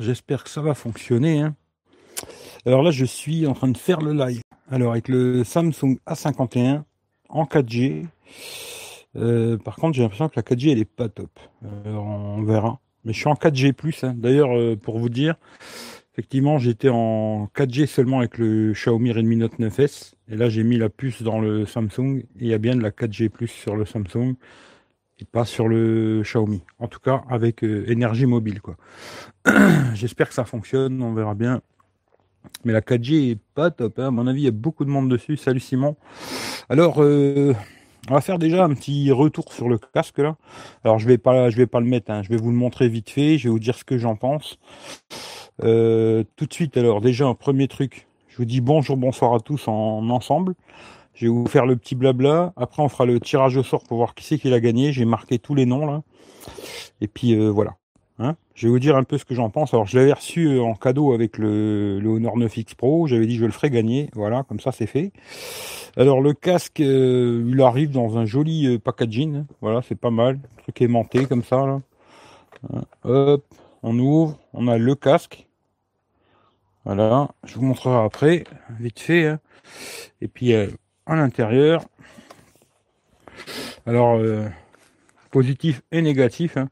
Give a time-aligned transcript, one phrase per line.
[0.00, 1.40] j'espère que ça va fonctionner.
[1.40, 1.54] hein.
[2.66, 4.40] Alors là, je suis en train de faire le live.
[4.70, 6.82] Alors avec le Samsung A51
[7.28, 8.06] en 4G.
[9.16, 11.30] Euh, par contre, j'ai l'impression que la 4G elle est pas top.
[11.64, 12.80] Euh, on verra.
[13.04, 13.74] Mais je suis en 4G
[14.04, 14.14] hein.
[14.16, 15.36] D'ailleurs, euh, pour vous dire,
[16.12, 20.12] effectivement, j'étais en 4G seulement avec le Xiaomi Redmi Note 9S.
[20.30, 22.18] Et là, j'ai mis la puce dans le Samsung.
[22.18, 24.34] Et il y a bien de la 4G sur le Samsung
[25.20, 26.62] et pas sur le Xiaomi.
[26.78, 28.76] En tout cas, avec euh, énergie mobile, quoi.
[29.94, 31.60] J'espère que ça fonctionne, on verra bien.
[32.64, 34.08] Mais la 4G est pas top, hein.
[34.08, 35.36] à mon avis, il y a beaucoup de monde dessus.
[35.36, 35.96] Salut Simon.
[36.68, 37.54] Alors, euh,
[38.10, 40.36] on va faire déjà un petit retour sur le casque là.
[40.84, 42.22] Alors, je vais pas, je vais pas le mettre, hein.
[42.22, 44.58] je vais vous le montrer vite fait, je vais vous dire ce que j'en pense.
[45.62, 49.40] Euh, tout de suite, alors déjà un premier truc, je vous dis bonjour, bonsoir à
[49.40, 50.54] tous en ensemble.
[51.18, 52.52] Je vais vous faire le petit blabla.
[52.56, 54.92] Après, on fera le tirage au sort pour voir qui c'est qui l'a gagné.
[54.92, 56.02] J'ai marqué tous les noms là.
[57.00, 57.74] Et puis euh, voilà.
[58.20, 58.36] Hein?
[58.54, 59.74] Je vais vous dire un peu ce que j'en pense.
[59.74, 63.08] Alors, je l'avais reçu euh, en cadeau avec le, le Honor 9X Pro.
[63.08, 64.10] J'avais dit je le ferai gagner.
[64.14, 65.10] Voilà, comme ça c'est fait.
[65.96, 69.44] Alors le casque, euh, il arrive dans un joli packaging.
[69.60, 70.38] Voilà, c'est pas mal.
[70.62, 71.80] truc aimanté comme ça là.
[72.72, 73.44] Hein, hop,
[73.82, 74.38] on ouvre.
[74.52, 75.48] On a le casque.
[76.84, 78.44] Voilà, je vous montrerai après,
[78.78, 79.26] vite fait.
[79.26, 79.40] Hein.
[80.20, 80.54] Et puis
[81.08, 81.84] à l'intérieur.
[83.86, 84.46] Alors, euh,
[85.30, 86.56] positif et négatif.
[86.56, 86.68] Hein.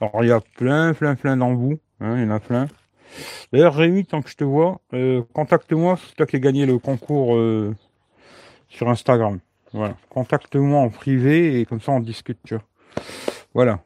[0.00, 1.78] Alors, il y a plein, plein, plein d'embouts.
[2.00, 2.68] Hein, il y en a plein.
[3.52, 6.78] D'ailleurs, Rémi, tant que je te vois, euh, contacte-moi, c'est toi qui as gagné le
[6.78, 7.74] concours euh,
[8.68, 9.40] sur Instagram.
[9.72, 9.96] Voilà.
[10.08, 12.64] Contacte-moi en privé et comme ça on discute, tu vois.
[13.52, 13.80] Voilà.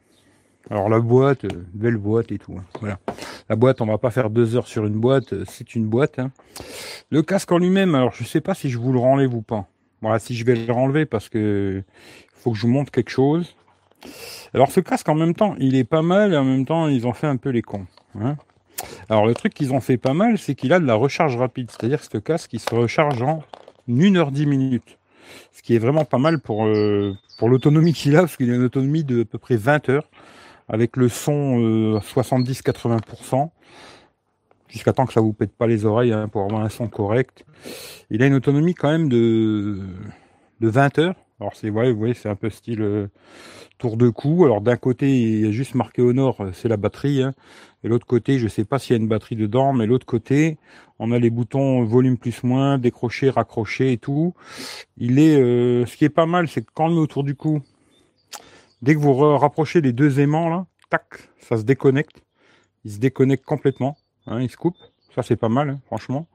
[0.69, 2.55] Alors la boîte, belle boîte et tout.
[2.57, 2.63] Hein.
[2.79, 2.99] Voilà.
[3.49, 6.17] La boîte, on va pas faire deux heures sur une boîte, c'est une boîte.
[6.17, 6.31] Hein.
[7.11, 9.67] Le casque en lui-même, alors je sais pas si je vous le renlève ou pas.
[10.05, 11.81] Voilà, si je vais le renlever parce que
[12.35, 13.55] faut que je vous montre quelque chose.
[14.53, 17.07] Alors ce casque en même temps, il est pas mal et en même temps ils
[17.07, 17.87] ont fait un peu les cons.
[18.21, 18.35] Hein.
[19.09, 21.71] Alors le truc qu'ils ont fait pas mal, c'est qu'il a de la recharge rapide.
[21.71, 23.41] C'est-à-dire que ce casque, il se recharge en
[23.89, 24.99] 1h10 minutes.
[25.51, 28.53] Ce qui est vraiment pas mal pour, euh, pour l'autonomie qu'il a, parce qu'il a
[28.53, 30.07] une autonomie de à peu près 20 heures,
[30.69, 33.49] avec le son euh, 70-80%
[34.75, 37.45] jusqu'à temps que ça vous pète pas les oreilles hein, pour avoir un son correct.
[38.09, 39.79] Il a une autonomie quand même de,
[40.59, 41.15] de 20 heures.
[41.39, 43.07] Alors c'est ouais, vous voyez, c'est un peu style euh,
[43.77, 44.43] tour de cou.
[44.43, 47.23] Alors d'un côté, il y a juste marqué au nord, euh, c'est la batterie.
[47.23, 47.33] Hein.
[47.85, 50.57] Et l'autre côté, je sais pas s'il y a une batterie dedans, mais l'autre côté,
[50.99, 54.33] on a les boutons volume plus moins, décrocher, raccrocher et tout.
[54.97, 57.23] Il est, euh, ce qui est pas mal, c'est que quand on le met autour
[57.23, 57.61] du cou,
[58.81, 62.21] dès que vous rapprochez les deux aimants là, tac, ça se déconnecte.
[62.83, 63.95] Il se déconnecte complètement.
[64.27, 64.77] Hein, il se coupe.
[65.13, 66.27] Ça, c'est pas mal, hein, franchement.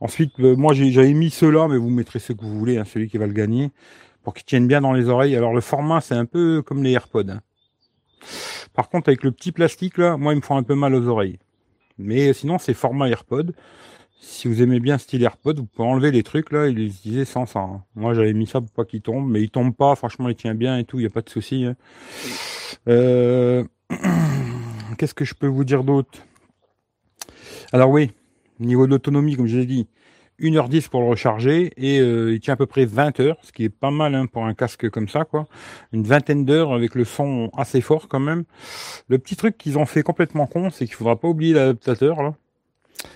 [0.00, 3.08] Ensuite, euh, moi, j'avais mis ceux-là, mais vous mettrez ce que vous voulez, hein, celui
[3.08, 3.70] qui va le gagner,
[4.22, 5.36] pour qu'il tienne bien dans les oreilles.
[5.36, 7.30] Alors, le format, c'est un peu comme les AirPods.
[7.30, 7.40] Hein.
[8.74, 11.06] Par contre, avec le petit plastique, là, moi, il me font un peu mal aux
[11.08, 11.38] oreilles.
[11.98, 13.54] Mais sinon, c'est format AirPod.
[14.20, 17.24] Si vous aimez bien style AirPod, vous pouvez enlever les trucs, là, et les utiliser
[17.24, 17.60] sans ça.
[17.60, 17.82] Hein.
[17.94, 19.94] Moi, j'avais mis ça pour pas qu'il tombe, mais il tombe pas.
[19.96, 21.66] Franchement, il tient bien et tout, il n'y a pas de souci.
[22.88, 23.64] Euh...
[24.98, 26.18] Qu'est-ce que je peux vous dire d'autre?
[27.72, 28.10] Alors oui,
[28.60, 29.86] niveau de l'autonomie, comme je l'ai dit,
[30.40, 33.64] 1h10 pour le recharger et euh, il tient à peu près 20 heures, ce qui
[33.64, 35.48] est pas mal hein, pour un casque comme ça, quoi.
[35.92, 38.44] Une vingtaine d'heures avec le son assez fort quand même.
[39.08, 42.34] Le petit truc qu'ils ont fait complètement con, c'est qu'il faudra pas oublier l'adaptateur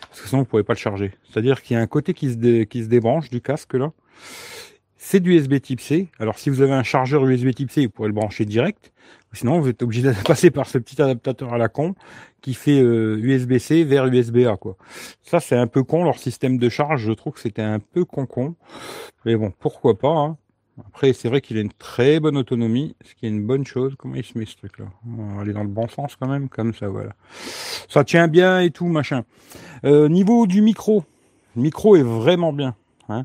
[0.09, 1.13] parce que sinon vous pourrez pas le charger.
[1.31, 3.93] C'est-à-dire qu'il y a un côté qui se, qui se débranche du casque là.
[4.97, 6.09] C'est du USB Type C.
[6.19, 8.93] Alors si vous avez un chargeur USB Type C, vous pourrez le brancher direct.
[9.33, 11.95] Sinon, vous êtes obligé de passer par ce petit adaptateur à la con
[12.41, 14.57] qui fait USB-C euh, vers USB-A.
[14.57, 14.77] quoi.
[15.23, 16.05] Ça, c'est un peu con.
[16.05, 18.57] Leur système de charge, je trouve que c'était un peu con-con.
[19.25, 20.09] Mais bon, pourquoi pas.
[20.09, 20.37] Hein.
[20.87, 23.95] Après, c'est vrai qu'il a une très bonne autonomie, ce qui est une bonne chose.
[23.99, 24.87] Comment il se met ce truc-là?
[25.07, 27.13] On va aller dans le bon sens quand même, comme ça, voilà.
[27.89, 29.25] Ça tient bien et tout, machin.
[29.85, 31.05] Euh, niveau du micro,
[31.57, 32.75] le micro est vraiment bien.
[33.09, 33.25] Hein.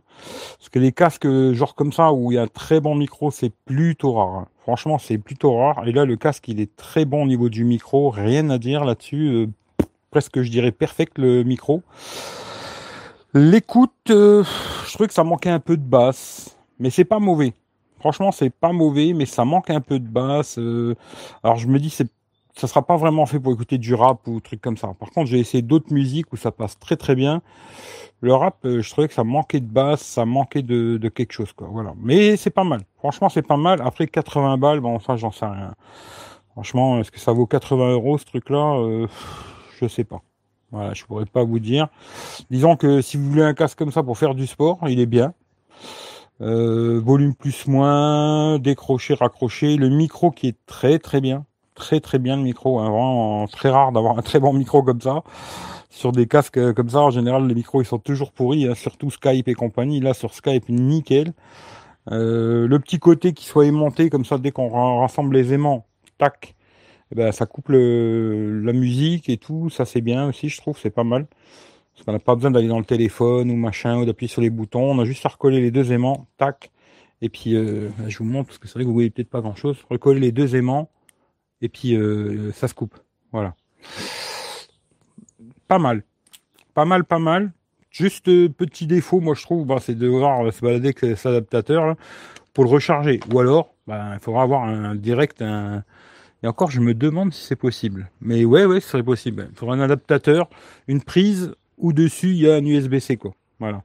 [0.57, 3.31] Parce que les casques genre comme ça où il y a un très bon micro,
[3.31, 4.35] c'est plutôt rare.
[4.35, 4.47] Hein.
[4.67, 5.87] Franchement, c'est plutôt rare.
[5.87, 8.09] Et là, le casque, il est très bon au niveau du micro.
[8.09, 9.27] Rien à dire là-dessus.
[9.27, 9.47] Euh,
[10.11, 11.83] presque, je dirais, perfect le micro.
[13.33, 14.43] L'écoute, euh,
[14.87, 16.57] je trouve que ça manquait un peu de basse.
[16.79, 17.53] Mais c'est pas mauvais.
[17.99, 20.59] Franchement, c'est pas mauvais, mais ça manque un peu de basse.
[20.59, 20.95] Euh.
[21.43, 22.09] alors je me dis, c'est
[22.57, 24.93] ça sera pas vraiment fait pour écouter du rap ou trucs comme ça.
[24.99, 27.41] Par contre, j'ai essayé d'autres musiques où ça passe très très bien.
[28.21, 31.33] Le rap, euh, je trouvais que ça manquait de basse, ça manquait de, de quelque
[31.33, 31.67] chose, quoi.
[31.71, 31.93] Voilà.
[32.01, 32.81] Mais c'est pas mal.
[32.97, 33.79] Franchement, c'est pas mal.
[33.83, 35.75] Après 80 balles, bon, ça, j'en sais rien.
[36.53, 38.79] Franchement, est-ce que ça vaut 80 euros ce truc-là?
[38.79, 39.07] Euh,
[39.79, 40.21] Je sais pas.
[40.71, 41.87] Voilà, je pourrais pas vous dire.
[42.49, 45.05] Disons que si vous voulez un casque comme ça pour faire du sport, il est
[45.05, 45.33] bien.
[46.41, 51.46] Euh, volume plus moins, décrocher, raccrocher, le micro qui est très très bien
[51.77, 52.79] très très bien le micro.
[52.79, 52.89] Hein.
[52.89, 55.23] Vraiment très rare d'avoir un très bon micro comme ça.
[55.89, 58.75] Sur des casques euh, comme ça, en général, les micros ils sont toujours pourris, hein,
[58.75, 59.99] surtout Skype et compagnie.
[60.01, 61.33] Là, sur Skype, nickel.
[62.11, 64.69] Euh, le petit côté qui soit aimanté comme ça, dès qu'on
[64.99, 65.85] rassemble les aimants,
[66.17, 66.55] tac,
[67.11, 69.69] eh ben, ça coupe le, la musique et tout.
[69.69, 71.27] Ça, c'est bien aussi, je trouve, c'est pas mal.
[71.93, 74.51] Parce qu'on n'a pas besoin d'aller dans le téléphone ou machin, ou d'appuyer sur les
[74.51, 74.91] boutons.
[74.91, 76.71] On a juste à recoller les deux aimants, tac.
[77.21, 79.41] Et puis, euh, je vous montre, parce que c'est vrai que vous voyez peut-être pas
[79.41, 79.77] grand-chose.
[79.89, 80.89] Recoller les deux aimants,
[81.61, 82.95] et puis euh, ça se coupe.
[83.31, 83.55] Voilà.
[85.67, 86.03] Pas mal.
[86.73, 87.51] Pas mal, pas mal.
[87.89, 91.25] Juste euh, petit défaut, moi je trouve, bah, c'est de devoir se balader avec cet
[91.25, 91.95] adaptateur
[92.53, 93.19] pour le recharger.
[93.31, 95.41] Ou alors, bah, il faudra avoir un direct,
[96.43, 98.09] et encore, je me demande si c'est possible.
[98.21, 99.47] Mais ouais, ouais, ce serait possible.
[99.51, 100.49] Il faudra un adaptateur,
[100.87, 103.33] une prise, ou dessus, il y a un USB-C, quoi.
[103.59, 103.83] Voilà.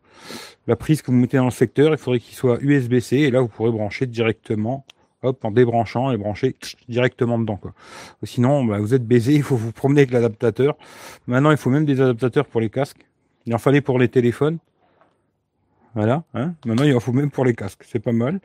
[0.67, 3.41] La prise que vous mettez dans le secteur, il faudrait qu'il soit USB-C, et là,
[3.41, 4.85] vous pourrez brancher directement,
[5.23, 6.57] hop, en débranchant, et brancher
[6.89, 7.73] directement dedans, quoi.
[8.25, 10.77] Sinon, bah, vous êtes baisé, il faut vous promener avec l'adaptateur.
[11.27, 13.07] Maintenant, il faut même des adaptateurs pour les casques.
[13.47, 14.59] Il en fallait pour les téléphones.
[15.95, 16.23] Voilà.
[16.35, 17.85] Hein Maintenant, il en faut même pour les casques.
[17.87, 18.41] C'est pas mal.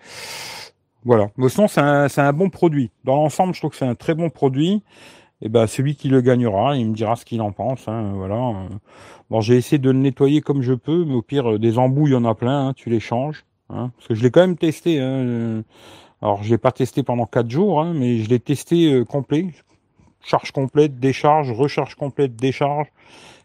[1.06, 1.29] Voilà.
[1.38, 2.91] Mais sinon, c'est un, un, bon produit.
[3.03, 4.83] Dans l'ensemble, je trouve que c'est un très bon produit.
[5.41, 7.88] Et ben, celui qui le gagnera, il me dira ce qu'il en pense.
[7.88, 8.68] Hein, voilà.
[9.29, 12.13] Bon, j'ai essayé de le nettoyer comme je peux, mais au pire, des embouts, il
[12.13, 12.69] y en a plein.
[12.69, 13.45] Hein, tu les changes.
[13.69, 15.00] Hein, parce que je l'ai quand même testé.
[15.00, 15.63] Hein,
[16.21, 19.47] alors, je l'ai pas testé pendant quatre jours, hein, mais je l'ai testé euh, complet.
[20.23, 22.87] Charge complète, décharge, recharge complète, décharge.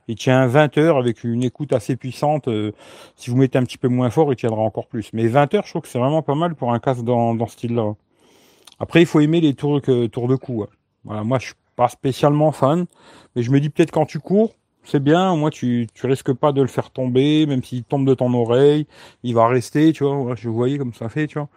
[0.08, 2.48] Il tient 20 heures avec une écoute assez puissante.
[2.48, 2.72] Euh,
[3.14, 5.12] si vous mettez un petit peu moins fort, il tiendra encore plus.
[5.12, 7.46] Mais 20 heures, je trouve que c'est vraiment pas mal pour un casque dans, dans
[7.46, 7.94] ce style-là.
[8.80, 9.80] Après, il faut aimer les tours,
[10.10, 10.64] tours de cou.
[11.04, 12.86] Voilà, moi, je suis pas spécialement fan,
[13.36, 14.54] mais je me dis peut-être quand tu cours,
[14.84, 15.36] c'est bien.
[15.36, 18.86] Moi, tu, tu risques pas de le faire tomber, même s'il tombe de ton oreille,
[19.22, 20.34] il va rester, tu vois.
[20.34, 21.48] Je voyais comme ça fait, tu vois.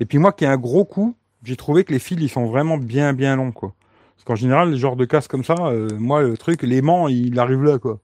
[0.00, 2.46] Et puis moi, qui ai un gros coup, j'ai trouvé que les fils, ils sont
[2.46, 3.74] vraiment bien, bien longs, quoi.
[4.14, 7.38] Parce qu'en général, le genre de casque comme ça, euh, moi, le truc, l'aimant, il
[7.38, 7.98] arrive là, quoi.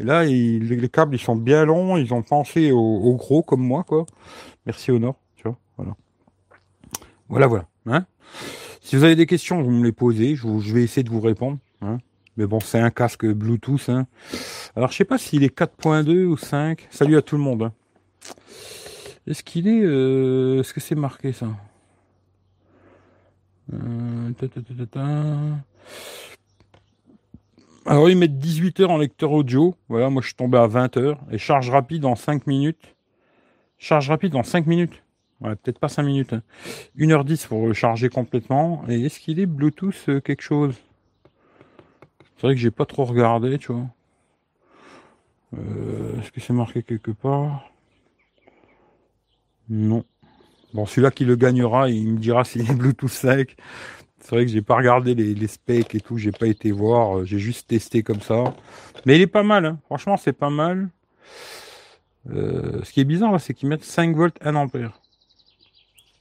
[0.00, 3.62] Et là, il, les câbles, ils sont bien longs, ils ont pensé au, gros, comme
[3.62, 4.06] moi, quoi.
[4.66, 5.94] Merci au nord, tu vois, voilà.
[7.28, 7.64] Voilà, voilà.
[7.86, 8.06] Hein
[8.80, 11.20] si vous avez des questions, vous me les posez, je, je vais essayer de vous
[11.20, 11.58] répondre.
[11.80, 11.98] Hein
[12.36, 13.88] Mais bon, c'est un casque Bluetooth.
[13.88, 14.06] Hein.
[14.74, 16.88] Alors, je sais pas s'il est 4.2 ou 5.
[16.90, 17.62] Salut à tout le monde.
[17.64, 17.72] Hein.
[19.26, 19.82] Est-ce qu'il est...
[19.82, 20.60] Euh...
[20.60, 21.48] Est-ce que c'est marqué, ça?
[23.72, 24.30] Euh,
[27.86, 29.74] Alors ils mettent 18 heures en lecteur audio.
[29.88, 31.20] Voilà, moi je suis tombé à 20 heures.
[31.30, 32.94] Et charge rapide en 5 minutes.
[33.78, 35.02] Charge rapide en 5 minutes.
[35.40, 36.34] Ouais, peut-être pas 5 minutes.
[36.96, 38.84] 1h10 pour recharger complètement.
[38.88, 40.74] Et est-ce qu'il est Bluetooth euh, quelque chose?
[42.42, 43.86] C'est vrai que j'ai pas trop regardé, tu vois.
[45.56, 47.70] Euh, est-ce que c'est marqué quelque part?
[49.68, 50.04] Non.
[50.74, 53.54] Bon, celui-là qui le gagnera, il me dira s'il est Bluetooth 5.
[54.18, 57.24] C'est vrai que j'ai pas regardé les, specs et tout, j'ai pas été voir, euh,
[57.24, 58.52] j'ai juste testé comme ça.
[59.06, 59.78] Mais il est pas mal, hein.
[59.84, 60.88] franchement c'est pas mal.
[62.28, 65.00] Euh, ce qui est bizarre c'est qu'ils mettent 5 volts 1 ampère.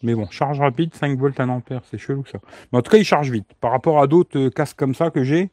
[0.04, 2.40] Mais bon, charge rapide, 5 volts 1 ampère, c'est chelou ça.
[2.72, 3.48] Mais en tout cas, il charge vite.
[3.60, 5.50] Par rapport à d'autres euh, casques comme ça que j'ai,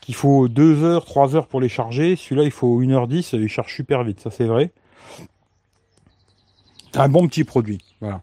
[0.00, 3.74] qu'il faut 2 heures, 3 heures pour les charger, celui-là il faut 1h10, il charge
[3.74, 4.72] super vite, ça c'est vrai
[7.00, 7.78] un bon petit produit.
[8.00, 8.22] Voilà.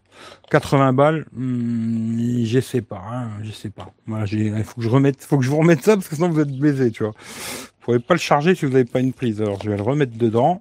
[0.50, 3.92] 80 balles, hmm, je sais pas, hein, je sais pas.
[4.06, 6.28] Voilà, il faut que je remette, faut que je vous remette ça parce que sinon
[6.28, 7.12] vous êtes baisé, tu vois.
[7.12, 9.40] Vous pouvez pas le charger si vous n'avez pas une prise.
[9.40, 10.60] Alors je vais le remettre dedans.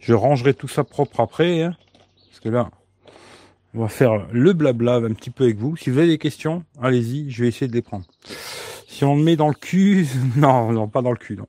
[0.00, 1.76] Je rangerai tout ça propre après, hein,
[2.28, 2.70] parce que là,
[3.78, 5.76] on va faire le blabla un petit peu avec vous.
[5.76, 8.04] Si vous avez des questions, allez-y, je vais essayer de les prendre.
[8.88, 11.46] Si on le met dans le cul, non, non, pas dans le cul, non.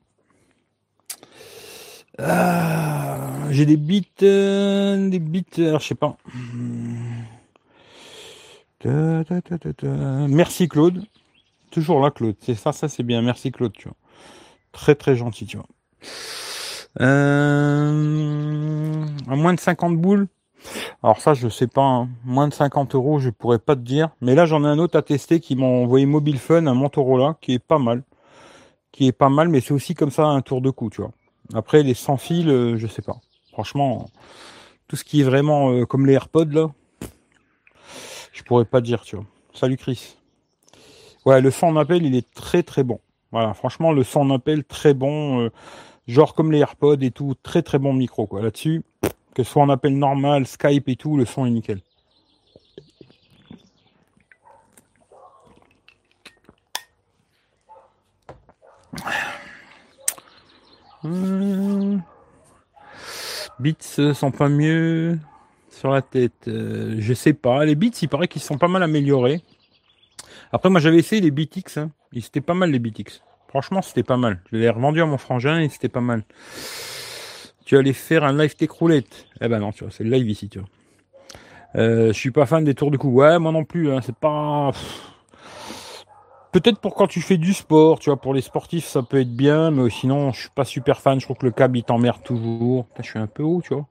[2.18, 6.16] Ah, j'ai des bits, euh, des bits, alors je sais pas.
[10.28, 11.04] Merci Claude.
[11.72, 12.36] Toujours là Claude.
[12.40, 13.22] C'est ça, ça c'est bien.
[13.22, 13.96] Merci Claude, tu vois.
[14.70, 15.66] Très très gentil, tu vois.
[17.00, 17.92] Euh,
[19.26, 20.28] moins de 50 boules.
[21.02, 21.82] Alors ça, je sais pas.
[21.82, 22.08] Hein.
[22.24, 24.10] Moins de 50 euros, je pourrais pas te dire.
[24.20, 27.36] Mais là, j'en ai un autre à tester qui m'a envoyé Mobile Fun, un Motorola,
[27.40, 28.02] qui est pas mal.
[28.92, 31.12] Qui est pas mal, mais c'est aussi comme ça un tour de cou, tu vois.
[31.54, 33.16] Après, les sans fil, euh, je sais pas.
[33.52, 34.06] Franchement,
[34.88, 36.68] tout ce qui est vraiment euh, comme les AirPods, là,
[38.32, 39.24] je pourrais pas dire, tu vois.
[39.54, 40.16] Salut Chris.
[41.24, 43.00] Ouais, le son en appel, il est très très bon.
[43.32, 45.40] Voilà, franchement, le son appel, très bon.
[45.42, 45.50] Euh,
[46.06, 48.42] genre comme les AirPods et tout, très très bon micro, quoi.
[48.42, 48.82] Là-dessus,
[49.34, 51.80] que ce soit en appel normal, Skype et tout, le son est nickel.
[61.02, 62.00] Hmm.
[63.58, 65.18] Beats sont pas mieux
[65.70, 66.48] sur la tête.
[66.48, 67.64] Euh, je sais pas.
[67.64, 69.42] Les beats, il paraît qu'ils sont pas mal améliorés.
[70.52, 71.78] Après, moi, j'avais essayé les BTX.
[71.78, 71.90] Hein.
[72.20, 73.22] C'était pas mal, les BTX.
[73.48, 74.40] Franchement, c'était pas mal.
[74.52, 76.22] Je l'ai revendu à mon frangin et c'était pas mal.
[77.70, 79.26] Tu allais faire un live tech roulette.
[79.40, 80.68] Eh ben non, tu vois, c'est le live ici, tu vois.
[81.76, 83.10] Euh, je suis pas fan des tours de cou.
[83.10, 83.92] Ouais, moi non plus.
[83.92, 84.00] Hein.
[84.02, 84.72] C'est pas.
[86.50, 89.32] Peut-être pour quand tu fais du sport, tu vois, pour les sportifs, ça peut être
[89.36, 91.20] bien, mais sinon, je suis pas super fan.
[91.20, 92.88] Je trouve que le câble, il t'emmerde toujours.
[92.98, 93.86] je suis un peu haut, tu vois.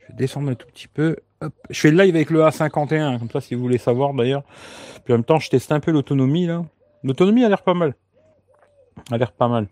[0.00, 1.16] Je vais descendre un tout petit peu.
[1.68, 4.44] Je fais le live avec le A51, comme ça, si vous voulez savoir d'ailleurs.
[5.04, 6.64] Puis en même temps, je teste un peu l'autonomie, là.
[7.04, 7.92] L'autonomie a l'air pas mal.
[9.10, 9.66] A l'air pas mal.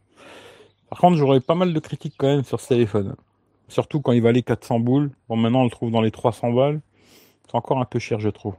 [0.90, 3.16] Par contre, j'aurais pas mal de critiques quand même sur ce téléphone.
[3.68, 5.10] Surtout quand il valait 400 boules.
[5.28, 6.80] Bon, maintenant, on le trouve dans les 300 balles.
[7.46, 8.54] C'est encore un peu cher, je trouve.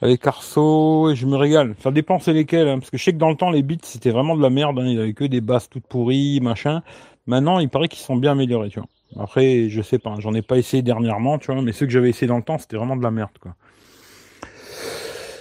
[0.00, 1.76] Avec Arceau, je me régale.
[1.80, 3.78] Ça dépend c'est lesquels, hein, parce que je sais que dans le temps, les bits,
[3.82, 4.78] c'était vraiment de la merde.
[4.78, 4.84] Hein.
[4.86, 6.82] Il n'y avait que des basses toutes pourries, machin.
[7.26, 8.70] Maintenant, il paraît qu'ils sont bien améliorés.
[9.18, 12.10] Après, je sais pas, j'en ai pas essayé dernièrement, tu vois, mais ceux que j'avais
[12.10, 13.54] essayé dans le temps, c'était vraiment de la merde, quoi.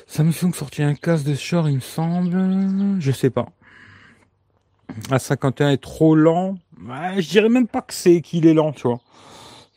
[0.06, 3.00] Samsung sorti un casque de short, il me semble.
[3.00, 3.48] Je sais pas.
[5.10, 6.56] A51 est trop lent.
[7.18, 9.00] Je dirais même pas que c'est qu'il est lent, tu vois.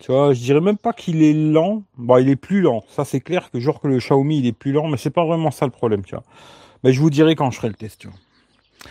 [0.01, 1.85] Tu vois, je dirais même pas qu'il est lent.
[1.97, 2.85] Bon, il est plus lent.
[2.89, 5.25] Ça, c'est clair que genre que le Xiaomi, il est plus lent, mais c'est pas
[5.25, 6.25] vraiment ça le problème, tu vois.
[6.83, 8.17] Mais je vous dirai quand je ferai le test, tu vois.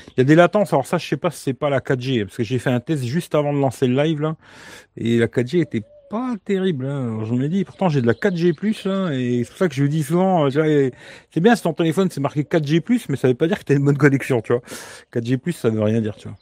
[0.10, 0.74] Il y a des latences.
[0.74, 2.80] Alors ça, je sais pas si c'est pas la 4G, parce que j'ai fait un
[2.80, 4.36] test juste avant de lancer le live là,
[4.98, 6.88] et la 4G était pas terrible.
[6.88, 7.26] Hein.
[7.26, 9.76] Je me dis, pourtant j'ai de la 4G plus là, et c'est pour ça que
[9.76, 13.36] je dis souvent, c'est bien si ton téléphone c'est marqué 4G plus, mais ça veut
[13.36, 14.64] pas dire que tu as une bonne connexion, tu vois.
[15.14, 16.38] 4G plus, ça veut rien dire, tu vois.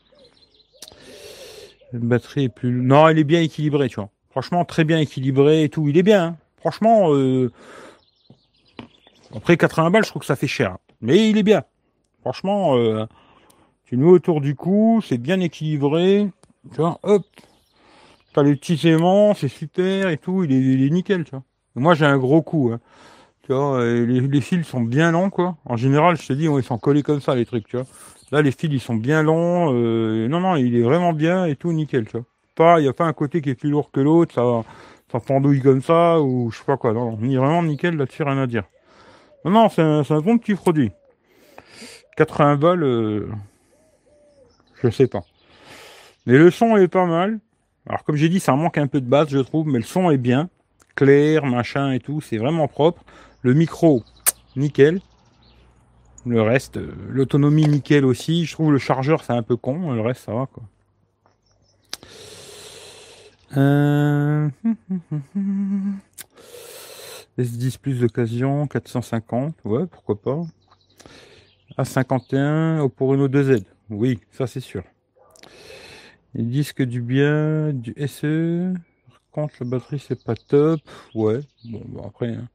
[1.94, 4.10] La batterie est plus, non, elle est bien équilibrée, tu vois.
[4.30, 5.88] Franchement, très bien équilibré et tout.
[5.90, 6.24] Il est bien.
[6.24, 6.38] Hein.
[6.58, 7.52] Franchement, euh...
[9.36, 10.78] après 80 balles, je trouve que ça fait cher.
[11.02, 11.64] Mais il est bien.
[12.22, 13.06] Franchement, euh...
[13.86, 16.30] tu le mets autour du cou, c'est bien équilibré.
[16.72, 17.24] Tu vois, hop.
[18.34, 20.46] T'as les petits aimants, c'est super et tout.
[20.46, 21.44] Il est, nickel, tu vois.
[21.76, 22.72] Moi, j'ai un gros coup.
[22.74, 22.80] Hein.
[23.44, 25.58] Tu vois, les, les, fils sont bien longs, quoi.
[25.66, 27.86] En général, je te dis, ils sont collés comme ça, les trucs, tu vois.
[28.32, 29.74] Là, les fils, ils sont bien longs.
[29.74, 30.28] Euh...
[30.28, 32.26] Non, non, il est vraiment bien et tout, nickel, tu vois
[32.78, 34.64] il n'y a pas un côté qui est plus lourd que l'autre, ça,
[35.12, 36.94] ça pendouille comme ça, ou je sais pas quoi.
[36.94, 38.64] Non, on est vraiment nickel là-dessus, rien à dire.
[39.46, 40.92] Non, non, c'est un, bon petit produit.
[42.18, 43.30] 80 balles, euh,
[44.84, 45.24] je sais pas.
[46.26, 47.40] Mais le son est pas mal.
[47.88, 50.12] Alors comme j'ai dit, ça manque un peu de base, je trouve, mais le son
[50.12, 50.50] est bien.
[50.96, 53.04] Clair, machin et tout, c'est vraiment propre.
[53.42, 54.04] Le micro,
[54.56, 55.02] nickel.
[56.25, 58.46] Le reste, euh, l'autonomie nickel aussi.
[58.46, 60.63] Je trouve le chargeur c'est un peu con, le reste ça va quoi.
[63.58, 64.50] Euh...
[67.38, 70.42] S10 plus d'occasion, 450, ouais, pourquoi pas.
[71.78, 74.84] A51 pour une 2Z, oui, ça c'est sûr.
[76.34, 78.74] Les disques du bien, du SE,
[79.10, 80.82] par contre la batterie c'est pas top,
[81.16, 82.48] ouais, bon, bon après, hein.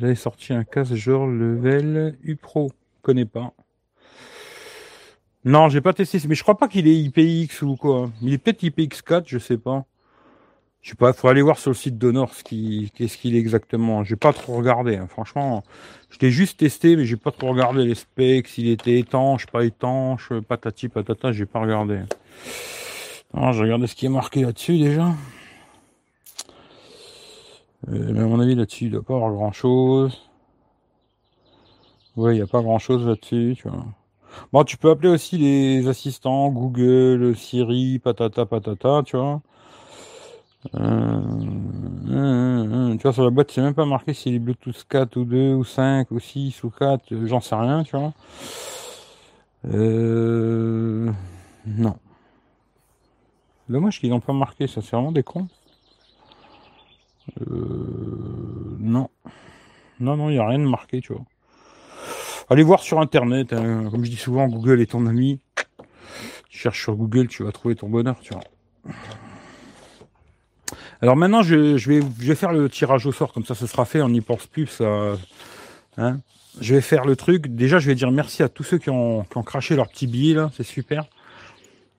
[0.00, 2.70] Il sorti un casque genre level U Pro,
[3.02, 3.52] connais pas.
[5.44, 8.10] Non, j'ai pas testé, mais je crois pas qu'il est IPX ou quoi.
[8.22, 9.86] Il est peut-être IPX4, je sais pas.
[10.80, 13.38] Je sais pas, faut aller voir sur le site d'Honor ce qui, qu'est-ce qu'il est
[13.38, 14.04] exactement.
[14.04, 15.06] J'ai pas trop regardé, hein.
[15.08, 15.64] franchement.
[16.10, 19.64] Je l'ai juste testé, mais j'ai pas trop regardé les specs, s'il était étanche, pas
[19.64, 22.00] étanche, patati patata, j'ai pas regardé.
[23.34, 25.14] Non, j'ai regardé ce qui est marqué là-dessus déjà.
[27.88, 30.28] Euh, mais à mon avis, là-dessus, il doit pas avoir grand chose.
[32.16, 33.84] Ouais, il n'y a pas grand chose là-dessus, tu vois.
[34.52, 39.40] Bon, tu peux appeler aussi les assistants, Google, Siri, patata, patata, tu vois.
[40.74, 41.20] Euh,
[42.96, 45.54] tu vois, sur la boîte, c'est même pas marqué si est Bluetooth 4 ou 2
[45.54, 48.12] ou 5 ou 6 ou 4, euh, j'en sais rien, tu vois.
[49.66, 51.10] Euh,
[51.66, 51.96] non.
[53.68, 55.48] Dommage qu'ils n'ont pas marqué, ça c'est vraiment des cons.
[57.40, 59.08] Euh, non.
[60.00, 61.24] Non, non, il n'y a rien de marqué, tu vois.
[62.50, 63.88] Allez voir sur internet, hein.
[63.90, 65.40] comme je dis souvent, Google est ton ami.
[66.48, 68.42] Tu cherches sur Google, tu vas trouver ton bonheur, tu vois.
[71.00, 74.08] Alors maintenant, je, vais, faire le tirage au sort, comme ça, ce sera fait, on
[74.08, 75.14] n'y pense plus, ça.
[75.96, 76.20] Hein
[76.60, 77.48] je vais faire le truc.
[77.48, 80.50] Déjà, je vais dire merci à tous ceux qui ont, craché leur petit billet, là,
[80.56, 81.06] c'est super.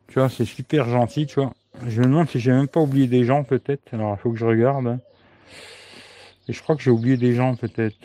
[0.07, 1.53] Tu vois, c'est super gentil, tu vois.
[1.87, 3.93] Je me demande si j'ai même pas oublié des gens, peut-être.
[3.93, 4.99] Alors, il faut que je regarde.
[6.47, 7.97] Et je crois que j'ai oublié des gens, peut-être.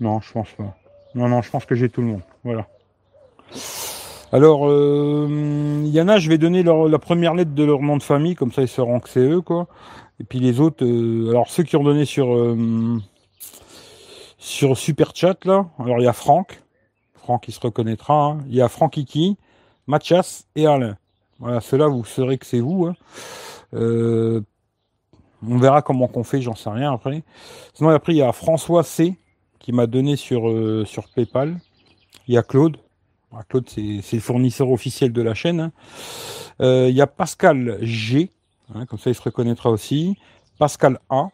[0.00, 0.76] Non, je pense pas.
[1.14, 2.22] Non, non, je pense que j'ai tout le monde.
[2.44, 2.68] Voilà.
[4.32, 5.26] Alors, euh,
[5.84, 8.34] il y en a, je vais donner la première lettre de leur nom de famille,
[8.34, 9.68] comme ça ils sauront que c'est eux, quoi.
[10.20, 12.98] Et puis les autres, euh, alors ceux qui ont donné sur euh,
[14.38, 16.62] sur Super Chat là, alors il y a Franck,
[17.14, 18.14] Franck il se reconnaîtra.
[18.24, 18.38] Hein.
[18.48, 19.36] Il y a Franckiki,
[19.86, 20.96] Mathias et Alain.
[21.38, 22.86] Voilà, ceux-là vous saurez que c'est vous.
[22.86, 22.94] Hein.
[25.48, 27.22] On verra comment qu'on fait, j'en sais rien après.
[27.74, 29.16] Sinon, après, il y a François C
[29.58, 31.58] qui m'a donné sur, euh, sur PayPal.
[32.26, 32.78] Il y a Claude.
[33.32, 35.60] Ah, Claude, c'est le fournisseur officiel de la chaîne.
[35.60, 35.72] Hein.
[36.60, 38.30] Euh, il y a Pascal G,
[38.74, 40.16] hein, comme ça il se reconnaîtra aussi.
[40.58, 41.28] Pascal A.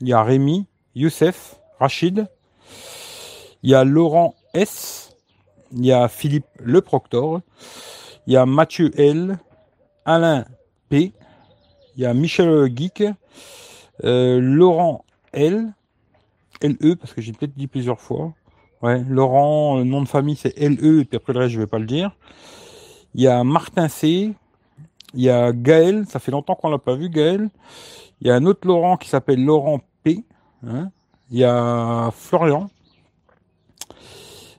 [0.00, 2.26] Il y a Rémi, Youssef, Rachid.
[3.62, 5.16] Il y a Laurent S.
[5.72, 7.40] Il y a Philippe Le Proctor.
[8.26, 9.38] Il y a Mathieu L.
[10.04, 10.44] Alain
[10.88, 11.12] P.
[11.96, 13.04] Il y a Michel Geek.
[14.02, 15.72] Euh, Laurent L.
[16.62, 18.32] LE, parce que j'ai peut-être dit plusieurs fois.
[18.82, 21.78] Ouais, Laurent, nom de famille c'est LE, et puis après le reste je vais pas
[21.78, 22.16] le dire.
[23.14, 24.34] Il y a Martin C.
[25.14, 27.48] Il y a Gaël, ça fait longtemps qu'on l'a pas vu, Gaël.
[28.20, 30.24] Il y a un autre Laurent qui s'appelle Laurent P.
[30.66, 30.90] Hein.
[31.30, 32.68] Il y a Florian.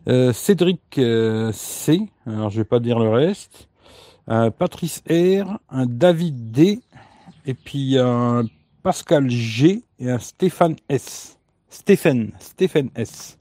[0.07, 2.01] Euh, Cédric euh, C.
[2.25, 3.67] Alors je vais pas dire le reste.
[4.27, 5.59] Un Patrice R.
[5.69, 6.79] Un David D.
[7.45, 8.43] Et puis un
[8.83, 9.83] Pascal G.
[9.99, 11.37] Et un Stéphane S.
[11.69, 12.31] Stéphane.
[12.39, 13.37] Stéphane S.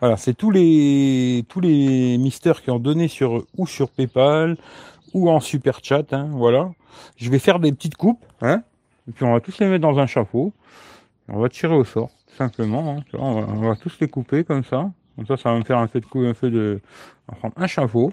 [0.00, 4.56] Voilà, c'est tous les tous les mystères qui ont donné sur ou sur PayPal
[5.12, 6.12] ou en super chat.
[6.12, 6.70] Hein, voilà.
[7.16, 8.62] Je vais faire des petites coupes, hein,
[9.08, 10.52] et puis on va tous les mettre dans un chapeau.
[11.28, 12.96] On va tirer au sort, simplement.
[12.98, 14.90] Hein, on, va, tous les couper comme ça.
[15.16, 16.80] Comme ça, ça va me faire un fait de coup, un fait de.
[17.28, 18.12] On va prendre un chapeau.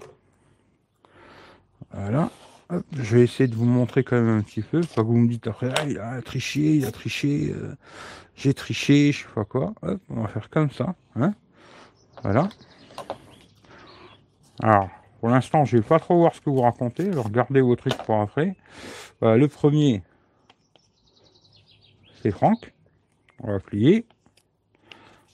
[1.92, 2.30] Voilà.
[2.92, 4.82] je vais essayer de vous montrer quand même un petit peu.
[4.82, 7.76] Pas que vous me dites après, ah, il a triché, il a triché, euh,
[8.36, 9.74] j'ai triché, je sais pas quoi.
[10.10, 10.96] on va faire comme ça.
[11.16, 11.34] Hein.
[12.24, 12.50] Voilà.
[14.62, 14.90] Alors,
[15.20, 17.10] pour l'instant, je vais pas trop voir ce que vous racontez.
[17.10, 18.56] Alors, gardez vos trucs pour après.
[19.22, 20.04] le premier,
[22.22, 22.74] c'est Franck.
[23.44, 24.06] On va plier.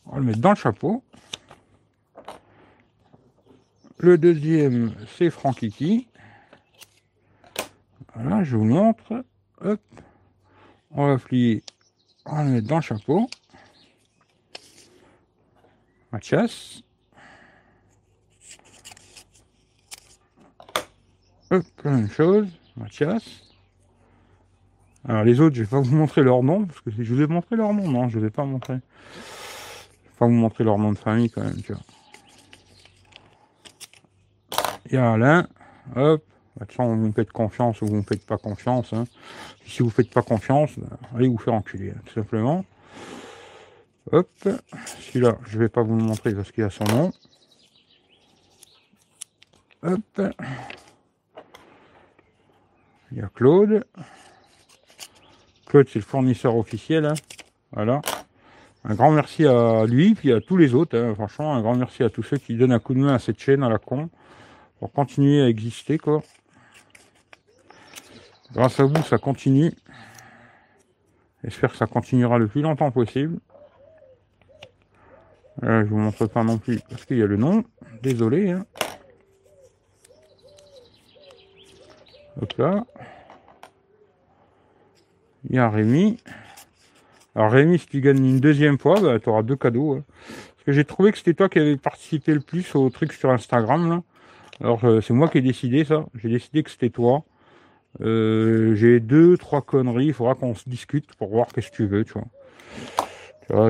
[0.06, 1.04] On va le mettre dans le chapeau.
[4.04, 6.10] Le deuxième, c'est Franckiki.
[8.14, 9.24] Voilà, je vous montre.
[9.62, 9.80] Hop.
[10.92, 11.64] On va plier.
[12.26, 13.30] On va le mettre dans le chapeau.
[16.12, 16.82] Mathias.
[21.50, 22.50] Hop, la même chose.
[22.76, 23.24] Mathias.
[25.08, 27.28] Alors les autres, je vais pas vous montrer leur nom, parce que je vous ai
[27.28, 28.82] montré leur nom, non, je ne vais pas montrer.
[29.14, 31.82] Je vais pas vous montrer leur nom de famille quand même, tu vois.
[34.86, 35.48] Il y a Alain,
[35.96, 36.24] hop,
[36.60, 38.94] Maintenant, vous me faites confiance ou vous me faites pas confiance.
[38.94, 39.06] Hein.
[39.66, 42.64] Si vous faites pas confiance, ben, allez vous faire enculer, hein, tout simplement.
[44.12, 44.30] Hop,
[45.00, 47.12] celui-là, je vais pas vous le montrer parce qu'il a son nom.
[49.82, 50.22] Hop.
[53.12, 53.86] Il y a Claude.
[55.66, 57.06] Claude, c'est le fournisseur officiel.
[57.06, 57.16] Hein.
[57.72, 58.02] Voilà.
[58.86, 61.14] Un grand merci à lui, puis à tous les autres.
[61.16, 63.40] Franchement, un grand merci à tous ceux qui donnent un coup de main à cette
[63.40, 64.10] chaîne, à la con,
[64.84, 66.22] pour continuer à exister, quoi.
[68.52, 69.72] Grâce à vous, ça continue.
[71.42, 73.40] J'espère que ça continuera le plus longtemps possible.
[75.64, 77.64] Euh, je vous montre pas non plus parce qu'il y a le nom.
[78.02, 78.52] Désolé.
[78.52, 78.66] Hein.
[82.42, 82.86] Hop là.
[85.46, 86.18] Il y a Rémi.
[87.36, 89.94] Alors Rémi, si tu gagnes une deuxième fois, bah, tu auras deux cadeaux.
[89.94, 90.04] Hein.
[90.28, 93.30] Parce que j'ai trouvé que c'était toi qui avais participé le plus au truc sur
[93.30, 93.90] Instagram.
[93.90, 94.04] Là.
[94.62, 96.06] Alors euh, c'est moi qui ai décidé ça.
[96.16, 97.24] J'ai décidé que c'était toi.
[98.02, 100.08] Euh, j'ai deux, trois conneries.
[100.08, 102.28] Il faudra qu'on se discute pour voir qu'est-ce que tu veux, tu vois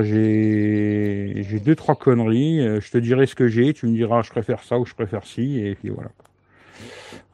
[0.02, 2.60] j'ai deux, trois conneries.
[2.60, 3.74] Euh, je te dirai ce que j'ai.
[3.74, 5.58] Tu me diras, je préfère ça ou je préfère ci.
[5.58, 6.10] Et puis voilà.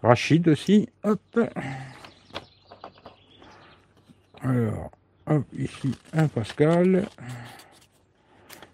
[0.02, 0.88] Rachid aussi.
[1.04, 1.20] Hop.
[4.42, 4.90] Alors,
[5.26, 7.06] hop, ici, un Pascal.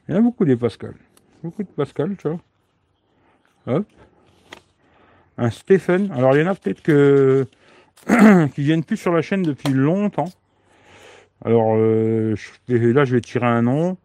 [0.08, 0.94] Il y a beaucoup des Pascal.
[1.42, 2.40] Beaucoup de Pascal, tu vois.
[3.66, 3.86] Hop.
[5.38, 6.10] Un Stephen.
[6.12, 7.46] Alors, il y en a peut-être que
[8.54, 10.30] qui viennent plus sur la chaîne depuis longtemps.
[11.44, 12.34] Alors euh,
[12.68, 13.96] là, je vais tirer un nom.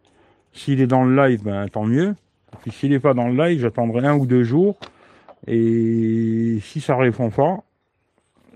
[0.52, 2.14] S'il est dans le live, ben, tant mieux.
[2.62, 4.78] Puis s'il n'est pas dans le live, j'attendrai un ou deux jours.
[5.46, 7.64] Et si ça répond pas,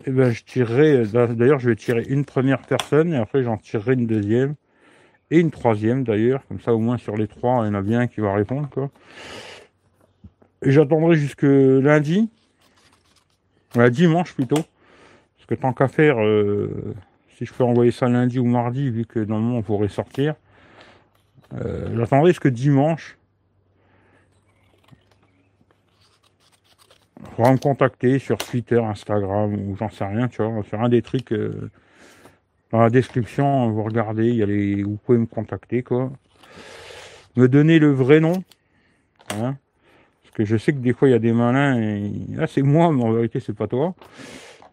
[0.04, 1.04] eh ben, je tirerai.
[1.06, 4.54] D'ailleurs, je vais tirer une première personne et après j'en tirerai une deuxième
[5.30, 6.46] et une troisième d'ailleurs.
[6.48, 8.68] Comme ça, au moins sur les trois, il y en a bien qui va répondre.
[8.70, 8.90] Quoi.
[10.62, 12.30] Et j'attendrai jusque lundi.
[13.90, 14.56] Dimanche plutôt.
[15.36, 16.94] Parce que tant qu'à faire, euh,
[17.36, 20.34] si je peux envoyer ça lundi ou mardi, vu que normalement on pourrait sortir,
[21.54, 23.16] euh, j'attendrai jusque dimanche.
[27.38, 30.62] On va me contacter sur Twitter, Instagram ou j'en sais rien, tu vois.
[30.62, 31.70] Faire un des trucs euh,
[32.70, 33.70] dans la description.
[33.70, 36.10] Vous regardez, y a les, vous pouvez me contacter, quoi.
[37.36, 38.42] Me donner le vrai nom.
[39.34, 39.56] Hein,
[40.36, 42.92] que je sais que des fois il y a des malins et là c'est moi,
[42.92, 43.94] mais en vérité c'est pas toi.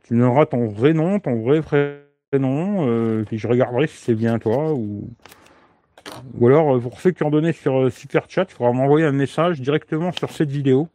[0.04, 4.38] Tu donneras ton vrai nom, ton vrai prénom, euh, puis je regarderai si c'est bien
[4.40, 5.10] toi ou.
[6.38, 9.62] Ou alors, pour ceux qui ont donné sur Super Chat, il faudra m'envoyer un message
[9.62, 10.90] directement sur cette vidéo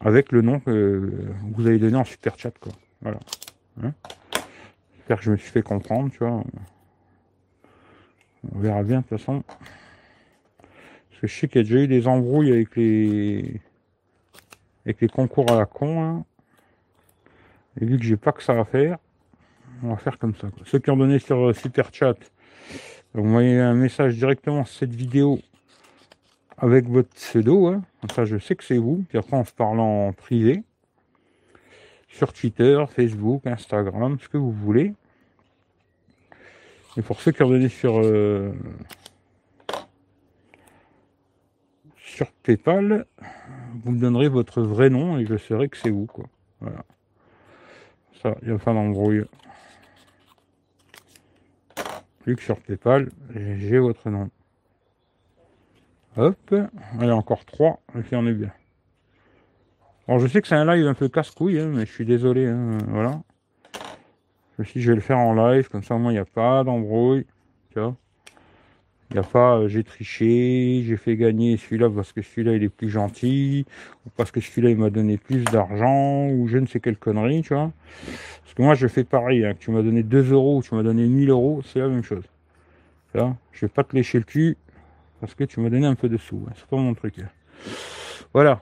[0.00, 1.12] avec le nom que
[1.54, 2.52] vous avez donné en Super Chat.
[2.58, 2.72] Quoi.
[3.02, 3.18] Voilà.
[3.82, 3.92] Hein?
[4.96, 6.42] J'espère que je me suis fait comprendre, tu vois.
[8.54, 9.44] On verra bien de toute façon.
[11.22, 13.60] Je sais qu'il y a déjà eu des embrouilles avec les
[14.84, 16.02] avec les concours à la con.
[16.02, 16.24] Hein.
[17.80, 18.98] Et vu que j'ai pas que ça à faire,
[19.82, 20.48] on va faire comme ça.
[20.64, 22.14] Ceux qui ont donné sur euh, Super Chat,
[23.14, 25.40] vous m'envoyez un message directement sur cette vidéo
[26.56, 27.66] avec votre pseudo.
[27.66, 27.82] Hein.
[28.14, 29.04] Ça, je sais que c'est vous.
[29.08, 30.62] Puis après, on se parle en privé.
[32.08, 34.94] Sur Twitter, Facebook, Instagram, ce que vous voulez.
[36.96, 38.52] Et pour ceux qui ont donné sur, euh,
[42.18, 43.06] sur PayPal,
[43.84, 46.06] vous me donnerez votre vrai nom et je saurai que c'est vous.
[46.06, 46.24] Quoi.
[46.60, 46.84] Voilà.
[48.20, 49.24] Ça, il n'y a pas d'embrouille.
[52.26, 54.30] Vu que sur PayPal, j'ai votre nom.
[56.16, 56.54] Hop,
[56.98, 58.50] allez, encore trois, et puis on est bien.
[60.08, 62.46] Alors je sais que c'est un live un peu casse-couille, hein, mais je suis désolé,
[62.46, 63.22] hein, voilà.
[64.64, 66.64] Si je vais le faire en live, comme ça au moins il n'y a pas
[66.64, 67.26] d'embrouille.
[67.70, 67.94] Tu vois
[69.10, 72.62] Il n'y a pas euh, j'ai triché, j'ai fait gagner celui-là parce que celui-là il
[72.62, 73.64] est plus gentil,
[74.04, 77.42] ou parce que celui-là il m'a donné plus d'argent, ou je ne sais quelle connerie,
[77.42, 77.72] tu vois.
[78.42, 80.74] Parce que moi je fais pareil, hein, que tu m'as donné 2 euros ou tu
[80.74, 82.24] m'as donné 1000 euros, c'est la même chose.
[83.14, 84.56] Vois je vais pas te lécher le cul
[85.20, 86.44] parce que tu m'as donné un peu de sous.
[86.48, 86.52] Hein.
[86.56, 87.18] C'est pas mon truc.
[87.18, 87.28] Hein.
[88.32, 88.60] Voilà.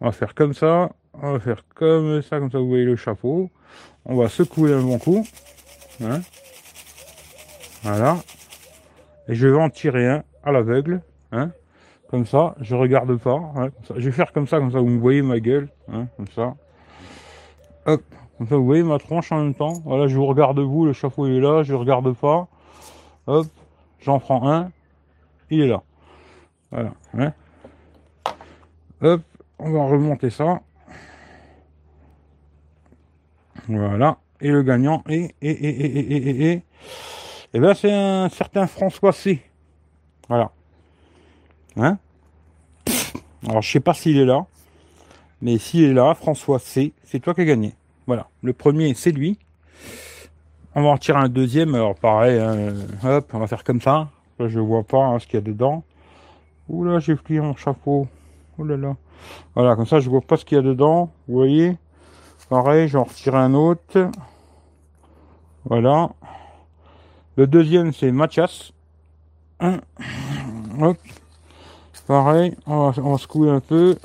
[0.00, 0.92] On va faire comme ça.
[1.14, 3.50] On va faire comme ça, comme ça vous voyez le chapeau.
[4.04, 5.26] On va secouer un bon coup.
[6.02, 6.20] Hein.
[7.82, 8.18] voilà.
[9.30, 11.02] Et je vais en tirer un à l'aveugle.
[11.30, 11.52] Hein.
[12.08, 13.40] Comme ça, je regarde pas.
[13.54, 15.68] Hein, je vais faire comme ça, comme ça, vous voyez ma gueule.
[15.92, 16.56] Hein, comme ça.
[17.86, 18.02] Hop.
[18.36, 19.74] Comme ça, vous voyez ma tronche en même temps.
[19.84, 22.48] Voilà, je vous regarde vous, le chapeau est là, je regarde pas.
[23.28, 23.46] Hop.
[24.00, 24.72] J'en prends un.
[25.48, 25.82] Il est là.
[26.72, 26.90] Voilà.
[27.16, 27.32] Hein.
[29.00, 29.22] Hop.
[29.60, 30.60] On va remonter ça.
[33.68, 34.18] Voilà.
[34.40, 36.62] Et le gagnant est, et, et, et, et
[37.58, 39.42] ben c'est un certain François C.
[40.28, 40.52] Voilà.
[41.76, 41.98] Hein?
[43.48, 44.46] Alors je sais pas s'il est là.
[45.42, 47.74] Mais s'il est là, François C, c'est toi qui as gagné.
[48.06, 48.28] Voilà.
[48.42, 49.38] Le premier, c'est lui.
[50.74, 51.74] On va en tirer un deuxième.
[51.74, 54.08] Alors pareil, hein, hop, on va faire comme ça.
[54.38, 55.82] Là, je vois pas hein, ce qu'il y a dedans.
[56.68, 58.06] Ouh là, j'ai plié mon chapeau.
[58.58, 58.96] Ouh là là.
[59.54, 61.10] Voilà, comme ça, je vois pas ce qu'il y a dedans.
[61.26, 61.76] Vous voyez
[62.48, 64.10] Pareil, j'en retire un autre.
[65.64, 66.10] Voilà.
[67.40, 68.70] Le deuxième, c'est Mathias.
[69.62, 70.98] Hop.
[72.06, 73.96] Pareil, on va, secouer un peu.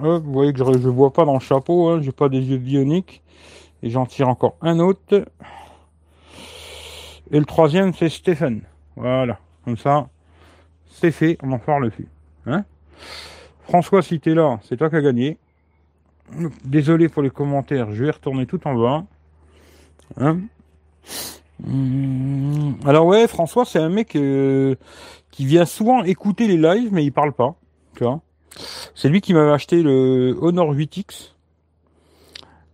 [0.00, 2.58] Vous voyez que je ne vois pas dans le chapeau, hein, j'ai pas des yeux
[2.58, 3.22] bioniques.
[3.84, 5.24] Et j'en tire encore un autre.
[7.30, 8.62] Et le troisième, c'est Stéphane.
[8.96, 10.08] Voilà, comme ça,
[10.88, 12.08] c'est fait, on n'en parle plus.
[12.46, 12.64] Hein
[13.68, 15.38] François, si es là, c'est toi qui as gagné.
[16.64, 19.04] Désolé pour les commentaires, je vais retourner tout en bas.
[20.16, 20.48] Hein hum,
[22.84, 24.74] Alors ouais, François, c'est un mec euh,
[25.30, 27.54] qui vient souvent écouter les lives, mais il parle pas.
[27.96, 28.20] Tu vois
[28.94, 31.32] C'est lui qui m'avait acheté le Honor 8X.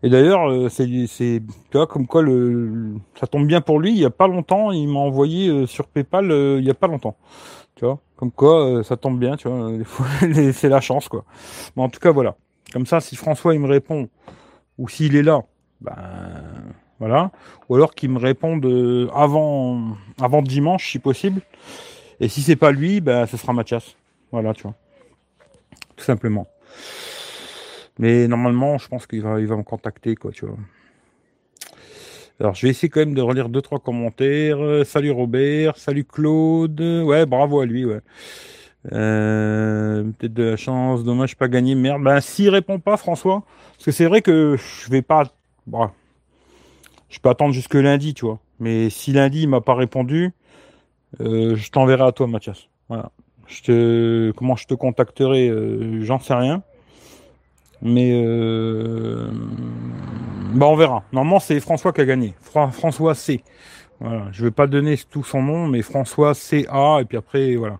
[0.02, 3.92] Et d'ailleurs, euh, c'est, tu vois, comme quoi le, ça tombe bien pour lui.
[3.92, 6.30] Il y a pas longtemps, il m'a envoyé euh, sur PayPal.
[6.58, 7.16] il y a pas longtemps,
[7.74, 7.98] tu vois.
[8.16, 9.70] Comme quoi, ça tombe bien, tu vois.
[10.52, 11.24] c'est la chance, quoi.
[11.76, 12.36] Mais en tout cas, voilà.
[12.72, 14.08] Comme ça, si François il me répond,
[14.78, 15.42] ou s'il est là,
[15.80, 15.92] ben
[16.98, 17.30] voilà.
[17.68, 21.40] Ou alors qu'il me réponde euh, avant, avant dimanche, si possible.
[22.20, 23.96] Et si c'est pas lui, ben ce sera Mathias.
[24.32, 24.74] Voilà, tu vois.
[25.96, 26.46] Tout simplement.
[27.98, 30.56] Mais normalement, je pense qu'il va, il va me contacter, quoi, tu vois.
[32.38, 34.62] Alors, je vais essayer quand même de relire deux, trois commentaires.
[34.62, 36.80] Euh, salut Robert, salut Claude.
[36.80, 38.00] Ouais, bravo à lui, ouais.
[38.92, 42.02] Euh, peut-être de la chance, dommage pas gagné, merde.
[42.02, 45.24] Ben s'il répond pas, François, parce que c'est vrai que je vais pas,
[45.66, 45.90] bon,
[47.08, 48.38] je peux attendre jusque lundi, tu vois.
[48.58, 50.32] Mais si lundi il m'a pas répondu,
[51.20, 52.68] euh, je t'enverrai à toi, Mathias.
[52.88, 53.10] Voilà.
[53.46, 56.62] Je te, comment je te contacterai, euh, j'en sais rien.
[57.82, 59.30] Mais euh,
[60.54, 61.04] bah on verra.
[61.12, 62.34] Normalement c'est François qui a gagné.
[62.40, 63.42] François C.
[64.00, 64.28] Voilà.
[64.32, 67.78] Je vais pas donner tout son nom, mais François C A et puis après voilà.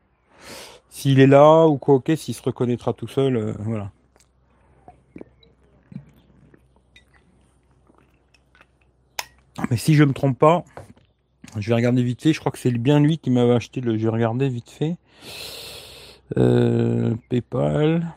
[0.91, 3.91] S'il est là ou quoi, ok, s'il se reconnaîtra tout seul, euh, voilà.
[9.71, 10.65] Mais si je me trompe pas,
[11.57, 12.33] je vais regarder vite fait.
[12.33, 13.99] Je crois que c'est bien lui qui m'avait acheté le.
[13.99, 14.97] Je vais regarder vite fait.
[16.37, 18.15] Euh, PayPal.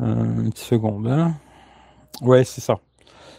[0.00, 1.06] Euh, une seconde.
[1.06, 1.34] Hein.
[2.22, 2.80] Ouais, c'est ça.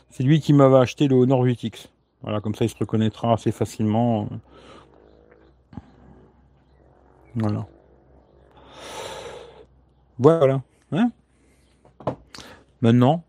[0.10, 1.88] C'est lui qui m'avait acheté le Honor 8X.
[2.22, 4.30] Voilà, comme ça il se reconnaîtra assez facilement.
[7.36, 7.66] Voilà.
[10.20, 10.62] Voilà.
[10.92, 11.12] Hein
[12.82, 13.24] Maintenant,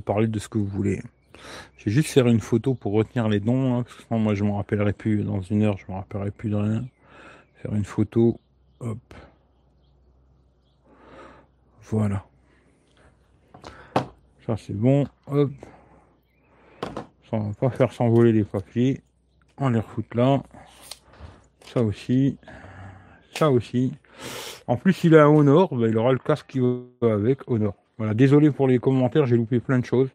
[0.00, 1.02] parler de ce que vous voulez.
[1.78, 3.78] Je vais juste faire une photo pour retenir les dons.
[3.78, 5.22] Hein, moi, je ne me rappellerai plus.
[5.22, 6.84] Dans une heure, je ne me rappellerai plus de rien.
[7.56, 8.38] Faire une photo.
[8.80, 8.98] Hop.
[11.82, 12.24] Voilà.
[14.46, 15.06] Ça, c'est bon.
[15.26, 15.50] Hop.
[17.30, 19.00] Ça, va pas faire s'envoler les papiers.
[19.58, 20.42] On les refoute là.
[21.64, 22.38] Ça aussi.
[23.34, 23.94] Ça aussi.
[24.66, 25.74] En plus, il a un Honor.
[25.74, 27.74] Ben, il aura le casque qui va avec Honor.
[27.98, 30.10] Voilà, désolé pour les commentaires, j'ai loupé plein de choses.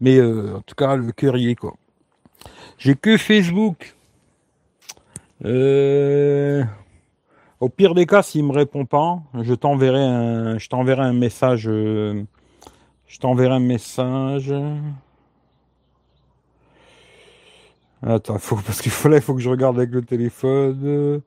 [0.00, 1.74] Mais euh, en tout cas, le cœur y est, quoi.
[2.78, 3.96] J'ai que Facebook.
[5.44, 6.62] Euh,
[7.60, 11.66] au pire des cas, s'il me répond pas, je t'enverrai un, je t'enverrai un message.
[11.66, 12.22] Euh,
[13.06, 14.52] je t'enverrai un message.
[18.02, 21.22] Attends, faut, parce qu'il faut faut que je regarde avec le téléphone.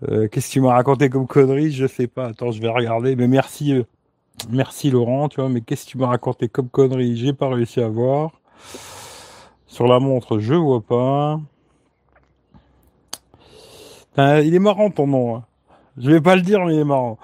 [0.00, 2.28] Qu'est-ce que tu m'as raconté comme connerie Je sais pas.
[2.28, 3.16] Attends, je vais regarder.
[3.16, 3.84] Mais merci.
[4.50, 7.80] Merci Laurent, tu vois, mais qu'est-ce que tu m'as raconté comme connerie J'ai pas réussi
[7.80, 8.32] à voir.
[9.66, 11.40] Sur la montre, je vois pas.
[14.16, 15.36] il est marrant ton nom.
[15.36, 15.44] Hein.
[15.98, 17.18] Je vais pas le dire, mais il est marrant.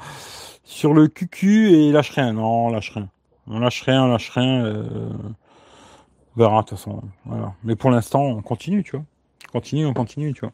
[0.64, 2.33] Sur le QQ et lâche rien.
[2.33, 3.09] Non, lâche rien.
[3.46, 4.64] On lâche rien, on lâche rien.
[4.64, 5.09] Euh...
[6.37, 7.03] On verra de toute façon.
[7.24, 7.55] Voilà.
[7.62, 9.05] Mais pour l'instant, on continue, tu vois.
[9.48, 10.53] On continue, on continue, tu vois.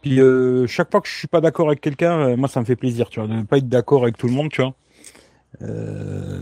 [0.00, 2.64] Puis euh, chaque fois que je suis pas d'accord avec quelqu'un, euh, moi ça me
[2.64, 4.74] fait plaisir, tu vois, de ne pas être d'accord avec tout le monde, tu vois.
[5.62, 6.40] Euh,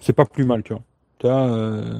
[0.00, 0.82] c'est pas plus mal, tu vois.
[1.18, 1.98] Tu euh,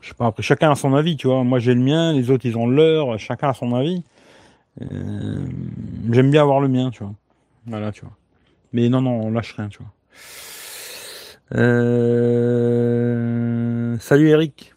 [0.00, 1.44] je sais pas, après chacun a son avis, tu vois.
[1.44, 4.02] Moi j'ai le mien, les autres ils ont leur, chacun a son avis.
[4.80, 5.46] Euh,
[6.10, 7.14] j'aime bien avoir le mien, tu vois.
[7.66, 8.16] Voilà, tu vois.
[8.72, 9.92] Mais non, non, on lâche rien, tu vois.
[14.00, 14.74] Salut Eric.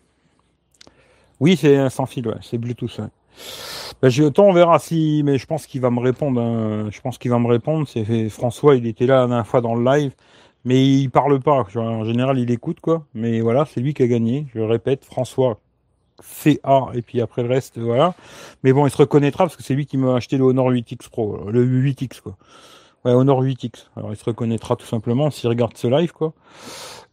[1.40, 2.36] Oui, c'est sans fil, ouais.
[2.42, 3.08] C'est Bluetooth, ouais.
[4.02, 6.42] Ben, j'ai autant on verra si, mais je pense qu'il va me répondre.
[6.42, 6.90] Hein.
[6.92, 7.88] Je pense qu'il va me répondre.
[7.88, 10.14] C'est François, il était là la dernière fois dans le live,
[10.66, 11.66] mais il parle pas.
[11.76, 13.06] En général, il écoute quoi.
[13.14, 14.48] Mais voilà, c'est lui qui a gagné.
[14.54, 15.60] Je répète, François
[16.22, 18.16] CA et puis après le reste, voilà.
[18.64, 21.10] Mais bon, il se reconnaîtra parce que c'est lui qui m'a acheté le Honor 8X
[21.10, 22.38] Pro, le 8X quoi.
[23.04, 23.88] Ouais, Honor 8X.
[23.96, 26.34] Alors il se reconnaîtra tout simplement s'il regarde ce live quoi.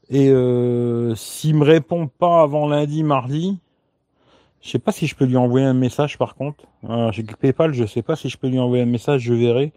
[0.08, 3.58] Et euh, s'il me répond pas avant lundi, mardi,
[4.62, 6.64] je sais pas si je peux lui envoyer un message par contre.
[6.88, 9.72] Euh, J'ai PayPal, je sais pas si je peux lui envoyer un message, je verrai.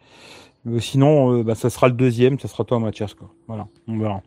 [0.79, 3.29] Sinon, euh, bah, ça sera le deuxième, ça sera toi Mathias quoi.
[3.47, 4.21] Voilà, on verra.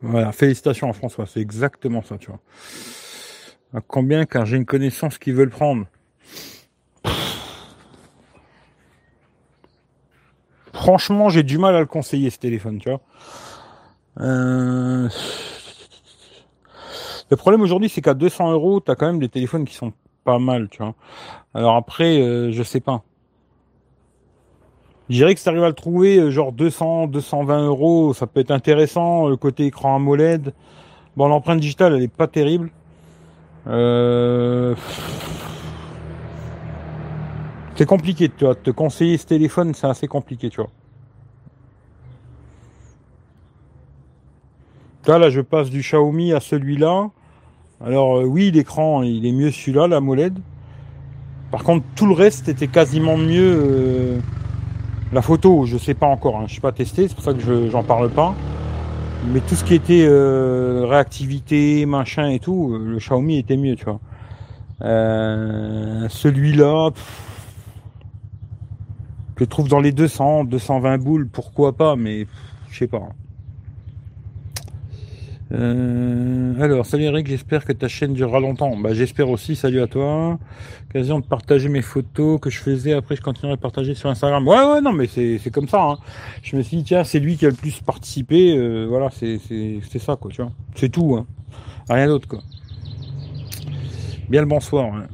[0.00, 2.40] Voilà, félicitations à François, c'est exactement ça, tu vois.
[3.74, 5.86] À combien car j'ai une connaissance qui veut le prendre
[10.88, 13.00] franchement, j'ai du mal à le conseiller ce téléphone, tu vois.
[14.20, 15.06] Euh,
[17.30, 19.92] le problème aujourd'hui, c'est qu'à 200 euros, tu as quand même des téléphones qui sont
[20.24, 20.94] pas mal, tu vois.
[21.52, 23.02] Alors après, euh, je sais pas.
[25.10, 28.26] Je dirais que si tu arrives à le trouver, euh, genre 200, 220 euros, ça
[28.26, 29.28] peut être intéressant.
[29.28, 30.54] Le côté écran AMOLED.
[31.18, 32.70] Bon, l'empreinte digitale, elle est pas terrible.
[37.78, 38.56] C'est compliqué, tu vois.
[38.56, 40.70] Te conseiller ce téléphone, c'est assez compliqué, tu vois.
[45.06, 47.08] Là, là, je passe du Xiaomi à celui-là.
[47.80, 50.40] Alors euh, oui, l'écran, il est mieux celui-là, la MOLED.
[51.52, 53.54] Par contre, tout le reste était quasiment mieux.
[53.56, 54.18] Euh,
[55.12, 57.40] la photo, je sais pas encore, hein, je suis pas testé, c'est pour ça que
[57.40, 58.34] je j'en parle pas.
[59.32, 63.84] Mais tout ce qui était euh, réactivité, machin et tout, le Xiaomi était mieux, tu
[63.84, 64.00] vois.
[64.80, 66.90] celui-là,
[69.38, 72.26] je trouve dans les 200, 220 boules, pourquoi pas, mais
[72.70, 73.08] je sais pas.
[75.50, 78.76] Euh, alors, salut Eric, j'espère que ta chaîne durera longtemps.
[78.76, 80.38] Bah, j'espère aussi, salut à toi.
[80.90, 84.46] Occasion de partager mes photos que je faisais, après je continuerai à partager sur Instagram.
[84.46, 85.82] Ouais, ouais, non, mais c'est comme ça.
[85.82, 85.98] Hein.
[86.42, 88.56] Je me suis dit, tiens, c'est lui qui a le plus participé.
[88.56, 90.52] Euh, voilà, c'est ça, quoi, tu vois.
[90.74, 91.26] C'est tout, hein.
[91.88, 92.40] Rien d'autre, quoi.
[94.28, 94.92] Bien le bonsoir.
[94.92, 95.06] Hein.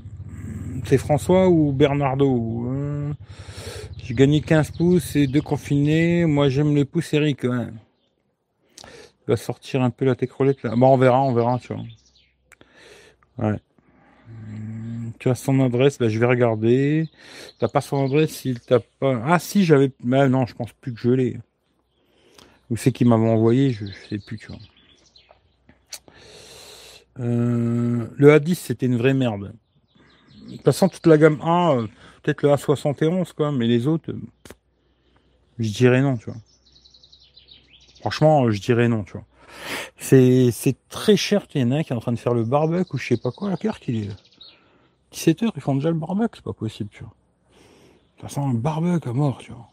[0.85, 3.13] C'est François ou Bernardo hein?
[4.05, 6.27] J'ai gagné 15 pouces et deux confinés.
[6.27, 7.45] Moi, j'aime les pouces Eric.
[7.45, 7.69] Ouais.
[8.85, 10.75] Il va sortir un peu la técrolette là.
[10.77, 11.83] Bon, on verra, on verra, tu vois.
[13.39, 13.59] Ouais.
[14.29, 17.09] Hum, tu as son adresse, bah, je vais regarder.
[17.59, 19.23] T'as pas son adresse s'il t'a pas.
[19.25, 19.91] Ah si, j'avais.
[20.03, 21.41] Mais non, je pense plus que je l'ai.
[22.69, 24.59] Où c'est qu'il m'avait envoyé, je, sais plus, tu vois.
[27.21, 29.55] Euh, le A10, c'était une vraie merde.
[30.51, 31.87] toute façon, toute la gamme A, euh,
[32.25, 34.21] peut-être le A71, quoi, mais les autres, euh,
[35.59, 36.41] je dirais non, tu vois.
[38.01, 39.27] Franchement, je dirais non, tu vois.
[39.99, 42.45] C'est, très cher, il y en a un qui est en train de faire le
[42.45, 44.11] barbecue ou je sais pas quoi, la carte qu'il est
[45.13, 47.15] 17h, ils font déjà le barbecue, c'est pas possible, tu vois.
[48.17, 49.69] Toute façon, un barbecue à mort, tu vois.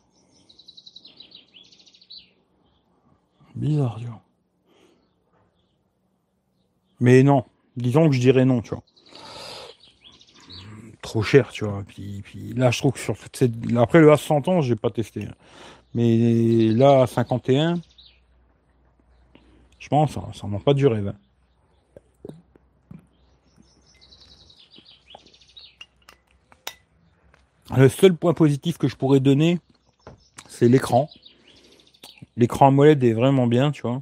[3.55, 4.21] Bizarre, tu vois.
[6.99, 8.83] Mais non, disons que je dirais non, tu vois.
[11.11, 11.83] Trop cher, tu vois.
[11.85, 13.51] Puis, puis là, je trouve que sur cette...
[13.75, 15.27] Après, le A100 ans, j'ai pas testé.
[15.93, 17.81] Mais là, 51,
[19.77, 21.13] je pense, ça, ça pas du rêve.
[27.75, 29.59] Le seul point positif que je pourrais donner,
[30.47, 31.09] c'est l'écran.
[32.37, 34.01] L'écran AMOLED est vraiment bien, tu vois.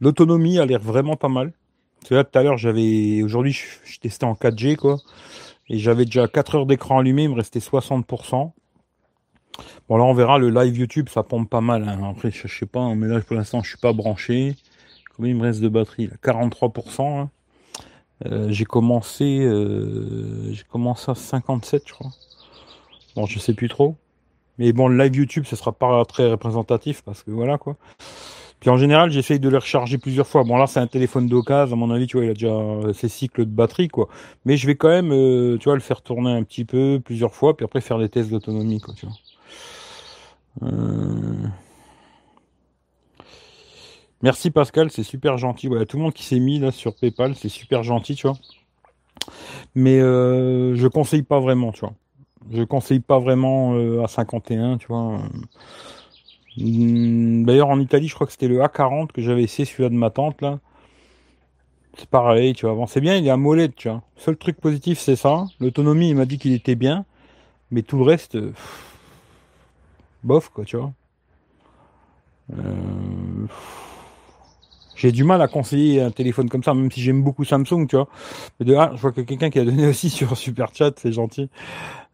[0.00, 1.52] L'autonomie a l'air vraiment pas mal.
[2.06, 4.98] C'est là tout à l'heure, j'avais aujourd'hui, je, testais en 4G quoi,
[5.70, 8.52] et j'avais déjà 4 heures d'écran allumé, il me restait 60%.
[9.88, 11.88] Bon là, on verra le live YouTube, ça pompe pas mal.
[11.88, 12.10] Hein.
[12.10, 14.56] Après, je, sais pas, mais là pour l'instant, je suis pas branché.
[15.14, 17.20] Combien il me reste de batterie 43%.
[17.20, 17.30] Hein.
[18.26, 22.10] Euh, j'ai commencé, euh, commencé à 57, je crois.
[23.14, 23.96] Bon, je sais plus trop.
[24.58, 27.76] Mais bon, le live YouTube, ce sera pas très représentatif parce que voilà quoi.
[28.60, 30.44] Puis en général, j'essaye de le recharger plusieurs fois.
[30.44, 33.08] Bon là, c'est un téléphone d'occasion, à mon avis, tu vois, il a déjà ses
[33.08, 34.08] cycles de batterie quoi.
[34.44, 37.34] Mais je vais quand même, euh, tu vois, le faire tourner un petit peu plusieurs
[37.34, 39.14] fois, puis après faire des tests d'autonomie quoi, tu vois.
[40.62, 41.46] Euh...
[44.22, 45.66] Merci Pascal, c'est super gentil.
[45.66, 48.36] Voilà, tout le monde qui s'est mis là sur PayPal, c'est super gentil, tu vois.
[49.74, 51.94] Mais euh, je conseille pas vraiment, tu vois.
[52.50, 55.20] Je conseille pas vraiment euh, à 51, tu vois.
[56.60, 59.94] Hmm, d'ailleurs, en Italie, je crois que c'était le A40 que j'avais essayé, celui-là de
[59.94, 60.60] ma tante, là.
[61.98, 62.74] C'est pareil, tu vois.
[62.74, 64.02] Bon, c'est bien, il est à molette, tu vois.
[64.16, 65.46] Seul truc positif, c'est ça.
[65.60, 67.04] L'autonomie, il m'a dit qu'il était bien.
[67.70, 68.52] Mais tout le reste, euh,
[70.22, 70.92] bof, quoi, tu vois.
[72.52, 73.46] Euh,
[74.96, 77.96] j'ai du mal à conseiller un téléphone comme ça, même si j'aime beaucoup Samsung, tu
[77.96, 78.08] vois.
[78.58, 81.48] Mais de je vois que quelqu'un qui a donné aussi sur Super Chat, c'est gentil.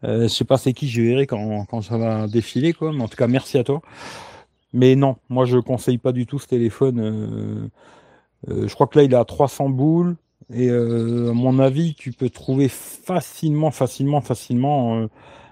[0.03, 2.93] Euh, je sais pas c'est qui, je verrai quand, quand ça va défiler, quoi.
[2.93, 3.81] Mais en tout cas, merci à toi.
[4.77, 6.99] Mais non, moi je conseille pas du tout ce téléphone.
[6.99, 7.67] Euh,
[8.51, 10.15] euh, je crois que là il à 300 boules.
[10.53, 15.07] Et euh, à mon avis, tu peux trouver facilement, facilement, facilement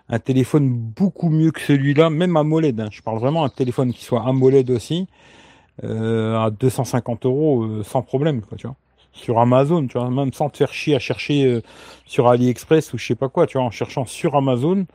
[0.09, 2.79] un téléphone beaucoup mieux que celui-là, même AMOLED.
[2.79, 2.89] Hein.
[2.91, 5.07] Je parle vraiment d'un téléphone qui soit AMOLED aussi.
[5.83, 8.77] À 250 euros sans problème, quoi, tu vois.
[9.11, 11.61] Sur Amazon, tu vois, même sans te faire chier à chercher
[12.05, 14.85] sur AliExpress ou je sais pas quoi, tu vois, en cherchant sur Amazon,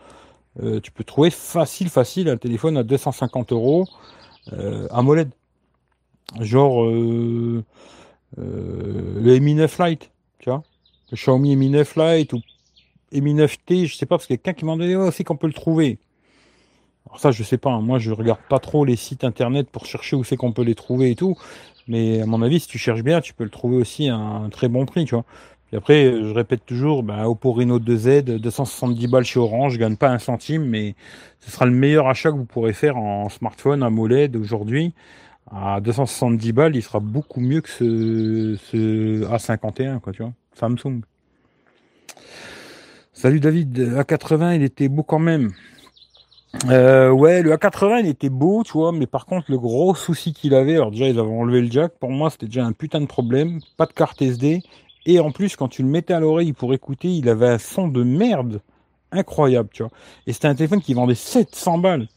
[0.83, 3.87] tu peux trouver facile, facile un téléphone à 250 euros
[4.91, 5.31] AMOLED.
[6.41, 7.65] Genre le
[9.39, 10.63] Mi 9 Lite, tu vois,
[11.11, 12.41] le Xiaomi Mi 9 Lite ou
[13.13, 15.37] Mi 9T, je sais pas, parce qu'il y a quelqu'un qui m'a demandé aussi qu'on
[15.37, 15.99] peut le trouver.
[17.07, 17.71] Alors ça, je sais pas.
[17.71, 17.81] Hein.
[17.81, 20.77] Moi, je regarde pas trop les sites internet pour chercher où c'est qu'on peut les
[20.77, 21.37] trouver et tout.
[21.89, 24.49] Mais à mon avis, si tu cherches bien, tu peux le trouver aussi à un
[24.49, 25.25] très bon prix, tu vois.
[25.73, 30.11] Et après, je répète toujours, Oppo Reno 2Z, 270 balles chez Orange, je gagne pas
[30.11, 30.97] un centime, mais
[31.39, 34.95] ce sera le meilleur achat que vous pourrez faire en smartphone AMOLED aujourd'hui.
[35.53, 40.33] À 270 balles, il sera beaucoup mieux que ce, ce A51, quoi, tu vois.
[40.55, 41.03] Samsung.
[43.13, 45.51] Salut David, A80, il était beau quand même.
[46.67, 50.33] Euh, ouais, le A80 il était beau, tu vois, mais par contre le gros souci
[50.33, 53.01] qu'il avait, alors déjà ils avaient enlevé le jack, pour moi c'était déjà un putain
[53.01, 54.63] de problème, pas de carte SD,
[55.13, 57.89] et en plus quand tu le mettais à l'oreille pour écouter, il avait un son
[57.89, 58.61] de merde
[59.13, 59.93] incroyable, tu vois.
[60.27, 62.09] Et c'était un téléphone qui vendait 700 balles.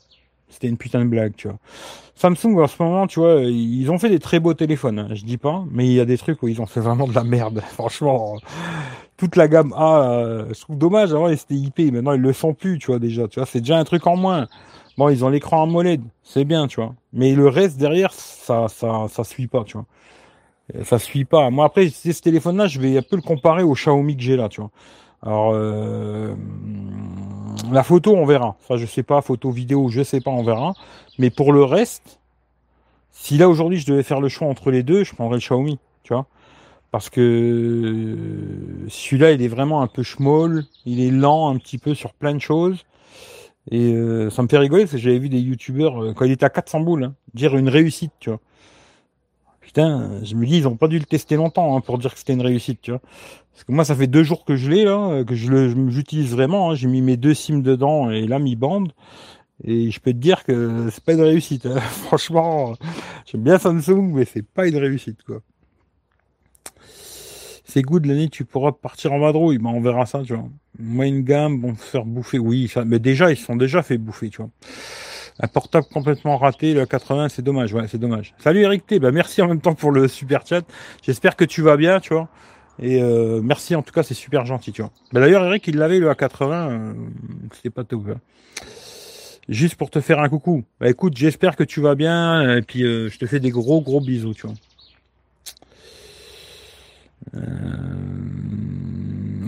[0.50, 1.58] C'était une putain de blague, tu vois.
[2.16, 5.26] Samsung en ce moment, tu vois, ils ont fait des très beaux téléphones, hein, je
[5.26, 7.24] dis pas, mais il y a des trucs où ils ont fait vraiment de la
[7.24, 8.38] merde, franchement
[9.18, 12.54] toute la gamme A, euh, je trouve dommage, avant c'était IP, maintenant ils le font
[12.54, 14.48] plus, tu vois, déjà, tu vois, c'est déjà un truc en moins.
[14.98, 16.94] Bon, ils ont l'écran AMOLED, c'est bien, tu vois.
[17.14, 19.86] Mais le reste derrière, ça, ça, ça suit pas, tu vois.
[20.84, 21.50] Ça suit pas.
[21.50, 24.50] Moi, après, ce téléphone-là, je vais un peu le comparer au Xiaomi que j'ai là,
[24.50, 24.72] tu vois.
[25.22, 26.34] Alors, euh,
[27.72, 28.56] la photo, on verra.
[28.62, 30.74] Enfin, je sais pas, photo, vidéo, je sais pas, on verra.
[31.20, 32.20] Mais pour le reste,
[33.12, 35.80] si là aujourd'hui je devais faire le choix entre les deux, je prendrais le Xiaomi,
[36.04, 36.26] tu vois
[36.94, 38.16] parce que
[38.88, 42.36] celui-là, il est vraiment un peu schmoll, il est lent un petit peu sur plein
[42.36, 42.86] de choses.
[43.72, 46.32] Et euh, ça me fait rigoler parce que j'avais vu des youtubeurs, euh, quand il
[46.32, 48.40] était à 400 boules, hein, dire une réussite, tu vois.
[49.74, 52.20] Putain, je me dis, ils ont pas dû le tester longtemps hein, pour dire que
[52.20, 53.02] c'était une réussite, tu vois.
[53.54, 56.72] Parce que moi, ça fait deux jours que je l'ai, là, que je j'utilise vraiment.
[56.72, 56.76] Hein.
[56.76, 58.94] J'ai mis mes deux sims dedans et là, mi bande.
[59.64, 61.66] Et je peux te dire que c'est pas une réussite.
[61.66, 61.80] Hein.
[62.06, 62.76] Franchement,
[63.26, 65.42] j'aime bien Samsung, mais c'est pas une réussite, quoi
[67.74, 69.58] c'est good l'année tu pourras partir en vadrouille.
[69.58, 70.48] Ben, on verra ça, tu vois.
[70.78, 73.98] Moyenne gamme, bon, se faire bouffer, oui, ça, mais déjà, ils se sont déjà fait
[73.98, 74.52] bouffer, tu vois.
[75.40, 78.36] Un portable complètement raté, le 80, c'est dommage, ouais, c'est dommage.
[78.38, 80.64] Salut Eric T, bah merci en même temps pour le super chat.
[81.02, 82.30] J'espère que tu vas bien, tu vois.
[82.80, 84.92] Et euh, merci en tout cas, c'est super gentil, tu vois.
[85.12, 86.94] Bah, D'ailleurs, Eric, il l'avait le A80, euh,
[87.54, 88.04] c'était pas tout.
[88.10, 88.18] Hein.
[89.50, 90.64] Juste pour te faire un coucou.
[90.80, 93.82] Bah écoute, j'espère que tu vas bien, et puis euh, je te fais des gros
[93.82, 94.56] gros bisous, tu vois.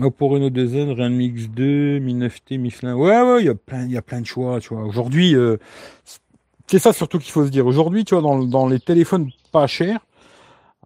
[0.02, 0.06] Euh...
[0.06, 2.94] Oppo Reno 2N, Realme X2, Mi 9T, Mi Flin.
[2.94, 4.84] Ouais, ouais, il y a plein, il y a plein de choix, tu vois.
[4.84, 5.56] Aujourd'hui, euh,
[6.66, 7.66] c'est ça surtout qu'il faut se dire.
[7.66, 10.00] Aujourd'hui, tu vois, dans, dans les téléphones pas chers,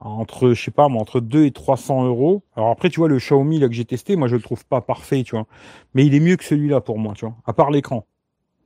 [0.00, 2.42] entre, je sais pas, entre 2 et 300 euros.
[2.56, 4.80] Alors après, tu vois, le Xiaomi là que j'ai testé, moi je le trouve pas
[4.80, 5.46] parfait, tu vois.
[5.94, 7.34] Mais il est mieux que celui-là pour moi, tu vois.
[7.46, 8.06] À part l'écran,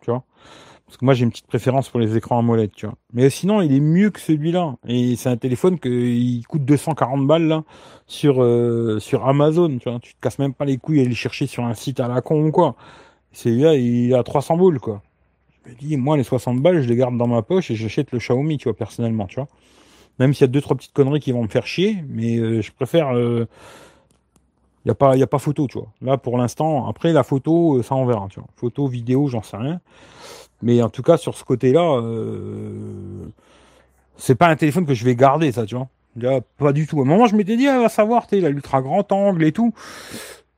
[0.00, 0.24] tu vois.
[0.94, 2.94] Parce que moi j'ai une petite préférence pour les écrans AMOLED, tu vois.
[3.12, 4.76] Mais sinon, il est mieux que celui-là.
[4.86, 7.64] Et c'est un téléphone qui coûte 240 balles là
[8.06, 9.98] sur euh, sur Amazon, tu vois.
[9.98, 12.20] Tu te casses même pas les couilles à aller chercher sur un site à la
[12.20, 12.76] con ou quoi.
[13.32, 15.02] Celui-là, il a 300 boules, quoi.
[15.66, 18.12] Je me dis, moi les 60 balles, je les garde dans ma poche et j'achète
[18.12, 19.48] le Xiaomi, tu vois, personnellement, tu vois.
[20.20, 22.62] Même s'il y a deux trois petites conneries qui vont me faire chier, mais euh,
[22.62, 23.10] je préfère.
[23.14, 23.46] Il euh,
[24.84, 25.88] n'y a pas, a pas photo, tu vois.
[26.02, 28.48] Là, pour l'instant, après la photo, ça on verra, tu vois.
[28.54, 29.80] Photo, vidéo, j'en sais rien.
[30.64, 33.26] Mais en tout cas, sur ce côté-là, euh,
[34.16, 35.88] c'est pas un téléphone que je vais garder, ça, tu vois.
[36.56, 37.00] Pas du tout.
[37.00, 39.74] À un moment, je m'étais dit, ah, va savoir, tu l'ultra grand angle et tout.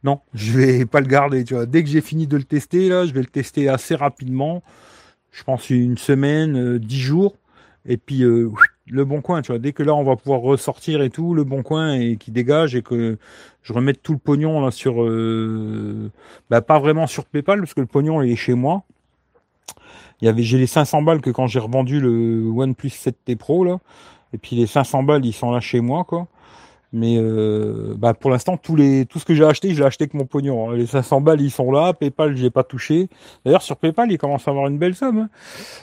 [0.04, 1.66] Non, je vais pas le garder, tu vois.
[1.66, 4.62] Dès que j'ai fini de le tester, là, je vais le tester assez rapidement.
[5.32, 7.34] Je pense une semaine, euh, dix jours.
[7.84, 8.50] Et puis, euh,
[8.86, 9.58] le bon coin, tu vois.
[9.58, 12.76] Dès que là, on va pouvoir ressortir et tout, le bon coin et qui dégage
[12.76, 13.18] et que
[13.62, 16.12] je remette tout le pognon là sur, euh,
[16.48, 18.84] bah, pas vraiment sur PayPal parce que le pognon il est chez moi.
[20.20, 23.64] Il y avait, j'ai les 500 balles que quand j'ai revendu le OnePlus 7T Pro,
[23.64, 23.78] là.
[24.32, 26.28] Et puis les 500 balles, ils sont là chez moi, quoi.
[26.92, 30.04] Mais euh, bah pour l'instant, tous les, tout ce que j'ai acheté, je l'ai acheté
[30.04, 30.70] avec mon pognon.
[30.70, 31.92] Les 500 balles, ils sont là.
[31.92, 33.08] PayPal, j'ai pas touché.
[33.44, 35.18] D'ailleurs, sur PayPal, il commence à avoir une belle somme.
[35.18, 35.28] Hein.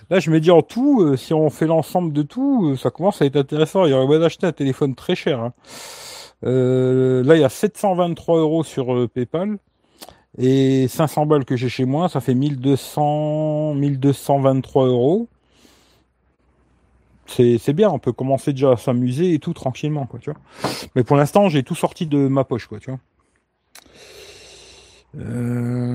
[0.10, 2.90] Là, je me dis en tout, euh, si on fait l'ensemble de tout, euh, ça
[2.90, 3.86] commence à être intéressant.
[3.86, 5.40] Il y aurait moyen d'acheter un téléphone très cher.
[5.40, 5.54] Hein.
[6.42, 9.58] là, il y a 723 euros sur PayPal.
[10.38, 15.28] Et 500 balles que j'ai chez moi, ça fait 1200, 1223 euros.
[17.28, 20.40] C'est bien, on peut commencer déjà à s'amuser et tout tranquillement, quoi, tu vois.
[20.96, 23.00] Mais pour l'instant, j'ai tout sorti de ma poche, quoi, tu vois.
[25.16, 25.86] Euh,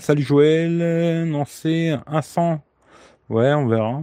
[0.00, 2.60] salut Joël, non c'est 100.
[3.30, 4.02] Ouais, on verra.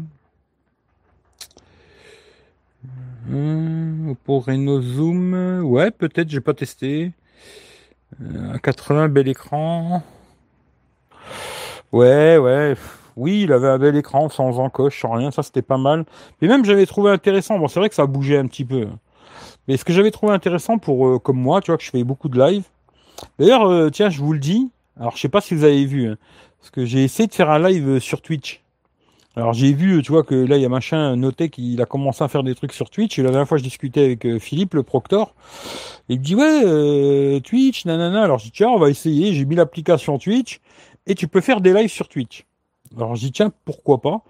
[4.24, 7.12] pour Reno Zoom, ouais, peut-être, j'ai pas testé.
[8.20, 10.04] Un 80, bel écran.
[11.92, 12.76] Ouais, ouais.
[13.18, 15.32] Oui, il avait un bel écran sans encoche, sans rien.
[15.32, 16.06] Ça, c'était pas mal.
[16.42, 17.60] Mais même, j'avais trouvé intéressant.
[17.60, 18.88] Bon, c'est vrai que ça bougé un petit peu.
[19.68, 22.04] Mais ce que j'avais trouvé intéressant pour, euh, comme moi, tu vois, que je fais
[22.04, 22.64] beaucoup de live.
[23.38, 24.70] D'ailleurs, euh, tiens, je vous le dis.
[25.00, 26.10] Alors, je sais pas si vous avez vu.
[26.10, 26.18] Hein,
[26.60, 28.61] parce que j'ai essayé de faire un live euh, sur Twitch.
[29.38, 32.24] Alors j'ai vu, tu vois, que là, il y a machin noté qu'il a commencé
[32.24, 33.18] à faire des trucs sur Twitch.
[33.18, 35.36] Et la dernière fois, je discutais avec euh, Philippe, le proctor.
[36.10, 38.24] il me dit, ouais, euh, Twitch, nanana.
[38.24, 39.34] Alors je dis, tiens, on va essayer.
[39.34, 40.60] J'ai mis l'application Twitch.
[41.08, 42.46] Et tu peux faire des lives sur Twitch.
[42.98, 44.22] Alors je dis, tiens, pourquoi pas?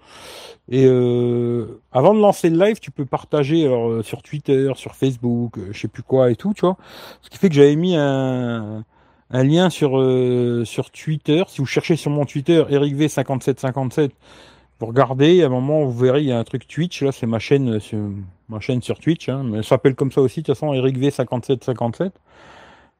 [0.70, 5.58] Et euh, avant de lancer le live, tu peux partager alors, sur Twitter, sur Facebook,
[5.72, 6.76] je sais plus quoi et tout, tu vois.
[7.22, 8.84] Ce qui fait que j'avais mis un,
[9.30, 10.00] un lien sur,
[10.64, 11.42] sur Twitter.
[11.48, 14.10] Si vous cherchez sur mon Twitter, EricV5757,
[14.82, 17.26] vous regardez, à un moment, vous verrez, il y a un truc Twitch, là, c'est
[17.26, 18.10] ma chaîne, euh,
[18.48, 20.98] ma chaîne sur Twitch, hein, mais elle s'appelle comme ça aussi, de toute façon, Eric
[20.98, 22.10] V5757.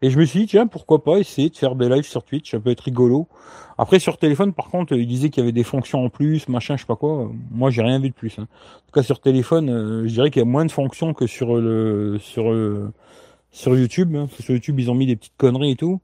[0.01, 2.53] Et je me suis dit, tiens, pourquoi pas essayer de faire des lives sur Twitch,
[2.53, 3.26] ça peut être rigolo.
[3.78, 6.76] Après, sur téléphone, par contre, il disait qu'il y avait des fonctions en plus, machin,
[6.76, 7.28] je sais pas quoi.
[7.51, 8.39] Moi, j'ai rien vu de plus.
[8.39, 8.47] Hein.
[8.76, 11.26] En tout cas, sur téléphone, euh, je dirais qu'il y a moins de fonctions que
[11.26, 12.45] sur le, sur,
[13.51, 14.14] sur YouTube.
[14.14, 16.01] Hein, sur YouTube, ils ont mis des petites conneries et tout.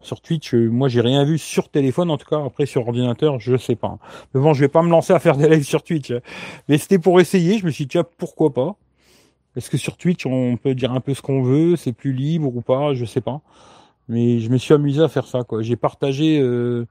[0.00, 3.40] Sur Twitch, euh, moi j'ai rien vu sur téléphone, en tout cas après sur ordinateur,
[3.40, 3.98] je sais pas.
[4.32, 6.12] Mais bon, je vais pas me lancer à faire des lives sur Twitch.
[6.68, 8.76] Mais c'était pour essayer, je me suis dit tiens, pourquoi pas?
[9.56, 12.54] Est-ce que sur Twitch on peut dire un peu ce qu'on veut, c'est plus libre
[12.54, 13.40] ou pas, je sais pas.
[14.08, 15.62] Mais je me suis amusé à faire ça quoi.
[15.62, 16.86] J'ai partagé euh...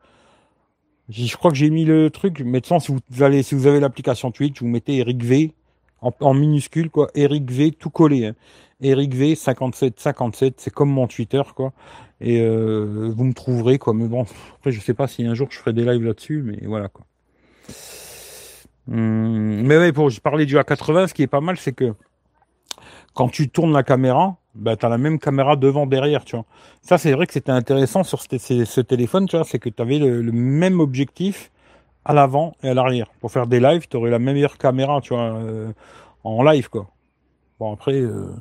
[1.07, 4.31] je crois que j'ai mis le truc, maintenant si vous allez si vous avez l'application
[4.31, 5.53] Twitch, vous mettez Eric V
[6.01, 8.25] en, en minuscule quoi, Eric V tout collé.
[8.25, 8.35] Hein.
[8.82, 11.73] Eric V 57 57, c'est comme mon Twitter quoi.
[12.21, 13.93] Et euh, vous me trouverez quoi.
[13.93, 14.25] Mais bon,
[14.55, 17.05] après je sais pas si un jour je ferai des lives là-dessus, mais voilà quoi.
[18.89, 21.93] Hum, mais ouais, pour parler du A80, ce qui est pas mal, c'est que
[23.13, 26.45] quand tu tournes la caméra, bah, tu as la même caméra devant, derrière, tu vois.
[26.84, 29.82] Ça, c'est vrai que c'était intéressant sur ce, ce, téléphone, tu vois, c'est que tu
[29.82, 31.51] avais le, même objectif
[32.05, 33.07] à l'avant et à l'arrière.
[33.19, 35.71] Pour faire des lives, tu aurais la meilleure caméra, tu vois, euh,
[36.23, 36.88] en live, quoi.
[37.59, 38.33] Bon, après, euh,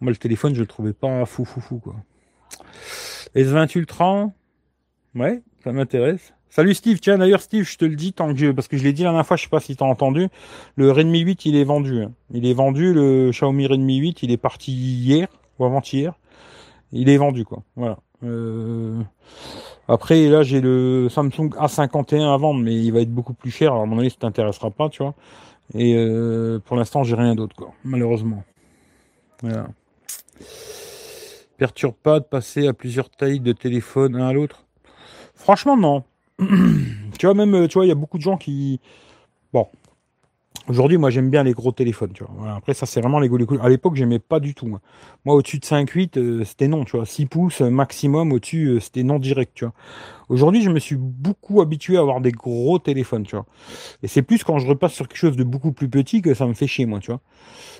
[0.00, 1.96] moi, le téléphone, je le trouvais pas fou, fou, fou, quoi.
[3.34, 4.30] S20 Ultra,
[5.14, 6.32] ouais, ça m'intéresse.
[6.52, 8.92] Salut Steve, tiens d'ailleurs Steve, je te le dis tant que parce que je l'ai
[8.92, 10.28] dit la dernière fois, je sais pas si tu as entendu,
[10.74, 12.02] le Redmi 8 il est vendu.
[12.02, 12.12] Hein.
[12.32, 15.28] Il est vendu, le Xiaomi Redmi 8 il est parti hier
[15.60, 16.14] ou avant-hier.
[16.90, 17.62] Il est vendu quoi.
[17.76, 17.98] Voilà.
[18.24, 19.00] Euh...
[19.86, 23.70] Après là j'ai le Samsung A51 à vendre, mais il va être beaucoup plus cher.
[23.70, 25.14] Alors à mon avis ça t'intéressera pas, tu vois.
[25.74, 28.44] Et euh, pour l'instant j'ai rien d'autre quoi, malheureusement.
[29.42, 29.68] Voilà.
[31.56, 34.64] Perturbe pas de passer à plusieurs tailles de téléphone un à l'autre?
[35.34, 36.04] Franchement non.
[37.18, 38.80] tu vois, même, tu vois, il y a beaucoup de gens qui.
[39.52, 39.68] Bon.
[40.70, 42.54] Aujourd'hui, moi, j'aime bien les gros téléphones, tu vois.
[42.54, 43.38] après, ça, c'est vraiment les gros.
[43.60, 44.68] À l'époque, j'aimais pas du tout.
[45.24, 47.04] Moi, au-dessus de 5,8, euh, c'était non, tu vois.
[47.04, 49.74] 6 pouces euh, maximum, au-dessus, euh, c'était non direct, tu vois.
[50.28, 53.46] Aujourd'hui, je me suis beaucoup habitué à avoir des gros téléphones, tu vois.
[54.04, 56.46] Et c'est plus quand je repasse sur quelque chose de beaucoup plus petit que ça
[56.46, 57.20] me fait chier, moi, tu vois.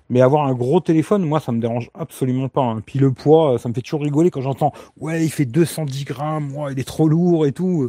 [0.08, 2.62] Mais avoir un gros téléphone, moi, ça me dérange absolument pas.
[2.62, 2.82] Hein.
[2.84, 6.56] Puis le poids, ça me fait toujours rigoler quand j'entends, ouais, il fait 210 grammes,
[6.56, 7.88] ouais, il est trop lourd et tout.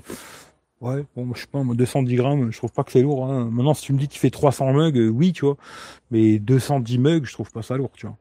[0.82, 3.26] Ouais, bon, je sais pas, 210 grammes, je trouve pas que c'est lourd.
[3.26, 3.50] Hein.
[3.52, 5.58] Maintenant, si tu me dis qu'il fait 300 mugs, euh, oui, tu vois.
[6.10, 8.18] Mais 210 mugs, je trouve pas ça lourd, tu vois.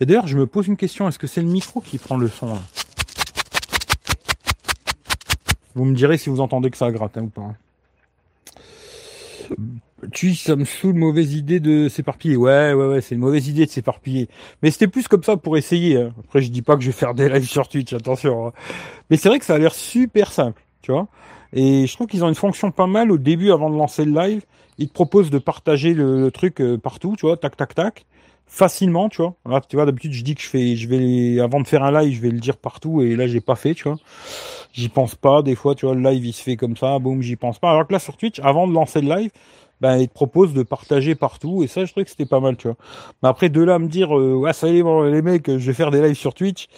[0.00, 2.28] Et d'ailleurs, je me pose une question, est-ce que c'est le micro qui prend le
[2.28, 2.56] son
[5.74, 7.42] Vous me direz si vous entendez que ça gratte hein, ou pas.
[7.42, 7.56] Hein.
[10.12, 12.36] Tu, ça me saoule, mauvaise idée de s'éparpiller.
[12.36, 14.28] Ouais, ouais, ouais, c'est une mauvaise idée de s'éparpiller.
[14.62, 15.96] Mais c'était plus comme ça pour essayer.
[15.96, 16.12] Hein.
[16.20, 18.52] Après, je dis pas que je vais faire des lives sur Twitch, attention.
[19.10, 21.08] Mais c'est vrai que ça a l'air super simple, tu vois.
[21.52, 24.12] Et je trouve qu'ils ont une fonction pas mal au début avant de lancer le
[24.12, 24.42] live.
[24.78, 28.06] Ils te proposent de partager le, truc euh, partout, tu vois, tac, tac, tac,
[28.46, 29.34] facilement, tu vois.
[29.46, 31.92] Là, tu vois, d'habitude, je dis que je fais, je vais, avant de faire un
[31.92, 33.98] live, je vais le dire partout, et là, j'ai pas fait, tu vois.
[34.72, 37.20] J'y pense pas, des fois, tu vois, le live, il se fait comme ça, boum,
[37.20, 37.70] j'y pense pas.
[37.70, 39.30] Alors que là, sur Twitch, avant de lancer le live,
[39.82, 42.56] ben, ils te proposent de partager partout, et ça, je trouve que c'était pas mal,
[42.56, 42.76] tu vois.
[43.22, 45.66] Mais après, de là à me dire, euh, ouais, ça y est, les mecs, je
[45.66, 46.68] vais faire des lives sur Twitch,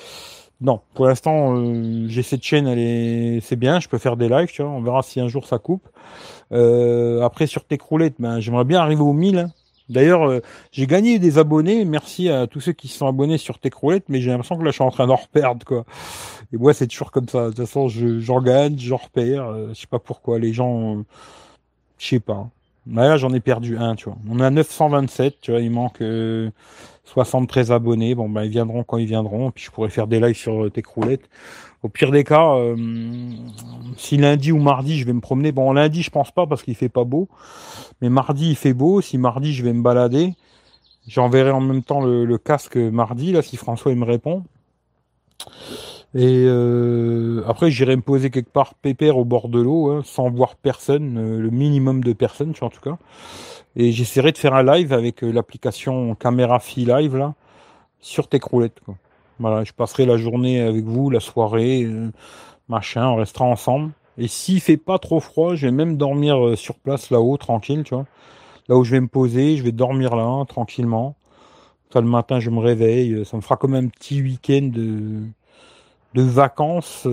[0.60, 4.28] non, pour l'instant, euh, j'ai cette chaîne, elle est, c'est bien, je peux faire des
[4.28, 4.70] lives, tu vois.
[4.70, 5.88] On verra si un jour ça coupe.
[6.52, 7.78] Euh, après, sur tes
[8.18, 9.38] ben, j'aimerais bien arriver aux 1000.
[9.38, 9.52] Hein.
[9.88, 10.40] D'ailleurs, euh,
[10.72, 11.84] j'ai gagné des abonnés.
[11.84, 13.70] Merci à tous ceux qui se sont abonnés sur tes
[14.08, 15.84] mais j'ai l'impression que là, je suis en train d'en reperdre, quoi.
[16.52, 17.46] Et moi, c'est toujours comme ça.
[17.46, 19.68] De toute façon, j'en gagne, j'en repère.
[19.68, 20.38] je sais pas pourquoi.
[20.38, 21.04] Les gens,
[21.98, 22.48] je sais pas.
[22.86, 24.18] Mais là, j'en ai perdu un, tu vois.
[24.28, 25.60] On a 927, tu vois.
[25.60, 26.02] Il manque
[27.04, 28.14] 73 abonnés.
[28.14, 29.50] Bon, ben, ils viendront quand ils viendront.
[29.50, 31.28] Puis je pourrais faire des lives sur euh, tes croulettes.
[31.84, 32.74] Au pire des cas, euh,
[33.98, 36.74] si lundi ou mardi je vais me promener, bon lundi je pense pas parce qu'il
[36.74, 37.28] fait pas beau,
[38.00, 39.02] mais mardi il fait beau.
[39.02, 40.32] Si mardi je vais me balader,
[41.06, 44.44] j'enverrai en même temps le, casque mardi là si François il me répond.
[46.14, 50.30] Et euh, après j'irai me poser quelque part pépère au bord de l'eau, hein, sans
[50.30, 52.98] voir personne, le minimum de personnes, en tout cas.
[53.76, 57.34] Et j'essaierai de faire un live avec euh, l'application Caméra Fi Live là
[58.00, 58.78] sur tes croulettes.
[58.84, 58.96] Quoi.
[59.40, 62.10] Voilà, je passerai la journée avec vous, la soirée, euh,
[62.68, 63.92] machin, on restera ensemble.
[64.16, 67.82] Et s'il fait pas trop froid, je vais même dormir euh, sur place là-haut, tranquille,
[67.84, 68.06] tu vois.
[68.68, 71.16] Là où je vais me poser, je vais dormir là, tranquillement.
[71.92, 73.24] Ça, le matin, je me réveille.
[73.24, 74.70] Ça me fera comme un petit week-end
[76.14, 77.06] de, vacances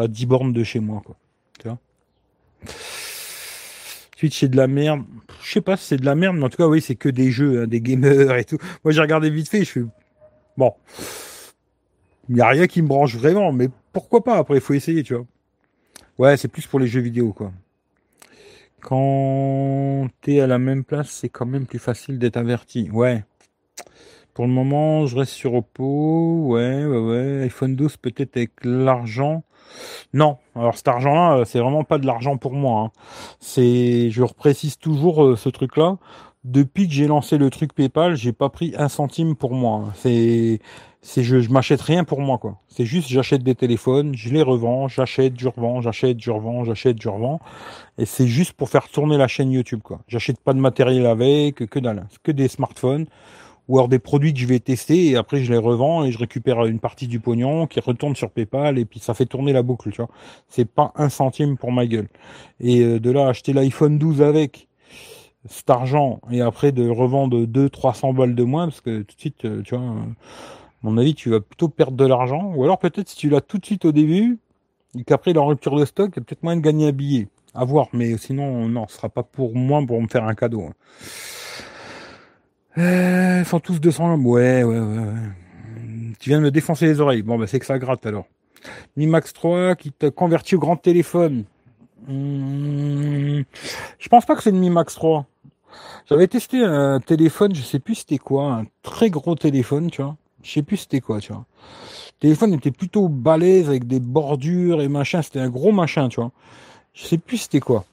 [0.00, 1.16] à 10 bornes de chez moi, quoi.
[1.58, 1.78] Tu vois
[4.18, 5.04] Twitch c'est de la merde.
[5.42, 7.08] Je sais pas si c'est de la merde, mais en tout cas oui c'est que
[7.08, 8.58] des jeux, hein, des gamers et tout.
[8.82, 9.84] Moi j'ai regardé vite fait, je fais
[10.56, 10.72] bon,
[12.28, 15.02] il n'y a rien qui me branche vraiment, mais pourquoi pas Après il faut essayer,
[15.02, 15.26] tu vois.
[16.18, 17.52] Ouais c'est plus pour les jeux vidéo quoi.
[18.80, 22.88] Quand t'es à la même place, c'est quand même plus facile d'être averti.
[22.90, 23.24] Ouais.
[24.36, 26.42] Pour le moment, je reste sur Oppo.
[26.44, 27.44] Ouais, ouais, ouais.
[27.44, 29.44] iPhone 12 peut-être avec l'argent.
[30.12, 32.82] Non, alors cet argent-là, euh, c'est vraiment pas de l'argent pour moi.
[32.82, 32.90] Hein.
[33.40, 35.96] C'est, je reprécise toujours euh, ce truc-là.
[36.44, 39.86] Depuis que j'ai lancé le truc PayPal, j'ai pas pris un centime pour moi.
[39.86, 39.92] Hein.
[39.94, 40.60] C'est,
[41.00, 42.58] c'est je, je m'achète rien pour moi quoi.
[42.68, 47.00] C'est juste j'achète des téléphones, je les revends, j'achète, je revends, j'achète, je revends, j'achète,
[47.00, 47.40] je revends.
[47.96, 50.00] Et c'est juste pour faire tourner la chaîne YouTube quoi.
[50.08, 53.06] J'achète pas de matériel avec, que dalle, que des smartphones
[53.68, 56.18] ou alors des produits que je vais tester et après je les revends et je
[56.18, 59.62] récupère une partie du pognon qui retourne sur PayPal et puis ça fait tourner la
[59.62, 60.10] boucle, tu vois.
[60.48, 62.08] C'est pas un centime pour ma gueule.
[62.60, 64.68] Et euh, de là acheter l'iPhone 12 avec
[65.48, 69.20] cet argent et après de revendre 2 300 balles de moins parce que tout de
[69.20, 69.94] suite euh, tu vois à
[70.82, 73.58] mon avis tu vas plutôt perdre de l'argent ou alors peut-être si tu l'as tout
[73.58, 74.38] de suite au début
[74.98, 77.28] et qu'après la rupture de stock, il y a peut-être moyen de gagner un billet.
[77.54, 80.70] À voir, mais sinon non, ce sera pas pour moi pour me faire un cadeau.
[82.78, 85.12] Euh, sont tous 200 Ouais, ouais, ouais, ouais.
[86.18, 87.22] Tu viens de me défoncer les oreilles.
[87.22, 88.26] Bon, bah, c'est que ça gratte alors.
[88.96, 91.44] Mi Max 3 qui t'a converti au grand téléphone.
[92.06, 93.42] Hmm,
[93.98, 95.26] je pense pas que c'est le Mi Max 3.
[96.08, 100.16] J'avais testé un téléphone, je sais plus c'était quoi, un très gros téléphone, tu vois.
[100.42, 101.44] Je sais plus c'était quoi, tu vois.
[102.16, 105.22] Le téléphone était plutôt balèze avec des bordures et machin.
[105.22, 106.32] C'était un gros machin, tu vois.
[106.94, 107.84] Je sais plus c'était quoi.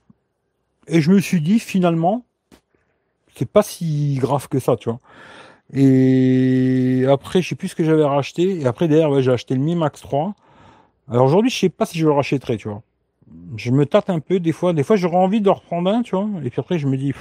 [0.88, 2.24] Et je me suis dit, finalement,
[3.36, 5.00] c'est pas si grave que ça, tu vois.
[5.74, 8.60] Et après, je sais plus ce que j'avais racheté.
[8.62, 10.34] Et après, derrière, j'ai acheté le Mi Max 3.
[11.10, 12.82] Alors aujourd'hui, je sais pas si je le rachèterai, tu vois.
[13.58, 14.74] Je me tâte un peu des fois.
[14.74, 16.28] Des fois, j'aurais envie de reprendre un, tu vois.
[16.44, 17.14] Et puis après, je me dis,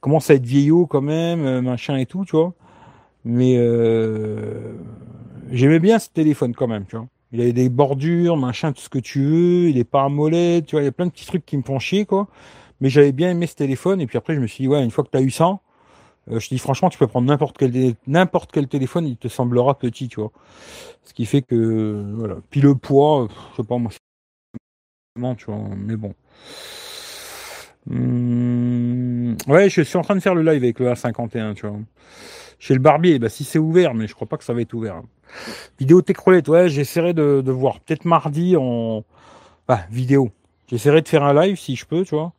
[0.00, 2.54] commence à être vieillot quand même, euh, machin et tout, tu vois.
[3.24, 4.74] Mais euh,
[5.50, 7.06] j'aimais bien ce téléphone quand même, tu vois.
[7.32, 9.68] Il avait des bordures, machin, tout ce que tu veux.
[9.68, 10.82] Il est pas à molette, tu vois.
[10.82, 12.26] Il y a plein de petits trucs qui me font chier, quoi.
[12.80, 14.00] Mais j'avais bien aimé ce téléphone.
[14.00, 15.58] Et puis après, je me suis dit, ouais, une fois que tu as eu ça,
[16.30, 19.78] euh, je dis franchement, tu peux prendre n'importe quel n'importe quel téléphone, il te semblera
[19.78, 20.32] petit, tu vois.
[21.04, 22.36] Ce qui fait que voilà.
[22.50, 23.90] Puis le poids, je sais pas moi,
[25.36, 25.58] tu vois.
[25.76, 26.14] Mais bon.
[27.90, 31.76] Hum, ouais, je suis en train de faire le live avec le A51, tu vois.
[32.58, 34.74] Chez le barbier, bah si c'est ouvert, mais je crois pas que ça va être
[34.74, 35.02] ouvert.
[35.78, 37.80] Vidéo Techrolette, ouais, j'essaierai de, de voir.
[37.80, 39.04] Peut-être mardi en.
[39.68, 40.30] Bah, vidéo.
[40.68, 42.32] J'essaierai de faire un live si je peux, tu vois.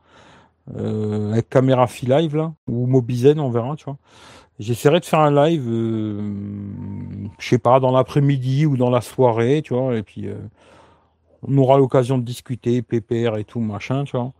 [0.77, 3.97] Euh, avec caméra fil live là, ou Mobizen, on verra, tu vois.
[4.59, 6.33] J'essaierai de faire un live, euh,
[7.39, 10.35] je sais pas, dans l'après-midi ou dans la soirée, tu vois, et puis euh,
[11.47, 14.33] on aura l'occasion de discuter, PPR et tout, machin, tu vois.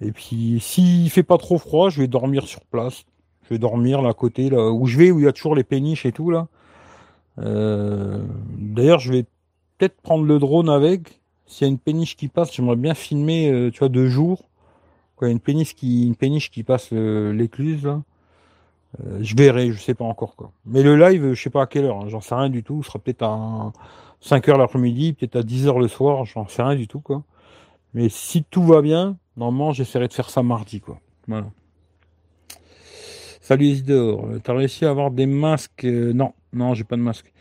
[0.00, 3.04] Et puis s'il fait pas trop froid, je vais dormir sur place.
[3.44, 5.54] Je vais dormir là à côté, là où je vais, où il y a toujours
[5.54, 6.48] les péniches et tout là.
[7.38, 9.22] D'ailleurs, je vais
[9.78, 11.20] peut-être prendre le drone avec.
[11.46, 14.08] S'il y a une péniche qui passe, j'aimerais bien filmer, tu vois, deux
[15.26, 18.02] une péniche qui, passe euh, l'écluse là.
[19.00, 20.52] Euh, je verrai, je sais pas encore quoi.
[20.64, 22.82] Mais le live, je sais pas à quelle heure, hein, j'en sais rien du tout.
[22.82, 23.72] Ce sera peut-être à
[24.20, 27.22] 5 h l'après-midi, peut-être à 10 h le soir, j'en sais rien du tout quoi.
[27.94, 30.98] Mais si tout va bien, normalement j'essaierai de faire ça mardi quoi.
[31.26, 31.46] Voilà.
[33.40, 37.32] Salut Isidore, t'as réussi à avoir des masques euh, Non, non, j'ai pas de masque.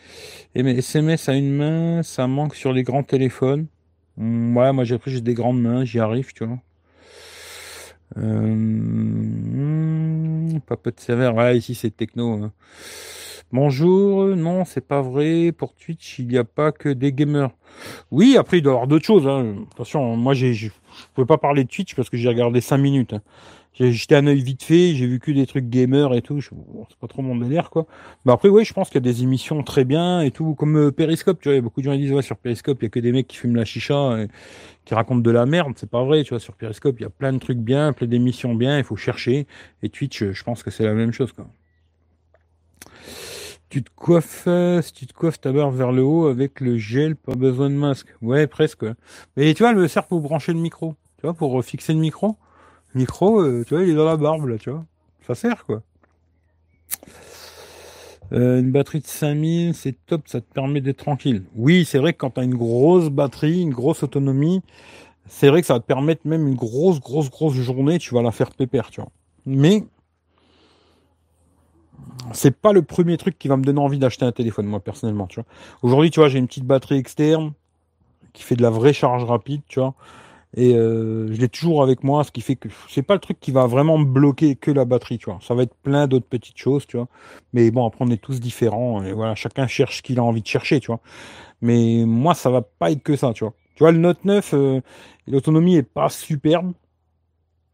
[0.55, 3.67] Et mes SMS à une main, ça manque sur les grands téléphones.
[4.17, 6.59] Hum, ouais, moi j'ai pris j'ai des grandes mains, j'y arrive, tu vois.
[8.17, 11.35] Euh, hmm, pas peu de sévère.
[11.35, 12.43] Ouais, ici c'est techno.
[12.43, 12.51] Hein.
[13.53, 15.53] Bonjour, non, c'est pas vrai.
[15.53, 17.51] Pour Twitch, il n'y a pas que des gamers.
[18.11, 19.25] Oui, après, il doit y avoir d'autres choses.
[19.25, 19.55] Hein.
[19.71, 20.69] Attention, moi, je ne
[21.13, 23.13] pouvais pas parler de Twitch parce que j'ai regardé 5 minutes.
[23.13, 23.21] Hein.
[23.79, 26.41] J'ai jeté un œil vite fait, j'ai vu que des trucs gamers et tout.
[26.41, 27.85] c'est pas trop mon délire, quoi.
[28.25, 30.77] Mais après, oui, je pense qu'il y a des émissions très bien et tout, comme
[30.77, 31.61] euh, Periscope, tu vois.
[31.61, 33.55] beaucoup de gens disent, ouais, sur Periscope, il y a que des mecs qui fument
[33.55, 34.29] la chicha et
[34.83, 35.73] qui racontent de la merde.
[35.75, 36.39] C'est pas vrai, tu vois.
[36.39, 39.45] Sur Periscope, il y a plein de trucs bien, plein d'émissions bien, il faut chercher.
[39.83, 41.45] Et Twitch, je pense que c'est la même chose, quoi.
[43.69, 47.15] Tu te coiffes, euh, tu te coiffes ta barbe vers le haut avec le gel,
[47.15, 48.07] pas besoin de masque.
[48.23, 48.85] Ouais, presque.
[49.35, 50.95] Mais tu vois, elle me sert pour brancher le micro.
[51.19, 52.37] Tu vois, pour fixer le micro
[52.95, 54.85] micro, euh, tu vois, il est dans la barbe, là, tu vois.
[55.25, 55.81] Ça sert, quoi.
[58.33, 61.43] Euh, une batterie de 5000, c'est top, ça te permet d'être tranquille.
[61.55, 64.61] Oui, c'est vrai que quand tu as une grosse batterie, une grosse autonomie,
[65.27, 68.21] c'est vrai que ça va te permettre même une grosse, grosse, grosse journée, tu vas
[68.21, 69.11] la faire pépère, tu vois.
[69.45, 69.85] Mais
[72.33, 75.27] c'est pas le premier truc qui va me donner envie d'acheter un téléphone, moi, personnellement,
[75.27, 75.45] tu vois.
[75.81, 77.53] Aujourd'hui, tu vois, j'ai une petite batterie externe
[78.33, 79.93] qui fait de la vraie charge rapide, tu vois.
[80.55, 83.39] Et euh, je l'ai toujours avec moi, ce qui fait que c'est pas le truc
[83.39, 85.39] qui va vraiment me bloquer que la batterie, tu vois.
[85.41, 87.07] Ça va être plein d'autres petites choses, tu vois.
[87.53, 90.41] Mais bon, après on est tous différents et voilà, chacun cherche ce qu'il a envie
[90.41, 91.01] de chercher, tu vois.
[91.61, 93.53] Mais moi, ça va pas être que ça, tu vois.
[93.75, 94.81] Tu vois, le Note 9, euh,
[95.27, 96.73] l'autonomie est pas superbe,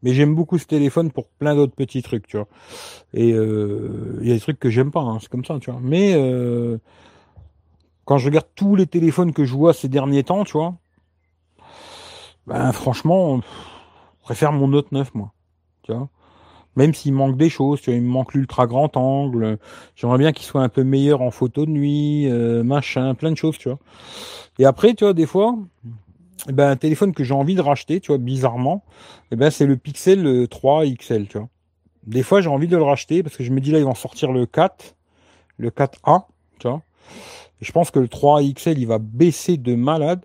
[0.02, 2.48] mais j'aime beaucoup ce téléphone pour plein d'autres petits trucs, tu vois.
[3.14, 5.70] Et euh, il y a des trucs que j'aime pas, hein, c'est comme ça, tu
[5.70, 5.80] vois.
[5.82, 6.12] Mais
[8.04, 10.74] quand je regarde tous les téléphones que je vois ces derniers temps, tu vois,
[12.46, 15.32] ben, franchement, je préfère mon Note 9, moi.
[15.82, 16.08] Tu vois?
[16.76, 19.58] Même s'il manque des choses, tu vois, il me manque l'ultra grand angle.
[19.94, 23.36] J'aimerais bien qu'il soit un peu meilleur en photo de nuit, euh, machin, plein de
[23.36, 23.78] choses, tu vois.
[24.58, 25.56] Et après, tu vois, des fois,
[26.48, 28.84] ben, un téléphone que j'ai envie de racheter, tu vois, bizarrement,
[29.30, 31.48] eh ben, c'est le Pixel 3 XL, tu vois.
[32.06, 33.94] Des fois, j'ai envie de le racheter parce que je me dis là, ils vont
[33.94, 34.94] sortir le 4,
[35.58, 36.24] le 4A,
[36.58, 36.82] tu vois.
[37.60, 40.24] Je pense que le 3 XL, il va baisser de malade.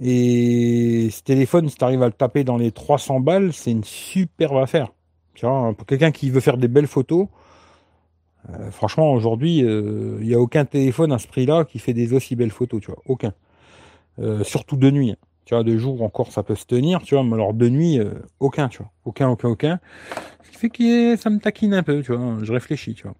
[0.00, 3.84] Et ce téléphone, si tu arrives à le taper dans les 300 balles, c'est une
[3.84, 4.92] superbe affaire.
[5.34, 7.26] Tu vois, pour quelqu'un qui veut faire des belles photos,
[8.50, 12.12] euh, franchement, aujourd'hui, euh, il n'y a aucun téléphone à ce prix-là qui fait des
[12.12, 13.02] aussi belles photos, tu vois.
[13.06, 13.32] Aucun.
[14.20, 15.14] Euh, surtout de nuit.
[15.44, 17.98] Tu vois, de jour encore, ça peut se tenir, tu vois, mais alors de nuit,
[18.38, 18.90] aucun, tu vois.
[19.04, 19.80] Aucun, aucun, aucun.
[20.42, 22.36] Ce qui fait que ça me taquine un peu, tu vois.
[22.42, 23.14] Je réfléchis, tu vois.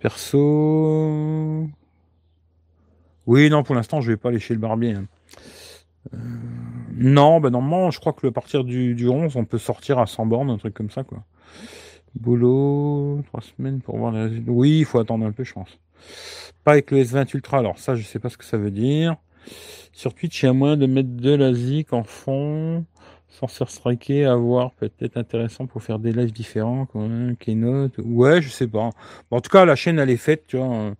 [0.00, 1.68] Perso,
[3.26, 4.92] oui, non, pour l'instant, je vais pas aller chez le barbier.
[4.92, 5.06] Hein.
[6.12, 6.18] Euh,
[6.96, 10.06] non, ben normalement, je crois que à partir du, du 11, on peut sortir à
[10.06, 11.24] 100 bornes, un truc comme ça, quoi.
[12.14, 14.52] Boulot, trois semaines pour voir les résultats.
[14.52, 15.78] Oui, il faut attendre un peu, je pense.
[16.62, 19.16] Pas avec le S20 Ultra, alors ça, je sais pas ce que ça veut dire.
[19.92, 22.84] Sur Twitch, il y a moyen de mettre de la ZIC en fond,
[23.28, 27.94] sans se striker, avoir peut-être intéressant pour faire des lives différents, comme Keynote.
[28.04, 28.90] Ouais, je sais pas.
[29.30, 30.92] en tout cas, la chaîne, elle est faite, tu vois.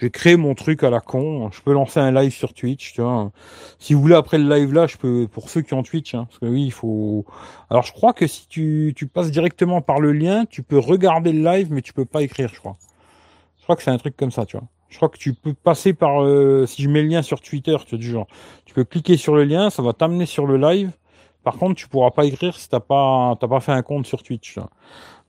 [0.00, 1.50] J'ai créé mon truc à la con.
[1.52, 3.30] Je peux lancer un live sur Twitch, tu vois.
[3.78, 6.24] Si vous voulez après le live là, je peux pour ceux qui ont Twitch, hein,
[6.26, 7.26] parce que oui, il faut.
[7.68, 11.32] Alors je crois que si tu, tu passes directement par le lien, tu peux regarder
[11.32, 12.78] le live, mais tu peux pas écrire, je crois.
[13.58, 14.66] Je crois que c'est un truc comme ça, tu vois.
[14.88, 17.76] Je crois que tu peux passer par euh, si je mets le lien sur Twitter,
[17.84, 18.26] tu vois, du genre,
[18.64, 20.92] tu peux cliquer sur le lien, ça va t'amener sur le live.
[21.44, 24.22] Par contre, tu pourras pas écrire si t'as pas t'as pas fait un compte sur
[24.22, 24.54] Twitch.
[24.54, 24.70] Tu vois.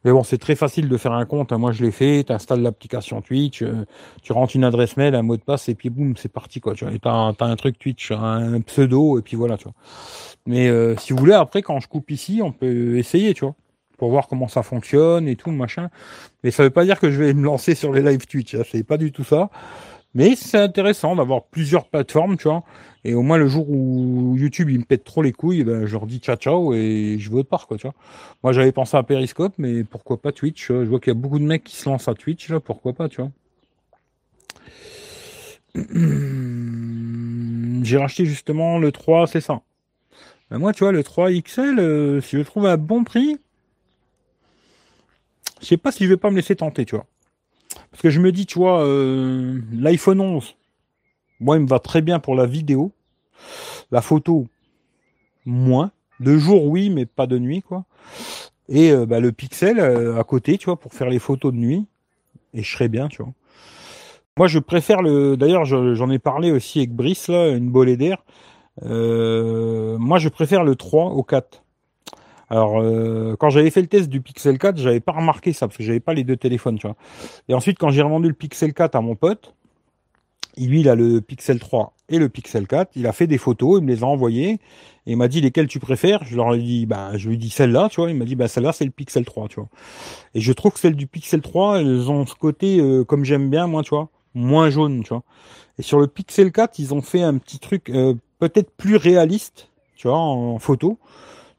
[0.03, 1.51] Mais bon, c'est très facile de faire un compte.
[1.51, 2.23] Moi, je l'ai fait.
[2.23, 3.85] Tu installes l'application Twitch, euh,
[4.23, 6.59] tu rentres une adresse mail, un mot de passe, et puis boum, c'est parti.
[6.59, 6.73] quoi.
[6.73, 9.57] Tu as, un truc Twitch, un pseudo, et puis voilà.
[9.57, 9.73] Tu vois.
[10.45, 13.55] Mais euh, si vous voulez, après, quand je coupe ici, on peut essayer, tu vois,
[13.97, 15.89] pour voir comment ça fonctionne et tout, machin.
[16.43, 18.55] Mais ça veut pas dire que je vais me lancer sur les live Twitch.
[18.55, 18.63] Hein.
[18.69, 19.49] C'est pas du tout ça.
[20.13, 22.63] Mais c'est intéressant d'avoir plusieurs plateformes, tu vois.
[23.03, 25.93] Et au moins le jour où YouTube il me pète trop les couilles, ben je
[25.93, 27.95] leur dis ciao ciao et je vais autre part quoi, tu vois.
[28.43, 31.39] Moi j'avais pensé à Periscope, mais pourquoi pas Twitch Je vois qu'il y a beaucoup
[31.39, 33.31] de mecs qui se lancent à Twitch là, pourquoi pas, tu vois.
[37.83, 39.61] J'ai racheté justement le 3, c'est ça.
[40.49, 43.37] Ben moi, tu vois, le 3 XL, euh, si je le trouve à bon prix,
[45.61, 47.05] je sais pas si je vais pas me laisser tenter, tu vois.
[47.91, 50.55] Parce que je me dis, tu vois, euh, l'iPhone 11,
[51.39, 52.91] moi, il me va très bien pour la vidéo.
[53.91, 54.47] La photo,
[55.45, 55.91] moins.
[56.19, 57.83] De jour, oui, mais pas de nuit, quoi.
[58.69, 61.57] Et euh, bah, le pixel euh, à côté, tu vois, pour faire les photos de
[61.57, 61.85] nuit.
[62.53, 63.33] Et je serais bien, tu vois.
[64.37, 65.35] Moi, je préfère le.
[65.35, 68.23] D'ailleurs, j'en ai parlé aussi avec Brice, là, une bolée d'air.
[68.81, 71.63] Moi, je préfère le 3 au 4.
[72.51, 72.83] Alors,
[73.39, 76.01] quand j'avais fait le test du Pixel 4, j'avais pas remarqué ça parce que j'avais
[76.01, 76.97] pas les deux téléphones, tu vois.
[77.47, 79.55] Et ensuite, quand j'ai revendu le Pixel 4 à mon pote,
[80.57, 82.91] lui, il a le Pixel 3 et le Pixel 4.
[82.95, 84.59] Il a fait des photos, il me les a envoyées.
[85.07, 86.23] Et il m'a dit lesquelles tu préfères?
[86.25, 88.09] Je leur ai dit, bah, je lui dit celle-là, tu vois.
[88.09, 89.69] Il m'a dit, bah, celle-là, c'est le Pixel 3, tu vois.
[90.35, 93.49] Et je trouve que celle du Pixel 3, elles ont ce côté, euh, comme j'aime
[93.49, 95.23] bien, moi, tu vois, moins jaune, tu vois.
[95.79, 99.69] Et sur le Pixel 4, ils ont fait un petit truc euh, peut-être plus réaliste,
[99.95, 100.99] tu vois, en, photo.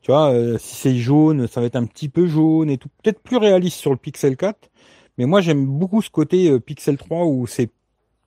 [0.03, 2.89] Tu vois, euh, si c'est jaune, ça va être un petit peu jaune et tout.
[3.03, 4.71] Peut-être plus réaliste sur le Pixel 4.
[5.19, 7.71] Mais moi, j'aime beaucoup ce côté Pixel 3 où c'est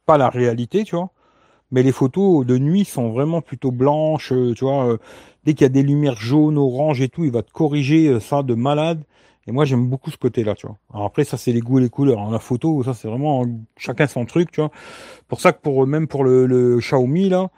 [0.05, 1.11] pas la réalité, tu vois.
[1.71, 4.87] Mais les photos de nuit sont vraiment plutôt blanches, euh, tu vois.
[4.87, 4.97] Euh,
[5.43, 8.19] dès qu'il y a des lumières jaunes, oranges et tout, il va te corriger euh,
[8.19, 9.03] ça de malade.
[9.47, 10.77] Et moi, j'aime beaucoup ce côté-là, tu vois.
[10.93, 12.19] Alors après, ça, c'est les goûts et les couleurs.
[12.19, 13.45] En la photo, ça, c'est vraiment
[13.77, 14.71] chacun son truc, tu vois.
[15.27, 17.49] Pour ça que pour même pour le, le Xiaomi, là,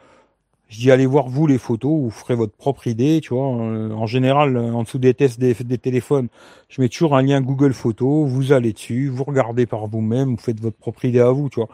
[0.70, 3.46] je dis allez voir vous les photos, vous ferez votre propre idée, tu vois.
[3.46, 6.28] En général, en dessous des tests des, téléphones,
[6.70, 10.42] je mets toujours un lien Google Photos, vous allez dessus, vous regardez par vous-même, vous
[10.42, 11.70] faites votre propre idée à vous, tu vois.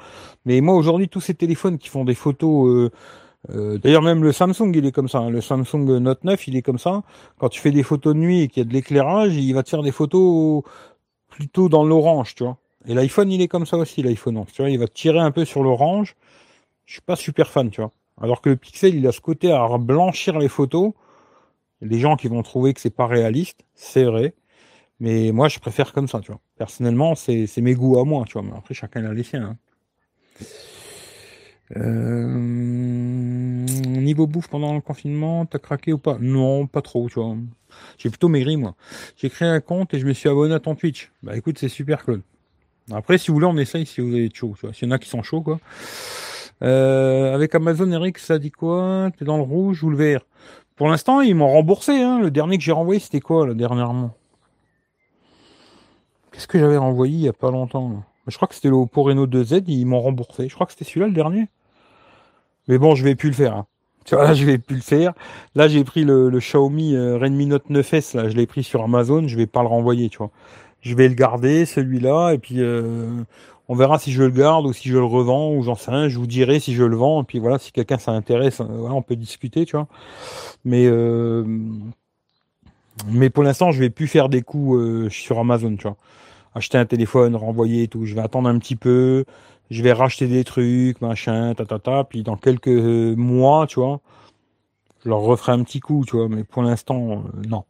[0.46, 2.92] Mais moi aujourd'hui, tous ces téléphones qui font des photos, euh,
[3.50, 5.20] euh, d'ailleurs même le Samsung, il est comme ça.
[5.20, 5.30] Hein.
[5.32, 7.04] Le Samsung Note 9, il est comme ça.
[7.40, 9.64] Quand tu fais des photos de nuit et qu'il y a de l'éclairage, il va
[9.64, 10.64] te faire des photos
[11.30, 12.58] plutôt dans l'orange, tu vois.
[12.88, 14.70] Et l'iPhone, il est comme ça aussi, l'iPhone tu vois.
[14.70, 16.16] Il va te tirer un peu sur l'orange.
[16.86, 17.92] Je suis pas super fan, tu vois.
[18.22, 20.94] Alors que le pixel, il a ce côté à blanchir les photos.
[21.82, 24.36] Les gens qui vont trouver que c'est pas réaliste, c'est vrai.
[25.00, 26.40] Mais moi, je préfère comme ça, tu vois.
[26.58, 28.44] Personnellement, c'est mes goûts à moi, tu vois.
[28.44, 29.44] Mais après, chacun a les siens.
[29.44, 29.58] Hein.
[31.76, 32.28] Euh,
[34.04, 36.18] niveau bouffe pendant le confinement, t'as craqué ou pas?
[36.20, 37.36] Non, pas trop, tu vois.
[37.98, 38.76] J'ai plutôt maigri, moi.
[39.18, 41.12] J'ai créé un compte et je me suis abonné à ton Twitch.
[41.24, 42.22] Bah écoute, c'est super, Claude.
[42.92, 44.56] Après, si vous voulez, on essaye si vous êtes chaud.
[44.74, 45.60] S'il y en a qui sont chauds, quoi.
[46.64, 49.10] Euh, avec Amazon, Eric, ça dit quoi?
[49.18, 50.22] T'es dans le rouge ou le vert?
[50.76, 51.92] Pour l'instant, ils m'ont remboursé.
[51.92, 52.20] Hein.
[52.20, 54.16] Le dernier que j'ai renvoyé, c'était quoi, là, dernièrement?
[56.32, 59.04] Qu'est-ce que j'avais renvoyé il y a pas longtemps Je crois que c'était le Oppo
[59.04, 60.50] Reno 2Z, ils m'ont remboursé.
[60.50, 61.48] Je crois que c'était celui-là, le dernier.
[62.68, 63.56] Mais bon, je vais plus le faire.
[63.56, 63.68] Hein.
[64.06, 65.14] Tu là, je vais plus le faire.
[65.56, 69.30] Là, j'ai pris le, Xiaomi euh, Redmi Note 9S, là, je l'ai pris sur Amazon,
[69.30, 70.30] je vais pas le renvoyer, tu vois.
[70.82, 73.24] Je vais le garder, celui-là, et puis euh,
[73.70, 76.10] on verra si je le garde ou si je le revends ou j'en sais rien.
[76.10, 77.22] Je vous dirai si je le vends.
[77.22, 79.88] Et puis voilà, si quelqu'un s'intéresse, euh, voilà, on peut discuter, tu vois.
[80.66, 81.44] Mais euh,
[83.08, 85.98] mais pour l'instant, je vais plus faire des coups euh, sur Amazon, tu vois.
[86.56, 88.06] Acheter un téléphone, renvoyer et tout.
[88.06, 89.26] Je vais attendre un petit peu.
[89.72, 92.04] Je vais racheter des trucs, machin, ta ta ta.
[92.04, 94.02] Puis dans quelques mois, tu vois,
[95.04, 96.30] je leur referai un petit coup, tu vois.
[96.30, 97.64] Mais pour l'instant, non.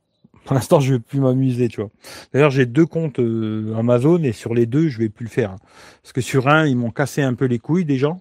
[0.46, 1.90] Pour l'instant, je vais plus m'amuser, tu vois.
[2.34, 5.56] D'ailleurs, j'ai deux comptes euh, Amazon et sur les deux, je vais plus le faire.
[6.02, 8.18] Parce que sur un, ils m'ont cassé un peu les couilles déjà.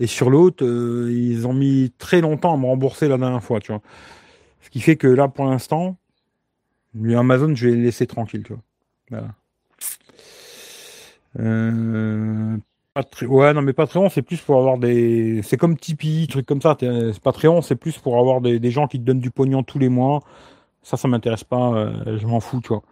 [0.00, 3.60] Et sur l'autre, euh, ils ont mis très longtemps à me rembourser la dernière fois,
[3.60, 3.82] tu vois.
[4.62, 5.96] Ce qui fait que là, pour l'instant,
[6.94, 8.44] Amazon, je vais les laisser tranquille.
[9.10, 9.28] Voilà.
[11.38, 12.56] Euh,
[13.22, 15.40] Ouais, non, mais Patreon, c'est plus pour avoir des.
[15.42, 16.76] C'est comme Tipeee, trucs comme ça.
[17.22, 20.22] Patreon, c'est plus pour avoir des, gens qui te donnent du pognon tous les mois.
[20.82, 21.72] Ça, ça m'intéresse pas.
[21.74, 22.82] Euh, je m'en fous, tu vois.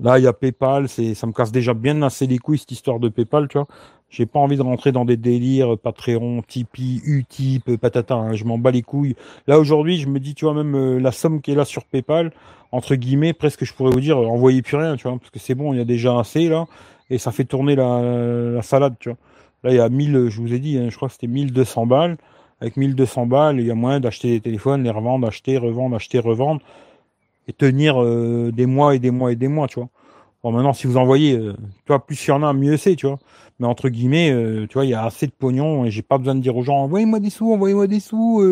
[0.00, 0.88] Là, il y a PayPal.
[0.88, 3.66] C'est, ça me casse déjà bien assez les couilles cette histoire de PayPal, tu vois.
[4.10, 8.14] J'ai pas envie de rentrer dans des délires Patreon, Tipeee, Utip, patata.
[8.14, 9.16] Hein, je m'en bats les couilles.
[9.46, 11.84] Là aujourd'hui, je me dis, tu vois, même euh, la somme qui est là sur
[11.84, 12.32] PayPal,
[12.70, 15.54] entre guillemets, presque je pourrais vous dire, envoyez plus rien, tu vois, parce que c'est
[15.54, 16.66] bon, il y a déjà assez là
[17.10, 19.18] et ça fait tourner la, salade, tu vois.
[19.62, 21.86] Là, il y a 1000, je vous ai dit, hein, je crois que c'était 1200
[21.86, 22.16] balles.
[22.60, 26.18] Avec 1200 balles, il y a moyen d'acheter des téléphones, les revendre, acheter, revendre, acheter,
[26.18, 26.60] revendre,
[27.48, 29.88] et tenir euh, des mois et des mois et des mois, tu vois.
[30.42, 31.54] Bon, maintenant, si vous envoyez, euh,
[32.06, 33.18] plus il y en a, mieux c'est, tu vois.
[33.58, 36.18] Mais entre guillemets, euh, tu vois, il y a assez de pognon et j'ai pas
[36.18, 38.42] besoin de dire aux gens, envoyez-moi des sous, envoyez-moi des sous,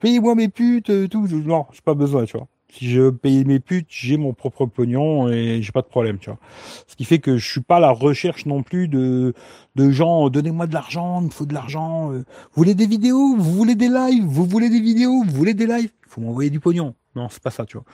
[0.00, 1.28] payez-moi mes putes, tout.
[1.28, 2.46] Non, j'ai pas besoin, tu vois.
[2.72, 6.30] Si je paye mes putes, j'ai mon propre pognon et j'ai pas de problème, tu
[6.30, 6.38] vois.
[6.86, 9.34] Ce qui fait que je suis pas à la recherche non plus de,
[9.76, 12.12] de gens, donnez-moi de l'argent, il me faut de l'argent.
[12.12, 12.18] Euh.
[12.18, 15.66] Vous voulez des vidéos, vous voulez des lives, vous voulez des vidéos, vous voulez des
[15.66, 15.90] lives?
[16.06, 16.94] Il faut m'envoyer du pognon.
[17.16, 17.86] Non, c'est pas ça, tu vois.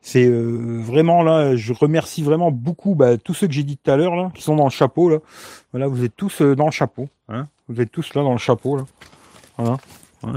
[0.00, 3.90] C'est euh, vraiment là, je remercie vraiment beaucoup bah, tous ceux que j'ai dit tout
[3.90, 5.18] à l'heure là, qui sont dans le chapeau là.
[5.72, 7.08] Voilà, vous êtes tous euh, dans le chapeau.
[7.28, 8.86] Hein vous êtes tous là dans le chapeau là.
[9.58, 9.76] Voilà.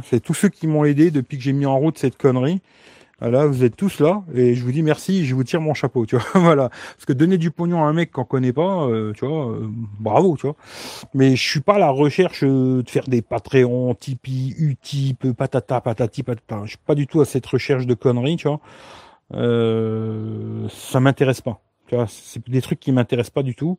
[0.04, 2.62] C'est tous ceux qui m'ont aidé depuis que j'ai mis en route cette connerie.
[3.20, 6.06] Voilà, vous êtes tous là et je vous dis merci, je vous tire mon chapeau,
[6.06, 6.26] tu vois.
[6.42, 9.50] voilà, parce que donner du pognon à un mec qu'on connaît pas, euh, tu vois,
[9.50, 9.68] euh,
[10.00, 10.56] bravo, tu vois.
[11.14, 15.80] Mais je suis pas à la recherche euh, de faire des Patreon, Tipeee, Utip, patata,
[15.80, 16.62] patati, patata.
[16.66, 18.60] Je suis pas du tout à cette recherche de conneries, tu vois.
[19.34, 21.62] Euh, ça m'intéresse pas.
[21.88, 23.78] Tu vois, c'est des trucs qui m'intéressent pas du tout.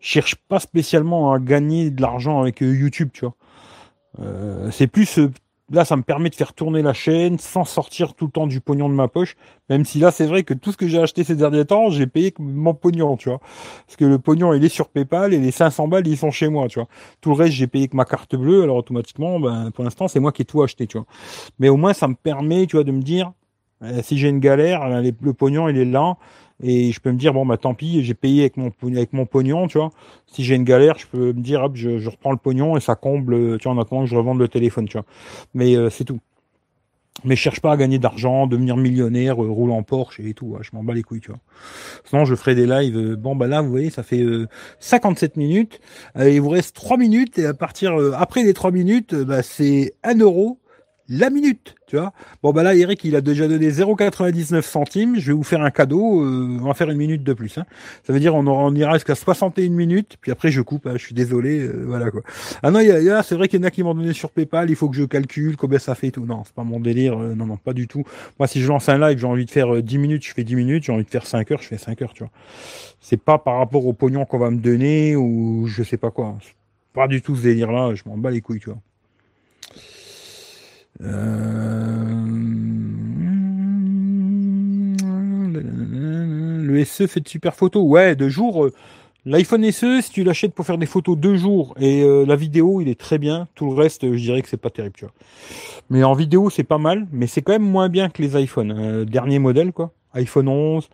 [0.00, 3.34] Je cherche pas spécialement à gagner de l'argent avec YouTube, tu vois.
[4.20, 5.18] Euh, c'est plus
[5.72, 8.60] Là, ça me permet de faire tourner la chaîne sans sortir tout le temps du
[8.60, 9.34] pognon de ma poche.
[9.68, 12.06] Même si là, c'est vrai que tout ce que j'ai acheté ces derniers temps, j'ai
[12.06, 13.40] payé mon pognon, tu vois.
[13.84, 16.48] Parce que le pognon, il est sur PayPal et les 500 balles, ils sont chez
[16.48, 16.86] moi, tu vois.
[17.20, 18.62] Tout le reste, j'ai payé que ma carte bleue.
[18.62, 21.06] Alors automatiquement, ben, pour l'instant, c'est moi qui ai tout acheté, tu vois.
[21.58, 23.32] Mais au moins, ça me permet, tu vois, de me dire,
[23.82, 26.16] euh, si j'ai une galère, le pognon, il est là
[26.62, 29.26] et je peux me dire bon bah tant pis j'ai payé avec mon avec mon
[29.26, 29.90] pognon tu vois.
[30.26, 32.80] Si j'ai une galère je peux me dire hop je, je, reprends le pognon et
[32.80, 35.06] ça comble tu vois en attendant que je revende le téléphone tu vois.
[35.54, 36.20] Mais euh, c'est tout.
[37.24, 40.56] Mais je cherche pas à gagner d'argent devenir millionnaire euh, rouler en Porsche et tout
[40.62, 41.40] je m'en bats les couilles tu vois.
[42.04, 44.24] Sinon je ferai des lives euh, bon bah là vous voyez ça fait
[44.80, 45.80] 57 minutes
[46.18, 50.18] il vous reste 3 minutes et à partir après les 3 minutes bah, c'est 1
[50.20, 50.58] euro
[51.08, 52.12] la minute, tu vois.
[52.42, 55.16] Bon, bah là, Eric, il a déjà donné 0,99 centimes.
[55.18, 56.22] Je vais vous faire un cadeau.
[56.22, 57.58] Euh, on va faire une minute de plus.
[57.58, 57.64] Hein.
[58.04, 60.16] Ça veut dire on, on ira jusqu'à 61 minutes.
[60.20, 60.86] Puis après, je coupe.
[60.86, 61.60] Hein, je suis désolé.
[61.60, 62.22] Euh, voilà quoi.
[62.62, 64.30] Ah non, il y a, c'est vrai qu'il y en a qui m'ont donné sur
[64.30, 64.68] PayPal.
[64.68, 66.26] Il faut que je calcule combien ça fait et tout.
[66.26, 67.16] Non, c'est pas mon délire.
[67.18, 68.04] Euh, non, non, pas du tout.
[68.38, 70.56] Moi, si je lance un live, j'ai envie de faire 10 minutes, je fais 10
[70.56, 70.84] minutes.
[70.84, 72.32] J'ai envie de faire 5 heures, je fais 5 heures, tu vois.
[73.00, 76.36] C'est pas par rapport au pognon qu'on va me donner ou je sais pas quoi.
[76.92, 77.94] Pas du tout ce délire-là.
[77.94, 78.78] Je m'en bats les couilles, tu vois.
[81.02, 82.04] Euh,
[86.62, 87.82] le SE fait de super photos.
[87.84, 88.64] Ouais, de jour.
[88.64, 88.72] Euh,
[89.24, 92.80] L'iPhone SE, si tu l'achètes pour faire des photos deux jours et euh, la vidéo,
[92.80, 93.48] il est très bien.
[93.56, 95.14] Tout le reste, je dirais que c'est pas terrible, tu vois.
[95.90, 99.04] Mais en vidéo, c'est pas mal, mais c'est quand même moins bien que les iPhones.
[99.04, 99.90] dernier modèle, quoi.
[100.14, 100.88] iPhone 11,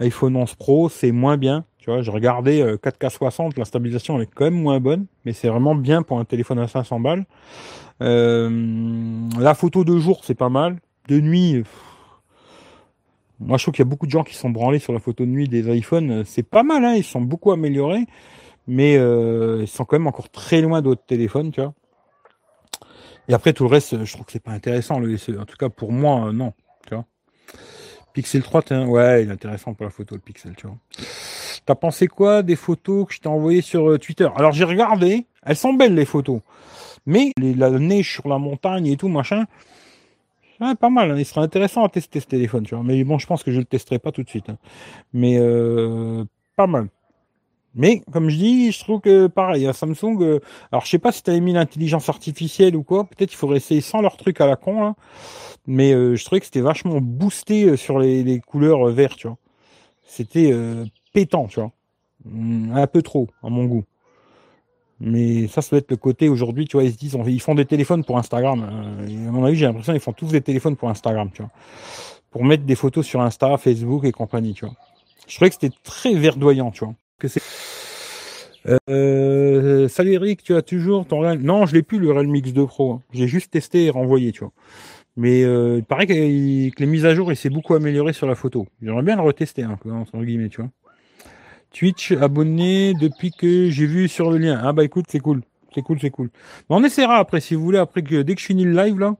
[0.00, 1.64] iPhone 11 Pro, c'est moins bien.
[1.78, 5.34] Tu vois, j'ai regardé 4K 60, la stabilisation elle est quand même moins bonne, mais
[5.34, 7.26] c'est vraiment bien pour un téléphone à 500 balles.
[8.02, 10.78] Euh, la photo de jour, c'est pas mal.
[11.08, 11.62] De nuit,
[13.38, 15.24] moi je trouve qu'il y a beaucoup de gens qui sont branlés sur la photo
[15.24, 16.24] de nuit des iPhones.
[16.24, 18.06] C'est pas mal, hein, ils sont beaucoup améliorés,
[18.66, 21.74] mais euh, ils sont quand même encore très loin d'autres téléphones, tu vois.
[23.28, 25.32] Et après tout le reste, je trouve que c'est pas intéressant le SE.
[25.32, 26.52] En tout cas pour moi, euh, non.
[28.12, 30.78] Pixel 3, ouais, il est intéressant pour la photo le Pixel, tu vois.
[31.66, 34.26] T'as pensé quoi des photos que je t'ai envoyées sur Twitter?
[34.36, 36.40] Alors j'ai regardé, elles sont belles les photos.
[37.06, 39.46] Mais la neige sur la montagne et tout, machin,
[40.58, 41.10] pas mal.
[41.10, 41.18] Hein.
[41.18, 42.84] Il serait intéressant à tester ce téléphone, tu vois.
[42.84, 44.48] Mais bon, je pense que je le testerai pas tout de suite.
[44.48, 44.58] Hein.
[45.12, 46.24] Mais euh,
[46.56, 46.88] pas mal.
[47.74, 50.40] Mais comme je dis, je trouve que pareil, à Samsung, euh,
[50.72, 53.82] alors je sais pas si tu mis l'intelligence artificielle ou quoi, peut-être il faudrait essayer
[53.82, 54.94] sans leur truc à la con,
[55.66, 59.36] mais euh, je trouvais que c'était vachement boosté sur les, les couleurs vertes, tu vois.
[60.04, 60.54] C'était
[61.12, 61.72] pétant, tu vois.
[62.72, 63.84] Un peu trop, à mon goût.
[65.00, 67.54] Mais ça, ça doit être le côté aujourd'hui, tu vois, ils se disent, ils font
[67.54, 68.62] des téléphones pour Instagram.
[68.62, 71.50] Euh, à mon avis, j'ai l'impression qu'ils font tous des téléphones pour Instagram, tu vois.
[72.30, 74.74] Pour mettre des photos sur Insta, Facebook et compagnie, tu vois.
[75.26, 76.94] Je trouvais que c'était très verdoyant, tu vois.
[77.18, 77.42] Que c'est...
[78.90, 81.42] Euh, salut Eric, tu as toujours ton Realme...
[81.42, 82.92] Non, je l'ai plus le Realme X2 Pro.
[82.92, 83.02] Hein.
[83.12, 84.52] J'ai juste testé et renvoyé, tu vois.
[85.16, 88.34] Mais euh, il paraît que, les mises à jour, il s'est beaucoup amélioré sur la
[88.34, 88.66] photo.
[88.82, 90.70] J'aimerais bien le retester, hein, entre guillemets, tu vois.
[91.76, 94.58] Twitch abonné depuis que j'ai vu sur le lien.
[94.64, 95.42] Ah bah écoute, c'est cool.
[95.74, 96.30] C'est cool, c'est cool.
[96.70, 99.14] on essaiera après, si vous voulez, après que dès que je finis le live là,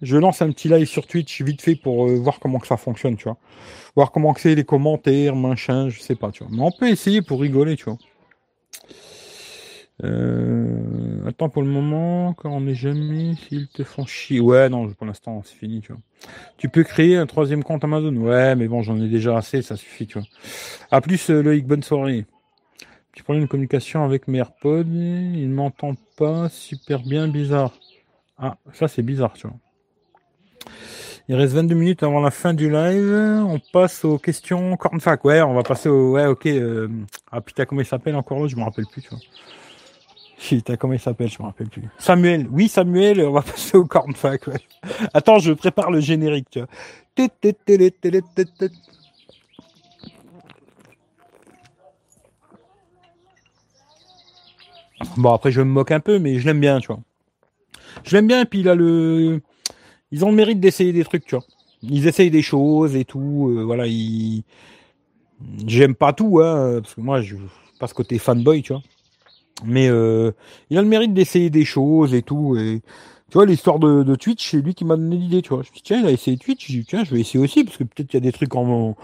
[0.00, 2.78] je lance un petit live sur Twitch vite fait pour euh, voir comment que ça
[2.78, 3.36] fonctionne, tu vois.
[3.96, 6.52] Voir comment que c'est les commentaires, machin, je sais pas, tu vois.
[6.56, 7.98] Mais on peut essayer pour rigoler, tu vois.
[10.02, 14.40] Euh, attends pour le moment, quand on n'est jamais, s'ils te font chier.
[14.40, 16.00] Ouais, non, pour l'instant, c'est fini, tu vois.
[16.56, 18.14] Tu peux créer un troisième compte Amazon.
[18.16, 20.26] Ouais, mais bon, j'en ai déjà assez, ça suffit, tu vois.
[20.90, 22.26] A plus, euh, Loïc, bonne soirée.
[23.12, 27.72] Tu prends une communication avec mes AirPods, il ne m'entend pas super bien, bizarre.
[28.38, 29.56] Ah, ça c'est bizarre, tu vois.
[31.28, 33.42] Il reste 22 minutes avant la fin du live.
[33.46, 35.24] On passe aux questions cornfac.
[35.24, 36.12] Ouais, on va passer au.
[36.12, 36.46] Ouais, ok.
[36.46, 36.88] Euh...
[37.30, 39.20] Ah putain, comment il s'appelle encore là Je me rappelle plus, tu vois.
[40.46, 41.84] Putain, comment il s'appelle Je me rappelle plus.
[41.96, 42.46] Samuel.
[42.50, 44.42] Oui, Samuel, on va passer au cornfac.
[45.14, 46.68] Attends, je prépare le générique, tu vois.
[55.16, 57.00] Bon, après, je me moque un peu, mais je l'aime bien, tu vois.
[58.02, 59.40] Je l'aime bien, puis il a le
[60.12, 61.44] ils ont le mérite d'essayer des trucs, tu vois.
[61.82, 63.48] Ils essayent des choses et tout.
[63.50, 64.44] Euh, voilà, ils.
[65.66, 67.36] J'aime pas tout, hein, parce que moi, je
[67.80, 68.82] pas ce côté fanboy, tu vois.
[69.62, 70.32] Mais euh,
[70.70, 72.56] il a le mérite d'essayer des choses et tout.
[72.56, 72.82] Et
[73.30, 75.62] tu vois, l'histoire de, Twitch, c'est lui qui m'a donné l'idée, tu vois.
[75.62, 76.66] Je me dis, tiens, il a essayé Twitch.
[76.66, 78.54] Je dis, tiens, je vais essayer aussi, parce que peut-être qu'il y a des trucs
[78.56, 78.96] en,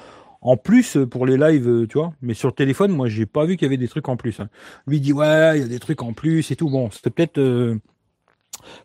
[0.42, 2.12] en plus pour les lives, tu vois.
[2.22, 4.40] Mais sur le téléphone, moi, j'ai pas vu qu'il y avait des trucs en plus.
[4.40, 4.48] Hein.
[4.86, 6.68] Lui dit, ouais, il y a des trucs en plus et tout.
[6.68, 7.38] Bon, c'était peut-être.
[7.38, 7.78] Euh,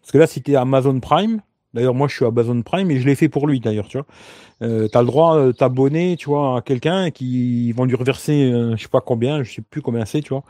[0.01, 1.41] parce que là, c'était Amazon Prime.
[1.73, 3.97] D'ailleurs, moi, je suis à Amazon Prime et je l'ai fait pour lui, d'ailleurs, tu
[3.97, 4.07] vois.
[4.61, 8.77] Euh, as le droit de t'abonner, tu vois, à quelqu'un qui vont lui reverser, euh,
[8.77, 10.43] je sais pas combien, je sais plus combien c'est, tu vois.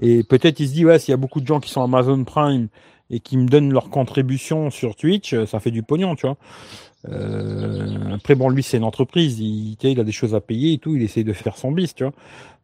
[0.00, 2.24] Et peut-être il se dit, ouais, s'il y a beaucoup de gens qui sont Amazon
[2.24, 2.68] Prime
[3.10, 6.36] et qui me donnent leur contribution sur Twitch, ça fait du pognon, tu vois.
[7.08, 10.78] Euh, après, bon, lui, c'est une entreprise, il, il a des choses à payer et
[10.78, 12.12] tout, il essaie de faire son bis, tu vois.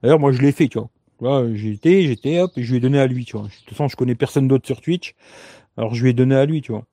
[0.03, 1.47] D'ailleurs, moi, je l'ai fait, tu vois.
[1.55, 3.47] J'étais, j'étais, hop, et je lui ai donné à lui, tu vois.
[3.47, 5.15] De toute façon, je connais personne d'autre sur Twitch.
[5.77, 6.85] Alors je lui ai donné à lui, tu vois.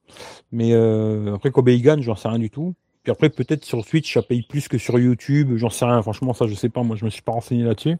[0.52, 2.76] Mais euh, après Kobe gagne, j'en sais rien du tout.
[3.04, 6.02] Puis après peut-être sur Twitch ça paye plus que sur YouTube, j'en sais rien.
[6.02, 7.98] Franchement ça je sais pas, moi je me suis pas renseigné là-dessus.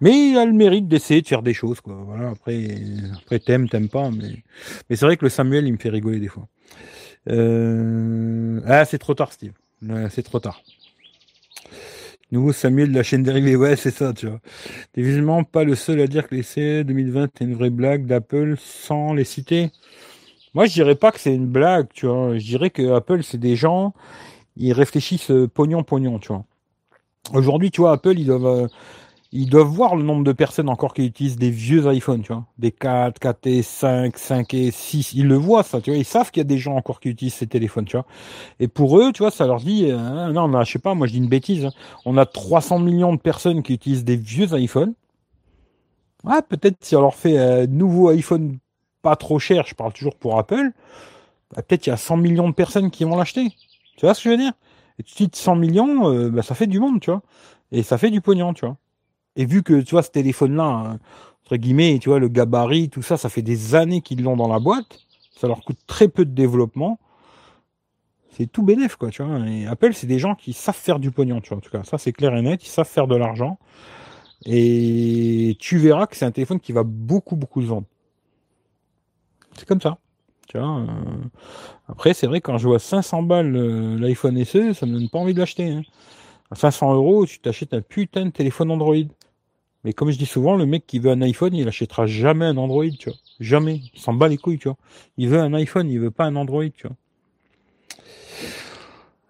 [0.00, 1.94] Mais il a le mérite d'essayer de faire des choses, quoi.
[2.04, 2.30] Voilà.
[2.30, 2.68] Après,
[3.16, 4.42] après t'aimes, t'aimes pas, mais
[4.88, 6.48] mais c'est vrai que le Samuel il me fait rigoler des fois.
[7.28, 8.60] Euh...
[8.66, 9.52] Ah c'est trop tard, Steve.
[10.10, 10.62] C'est trop tard.
[12.32, 14.40] Nouveau Samuel de la chaîne dérivée, ouais, c'est ça, tu vois.
[14.92, 18.56] T'es visiblement pas le seul à dire que l'essai 2020 est une vraie blague d'Apple
[18.58, 19.70] sans les citer.
[20.52, 22.36] Moi, je dirais pas que c'est une blague, tu vois.
[22.36, 23.94] Je dirais que Apple, c'est des gens,
[24.56, 26.44] ils réfléchissent pognon, pognon, tu vois.
[27.32, 28.66] Aujourd'hui, tu vois, Apple, ils doivent, euh,
[29.32, 32.44] ils doivent voir le nombre de personnes encore qui utilisent des vieux iPhones, tu vois,
[32.58, 35.12] des 4, 4S, 5, 5S, 6.
[35.14, 35.98] Ils le voient ça, tu vois.
[35.98, 38.06] Ils savent qu'il y a des gens encore qui utilisent ces téléphones, tu vois.
[38.60, 40.94] Et pour eux, tu vois, ça leur dit, euh, non, on a, je sais pas,
[40.94, 41.66] moi je dis une bêtise.
[41.66, 41.72] Hein.
[42.04, 44.94] On a 300 millions de personnes qui utilisent des vieux iPhones.
[46.26, 48.58] Ah, peut-être si on leur fait un nouveau iPhone
[49.02, 50.72] pas trop cher, je parle toujours pour Apple,
[51.54, 53.50] bah, peut-être il y a 100 millions de personnes qui vont l'acheter.
[53.96, 54.52] Tu vois ce que je veux dire?
[54.98, 57.22] Et tu dis 100 millions, euh, bah, ça fait du monde, tu vois.
[57.72, 58.76] Et ça fait du pognon, tu vois.
[59.36, 60.98] Et vu que, tu vois, ce téléphone-là,
[61.44, 64.48] entre guillemets, tu vois, le gabarit, tout ça, ça fait des années qu'ils l'ont dans
[64.48, 65.00] la boîte.
[65.38, 66.98] Ça leur coûte très peu de développement.
[68.32, 69.46] C'est tout bénef, quoi, tu vois.
[69.48, 71.58] Et Apple, c'est des gens qui savent faire du pognon, tu vois.
[71.58, 72.64] En tout cas, ça, c'est clair et net.
[72.64, 73.58] Ils savent faire de l'argent.
[74.44, 77.86] Et tu verras que c'est un téléphone qui va beaucoup, beaucoup se vendre.
[79.56, 79.98] C'est comme ça.
[80.48, 80.86] Tu vois, euh,
[81.88, 85.18] Après, c'est vrai, quand je vois 500 balles euh, l'iPhone SE, ça me donne pas
[85.18, 85.70] envie de l'acheter.
[85.70, 85.82] Hein.
[86.50, 88.94] À 500 euros, tu t'achètes un putain de téléphone Android.
[89.86, 92.56] Mais comme je dis souvent, le mec qui veut un iPhone, il achètera jamais un
[92.56, 93.18] Android, tu vois.
[93.38, 93.82] Jamais.
[93.94, 94.76] Il s'en bat les couilles, tu vois.
[95.16, 96.96] Il veut un iPhone, il veut pas un Android, tu vois.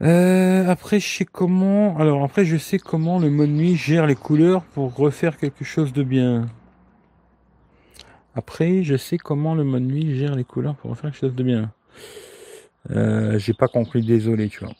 [0.00, 1.98] Euh, après, je sais comment.
[1.98, 5.92] Alors après, je sais comment le mode nuit gère les couleurs pour refaire quelque chose
[5.92, 6.46] de bien.
[8.34, 11.42] Après, je sais comment le mode nuit gère les couleurs pour refaire quelque chose de
[11.42, 11.70] bien.
[12.92, 14.72] Euh, j'ai pas compris, désolé, tu vois.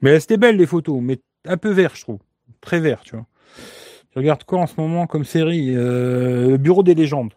[0.00, 2.20] Mais c'était belle les photos, mais un peu vert, je trouve.
[2.60, 3.26] Très vert, tu vois.
[4.14, 7.34] Je regarde quoi en ce moment comme série euh, Le Bureau des légendes.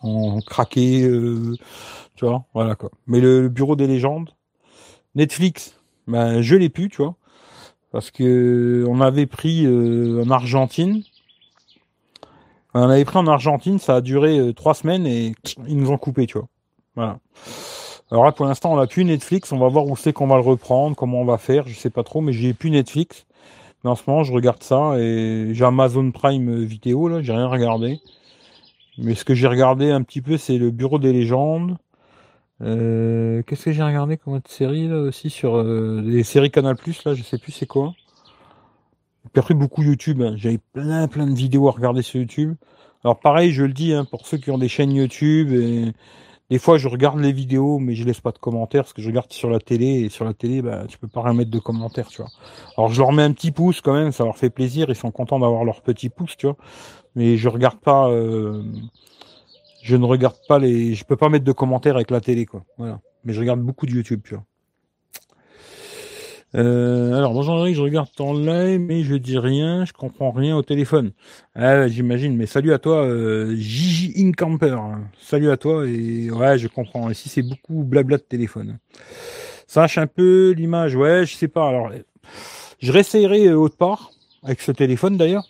[0.00, 1.56] En craqué, euh,
[2.14, 2.90] tu vois, voilà quoi.
[3.08, 4.30] Mais le, Bureau des légendes,
[5.16, 7.16] Netflix, ben je l'ai pu, tu vois,
[7.90, 11.02] parce que on avait pris euh, en Argentine.
[12.74, 15.34] On avait pris en Argentine, ça a duré trois semaines et
[15.66, 16.48] ils nous ont coupé, tu vois.
[16.94, 17.18] Voilà.
[18.10, 19.50] Alors là, pour l'instant, on n'a plus Netflix.
[19.52, 21.66] On va voir où c'est qu'on va le reprendre, comment on va faire.
[21.66, 23.26] Je sais pas trop, mais j'ai plus Netflix.
[23.84, 28.00] En ce moment, je regarde ça et j'ai Amazon Prime vidéo, là, j'ai rien regardé.
[28.98, 31.76] Mais ce que j'ai regardé un petit peu, c'est le Bureau des légendes.
[32.62, 36.76] Euh, qu'est-ce que j'ai regardé comme autre série là aussi sur euh, les séries Canal
[36.76, 37.94] Plus là, je sais plus c'est quoi.
[39.32, 40.22] Puis après, beaucoup YouTube.
[40.22, 40.34] Hein.
[40.36, 42.54] J'avais plein, plein de vidéos à regarder sur YouTube.
[43.02, 45.92] Alors pareil, je le dis, hein, pour ceux qui ont des chaînes YouTube, et
[46.54, 49.08] des fois je regarde les vidéos, mais je laisse pas de commentaires parce que je
[49.08, 51.58] regarde sur la télé et sur la télé, bah, tu peux pas rien mettre de
[51.58, 52.30] commentaires, tu vois.
[52.78, 55.10] Alors je leur mets un petit pouce quand même, ça leur fait plaisir, ils sont
[55.10, 56.56] contents d'avoir leur petit pouce, tu vois.
[57.16, 58.62] Mais je regarde pas, euh,
[59.82, 62.62] je ne regarde pas les, je peux pas mettre de commentaires avec la télé, quoi.
[62.78, 63.00] Voilà.
[63.24, 64.44] Mais je regarde beaucoup de YouTube, tu vois.
[66.54, 70.56] Euh, alors, bonjour Eric, je regarde ton live, mais je dis rien, je comprends rien
[70.56, 71.10] au téléphone.
[71.56, 74.76] Ah, j'imagine, mais salut à toi, euh, Gigi Incamper.
[75.20, 77.10] Salut à toi, et ouais, je comprends.
[77.10, 78.78] Ici, c'est beaucoup blabla de téléphone.
[79.66, 81.68] Sache un peu l'image, ouais, je sais pas.
[81.68, 81.90] Alors,
[82.78, 84.12] je réessayerai euh, autre part,
[84.44, 85.48] avec ce téléphone d'ailleurs.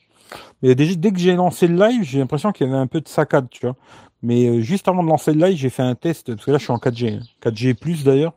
[0.63, 3.03] Mais déjà, dès que j'ai lancé le live, j'ai l'impression qu'il y avait un peu
[3.03, 3.77] de saccade, tu vois.
[4.23, 6.57] Mais euh, juste avant de lancer le live, j'ai fait un test, parce que là,
[6.57, 7.21] je suis en 4G.
[7.43, 8.33] 4G+, d'ailleurs.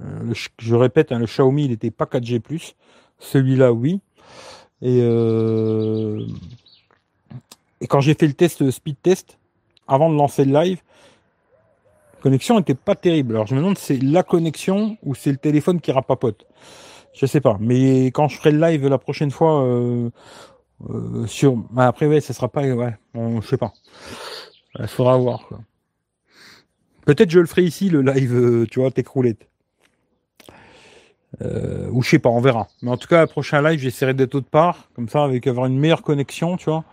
[0.00, 2.74] Euh, je répète, hein, le Xiaomi, il n'était pas 4G+.
[3.18, 4.00] Celui-là, oui.
[4.80, 6.26] Et, euh,
[7.80, 9.38] et quand j'ai fait le test, speed test,
[9.86, 10.80] avant de lancer le live,
[12.14, 13.34] la connexion n'était pas terrible.
[13.34, 16.46] Alors je me demande si c'est la connexion ou c'est le téléphone qui rapapote.
[17.12, 17.56] Je sais pas.
[17.60, 20.10] Mais quand je ferai le live la prochaine fois euh,
[21.26, 23.72] sur, bah, après ouais, ça sera pas, ouais, je sais pas.
[24.78, 25.48] Il faudra voir.
[27.04, 29.48] Peut-être je le ferai ici le live, tu vois, tes roulettes.
[31.40, 32.68] Euh, ou je sais pas, on verra.
[32.82, 35.78] Mais en tout cas, prochain live, j'essaierai d'être autre part, comme ça, avec avoir une
[35.78, 36.84] meilleure connexion, tu vois,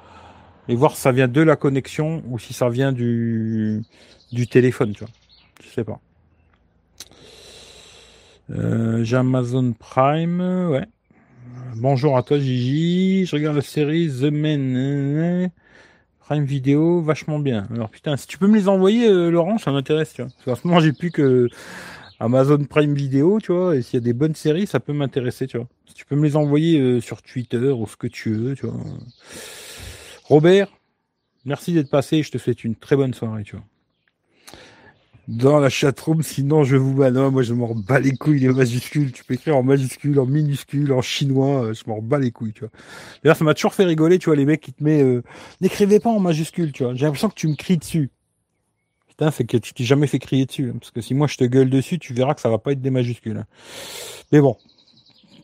[0.67, 3.83] et voir si ça vient de la connexion ou si ça vient du,
[4.31, 5.13] du téléphone, tu vois.
[5.61, 5.99] Je sais pas.
[8.51, 10.85] Euh, j'ai Amazon Prime, ouais.
[11.75, 15.51] Bonjour à toi Gigi, je regarde la série The Men
[16.19, 17.67] Prime Vidéo, vachement bien.
[17.73, 20.31] Alors putain, si tu peux me les envoyer, euh, Laurent, ça m'intéresse, tu vois.
[20.45, 21.47] Parce ce moment, j'ai plus que
[22.19, 25.47] Amazon Prime Vidéo, tu vois, et s'il y a des bonnes séries, ça peut m'intéresser,
[25.47, 25.67] tu vois.
[25.95, 28.75] Tu peux me les envoyer euh, sur Twitter ou ce que tu veux, tu vois.
[30.25, 30.67] Robert,
[31.45, 33.65] merci d'être passé, je te souhaite une très bonne soirée, tu vois.
[35.29, 37.11] Dans la chatroom, sinon je vous bats.
[37.11, 39.11] Non, moi je m'en bats les couilles les majuscules.
[39.11, 42.53] Tu peux écrire en majuscule, en minuscule, en chinois, euh, je m'en bats les couilles,
[42.53, 42.71] tu vois.
[43.23, 45.21] D'ailleurs, ça m'a toujours fait rigoler, tu vois, les mecs qui te mettent euh,
[45.61, 46.95] n'écrivez pas en majuscule, tu vois.
[46.95, 48.09] J'ai l'impression que tu me cries dessus
[49.31, 50.69] c'est que tu t'es jamais fait crier dessus.
[50.69, 52.71] Hein, parce que si moi je te gueule dessus, tu verras que ça va pas
[52.71, 53.37] être des majuscules.
[53.37, 53.45] Hein.
[54.31, 54.57] Mais bon,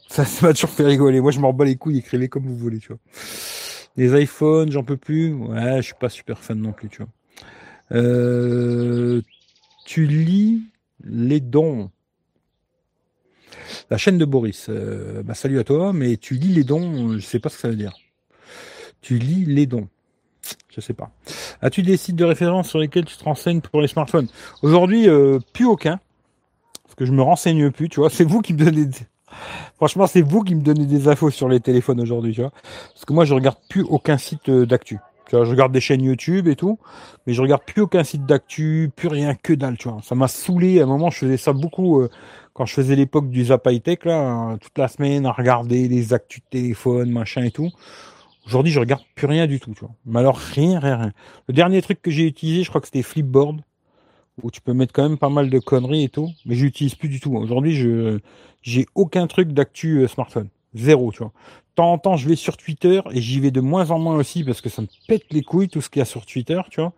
[0.08, 1.22] ça m'a toujours fait rigoler.
[1.22, 3.00] Moi je m'en bats les couilles, écrivez comme vous voulez, tu vois.
[3.98, 5.34] Les iPhones, j'en peux plus.
[5.34, 7.08] Ouais, je suis pas super fan non plus, tu vois.
[7.92, 9.22] Euh,
[9.86, 10.64] tu lis
[11.04, 11.92] les dons.
[13.90, 14.68] La chaîne de Boris.
[14.70, 17.62] Euh, bah, salut à toi, mais tu lis les dons, je sais pas ce que
[17.62, 17.94] ça veut dire.
[19.02, 19.88] Tu lis les dons.
[20.70, 21.10] Je sais pas.
[21.62, 24.28] As-tu des sites de référence sur lesquels tu te renseignes pour les smartphones?
[24.62, 26.00] Aujourd'hui, euh, plus aucun.
[26.84, 28.10] Parce que je me renseigne plus, tu vois.
[28.10, 28.86] C'est vous qui me donnez.
[28.86, 29.00] Des...
[29.78, 32.52] Franchement, c'est vous qui me donnez des infos sur les téléphones aujourd'hui, tu vois.
[32.94, 35.00] Parce que moi, je regarde plus aucun site euh, d'actu.
[35.28, 36.78] Tu vois, je regarde des chaînes YouTube et tout,
[37.26, 40.00] mais je regarde plus aucun site d'actu, plus rien que dalle, tu vois.
[40.04, 40.80] Ça m'a saoulé.
[40.80, 42.10] À un moment, je faisais ça beaucoup euh,
[42.54, 46.14] quand je faisais l'époque du Zap Tech, là, hein, toute la semaine à regarder les
[46.14, 47.72] actus de téléphone, machin et tout.
[48.46, 49.96] Aujourd'hui, je regarde plus rien du tout, tu vois.
[50.06, 51.12] Mais alors, rien, rien, rien.
[51.48, 53.62] Le dernier truc que j'ai utilisé, je crois que c'était Flipboard,
[54.44, 57.10] où tu peux mettre quand même pas mal de conneries et tout, mais j'utilise plus
[57.10, 57.36] du tout.
[57.36, 58.20] Aujourd'hui, je
[58.62, 60.50] j'ai aucun truc d'actu euh, smartphone.
[60.74, 61.28] Zéro, tu vois.
[61.28, 64.16] De temps en temps, je vais sur Twitter et j'y vais de moins en moins
[64.16, 66.60] aussi parce que ça me pète les couilles tout ce qu'il y a sur Twitter,
[66.72, 66.94] tu vois.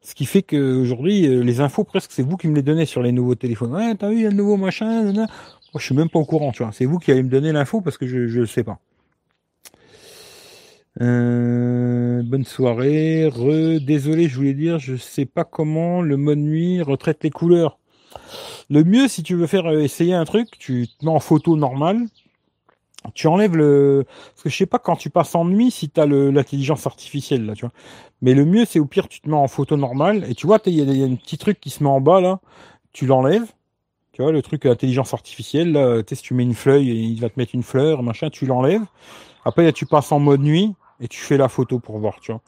[0.00, 3.02] Ce qui fait qu'aujourd'hui, euh, les infos, presque, c'est vous qui me les donnez sur
[3.02, 3.72] les nouveaux téléphones.
[3.72, 5.26] Ouais, t'as vu, il y a le nouveau machin, Moi,
[5.76, 6.72] je suis même pas au courant, tu vois.
[6.72, 8.80] C'est vous qui allez me donner l'info parce que je, je sais pas.
[11.00, 13.28] Euh, bonne soirée.
[13.28, 17.78] Re, désolé, je voulais dire, je sais pas comment le mode nuit retraite les couleurs.
[18.70, 21.56] Le mieux, si tu veux faire euh, essayer un truc, tu te mets en photo
[21.56, 22.06] normale.
[23.14, 26.06] Tu enlèves le, parce que je sais pas quand tu passes en nuit si t'as
[26.06, 27.72] l'intelligence artificielle là, tu vois.
[28.20, 30.60] Mais le mieux, c'est au pire, tu te mets en photo normale et tu vois,
[30.66, 32.40] il y, a un petit truc qui se met en bas là.
[32.92, 33.50] Tu l'enlèves.
[34.12, 37.40] Tu vois, le truc intelligence artificielle, là, si tu mets une feuille, il va te
[37.40, 38.84] mettre une fleur, machin, tu l'enlèves.
[39.44, 42.40] Après, tu passes en mode nuit et tu fais la photo pour voir, tu vois.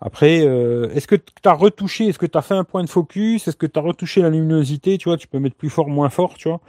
[0.00, 2.88] Après, euh, est-ce que tu as retouché, est-ce que tu as fait un point de
[2.88, 5.88] focus, est-ce que tu as retouché la luminosité, tu vois, tu peux mettre plus fort,
[5.88, 6.60] moins fort, tu vois.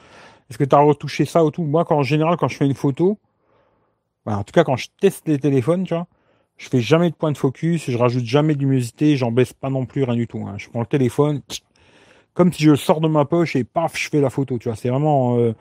[0.49, 1.63] Est-ce que tu as retouché ça ou tout?
[1.63, 3.19] Moi, quand, en général, quand je fais une photo,
[4.25, 6.07] bah, en tout cas, quand je teste les téléphones, tu vois,
[6.57, 9.69] je fais jamais de point de focus, je rajoute jamais de luminosité, j'en baisse pas
[9.69, 10.45] non plus, rien du tout.
[10.47, 10.55] Hein.
[10.57, 11.41] Je prends le téléphone,
[12.33, 14.67] comme si je le sors de ma poche et paf, je fais la photo, tu
[14.67, 14.75] vois.
[14.75, 15.37] C'est vraiment...
[15.37, 15.53] Euh,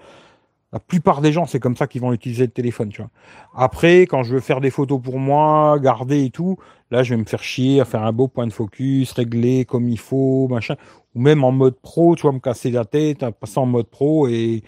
[0.73, 3.11] la plupart des gens, c'est comme ça qu'ils vont utiliser le téléphone, tu vois.
[3.55, 6.59] Après, quand je veux faire des photos pour moi, garder et tout,
[6.91, 9.89] là, je vais me faire chier à faire un beau point de focus, régler comme
[9.89, 10.77] il faut, machin.
[11.15, 14.29] Ou même en mode pro, tu vois, me casser la tête, passer en mode pro
[14.29, 14.63] et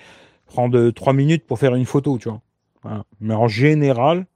[0.47, 3.05] prendre trois minutes pour faire une photo, tu vois.
[3.21, 4.27] Mais en général,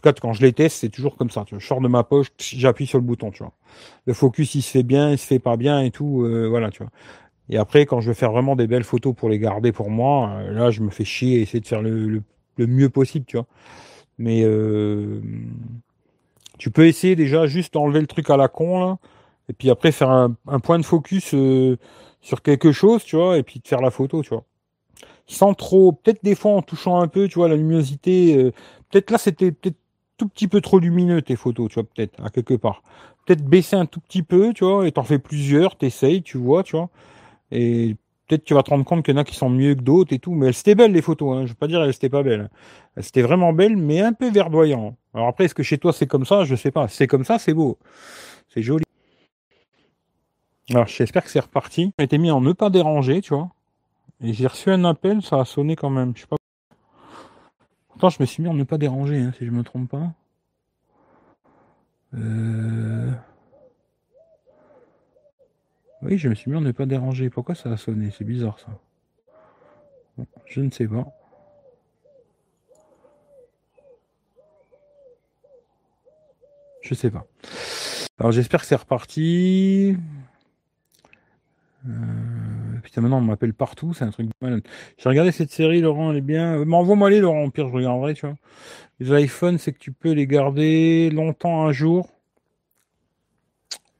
[0.00, 1.44] tout cas, quand je les teste, c'est toujours comme ça.
[1.46, 3.52] Tu vois, je sors de ma poche, j'appuie sur le bouton, tu vois.
[4.06, 6.70] Le focus, il se fait bien, il se fait pas bien et tout, euh, voilà,
[6.70, 6.90] tu vois.
[7.50, 10.30] Et après, quand je veux faire vraiment des belles photos pour les garder pour moi,
[10.30, 12.22] euh, là, je me fais chier et essayer de faire le,
[12.58, 13.46] mieux possible, tu vois.
[14.18, 15.20] Mais euh,
[16.58, 18.98] tu peux essayer déjà juste d'enlever le truc à la con, là,
[19.48, 21.34] et puis après faire un, point de focus
[22.20, 24.44] sur quelque chose, tu vois, et puis de faire la photo, tu vois.
[25.26, 28.52] Sans trop, peut-être des fois en touchant un peu, tu vois, la luminosité,
[28.90, 29.76] peut-être là, c'était peut-être
[30.18, 32.82] tout petit peu trop lumineux tes photos, tu vois, peut-être, à quelque part.
[33.24, 36.62] Peut-être baisser un tout petit peu, tu vois, et t'en fais plusieurs, t'essayes, tu vois,
[36.62, 36.90] tu vois.
[37.50, 37.96] Et
[38.26, 40.12] peut-être tu vas te rendre compte qu'il y en a qui sont mieux que d'autres
[40.12, 40.34] et tout.
[40.34, 41.46] Mais elles étaient belles les photos, hein.
[41.46, 42.50] je veux pas dire elles étaient pas belles.
[42.96, 44.96] Elles étaient vraiment belles, mais un peu verdoyant.
[45.14, 46.44] Alors après, est-ce que chez toi c'est comme ça?
[46.44, 46.88] Je sais pas.
[46.88, 47.78] c'est comme ça, c'est beau.
[48.48, 48.84] C'est joli.
[50.70, 51.92] Alors j'espère que c'est reparti.
[51.98, 53.50] a été mis en ne pas déranger, tu vois.
[54.22, 56.12] Et j'ai reçu un appel, ça a sonné quand même.
[56.14, 56.36] Je sais pas
[58.08, 60.12] je me suis mis en ne pas déranger, hein, si je me trompe pas.
[62.14, 63.12] Euh,
[66.02, 67.30] oui, je me suis mis en ne pas déranger.
[67.30, 68.10] Pourquoi ça a sonné?
[68.16, 70.26] C'est bizarre ça.
[70.46, 71.06] je ne sais pas.
[76.82, 77.26] Je sais pas.
[78.18, 79.96] Alors j'espère que c'est reparti.
[81.86, 81.90] Euh,
[82.82, 84.62] putain, maintenant on m'appelle partout, c'est un truc de malade.
[84.98, 86.58] J'ai regardé cette série, Laurent, elle est bien.
[86.58, 88.36] Euh, mais envoie-moi les, Laurent, au pire, je regarderai, tu vois.
[88.98, 92.19] Les iPhones, c'est que tu peux les garder longtemps un jour.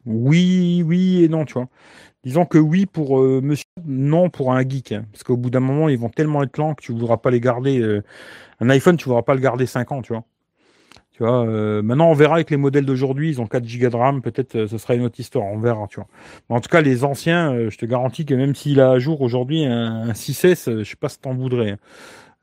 [0.06, 1.68] Oui, oui et non, tu vois.
[2.24, 4.92] Disons que oui pour euh, monsieur, non pour un geek.
[4.92, 5.04] Hein.
[5.12, 7.30] parce qu'au bout d'un moment, ils vont tellement être lents que tu ne voudras pas
[7.30, 8.00] les garder.
[8.60, 10.24] un iPhone, tu ne voudras pas le garder 5 ans, tu vois.
[11.22, 14.56] Euh, maintenant, on verra avec les modèles d'aujourd'hui, ils ont 4 Go de RAM, peut-être
[14.56, 16.06] euh, ce sera une autre histoire, on verra, tu vois.
[16.48, 19.20] En tout cas, les anciens, euh, je te garantis que même s'il a à jour
[19.20, 21.72] aujourd'hui un, 6S, je sais pas si t'en voudrais.
[21.72, 21.78] Hein.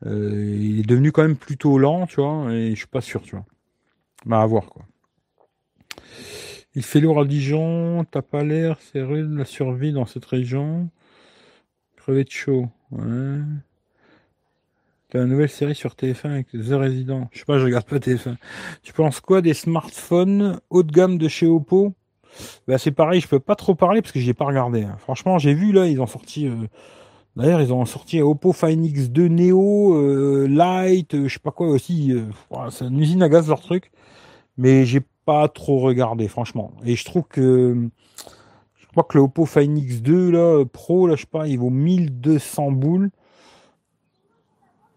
[0.05, 3.35] il est devenu quand même plutôt lent, tu vois, et je suis pas sûr, tu
[3.35, 3.45] vois.
[4.25, 4.84] Bah, à voir, quoi.
[6.77, 10.91] Il fait lourd à Dijon, t'as pas l'air, c'est rude la survie dans cette région.
[11.95, 13.39] Crevé de chaud, ouais.
[15.09, 17.29] T'as une nouvelle série sur TF1 avec The Resident.
[17.31, 18.35] Je sais pas, je regarde pas TF1.
[18.83, 21.95] Tu penses quoi des smartphones haut de gamme de chez Oppo?
[22.67, 24.83] Bah, c'est pareil, je peux pas trop parler parce que j'ai pas regardé.
[24.83, 24.97] Hein.
[24.99, 26.45] Franchement, j'ai vu là, ils ont sorti.
[26.45, 26.67] Euh,
[27.35, 31.69] d'ailleurs, ils ont sorti Oppo Find X2 Neo, euh, Lite, euh, je sais pas quoi
[31.69, 32.13] aussi.
[32.69, 33.89] c'est une usine à gaz leur truc.
[34.59, 36.71] Mais j'ai pas trop regardé, franchement.
[36.85, 37.89] Et je trouve que
[38.75, 41.69] je crois que le Oppo Find X2 là, Pro, là, je sais pas, il vaut
[41.69, 43.09] 1200 boules.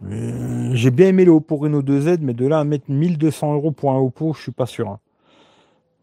[0.05, 3.73] Euh, j'ai bien aimé le Oppo Reno 2Z, mais de là à mettre 1200 euros
[3.73, 4.89] pour un Oppo, je suis pas sûr.
[4.89, 5.01] Hein.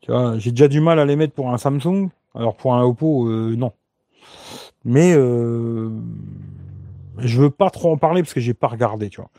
[0.01, 2.09] Tu vois, j'ai déjà du mal à les mettre pour un Samsung.
[2.35, 3.71] Alors pour un Oppo, euh, non.
[4.83, 5.89] Mais euh,
[7.17, 9.31] je veux pas trop en parler parce que j'ai pas regardé, tu vois.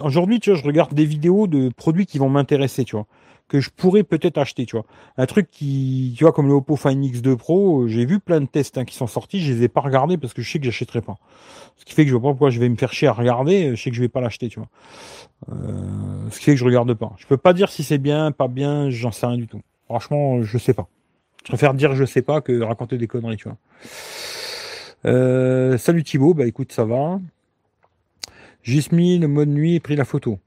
[0.00, 3.06] Aujourd'hui, tu vois, je regarde des vidéos de produits qui vont m'intéresser, tu vois
[3.48, 4.86] que je pourrais peut-être acheter, tu vois.
[5.16, 8.46] Un truc qui, tu vois, comme le Oppo Find X2 Pro, j'ai vu plein de
[8.46, 10.64] tests hein, qui sont sortis, je les ai pas regardés parce que je sais que
[10.64, 11.16] j'achèterai pas.
[11.76, 13.76] Ce qui fait que je vois pas pourquoi je vais me faire chier à regarder,
[13.76, 14.68] je sais que je vais pas l'acheter, tu vois.
[15.50, 17.12] Euh, ce qui fait que je regarde pas.
[17.18, 19.60] Je peux pas dire si c'est bien, pas bien, j'en sais rien du tout.
[19.86, 20.88] Franchement, je sais pas.
[21.44, 23.58] Je préfère dire je sais pas que raconter des conneries, tu vois.
[25.04, 27.20] Euh, salut Thibaut, bah écoute, ça va.
[28.64, 30.38] J'ai mis le mode nuit et pris la photo.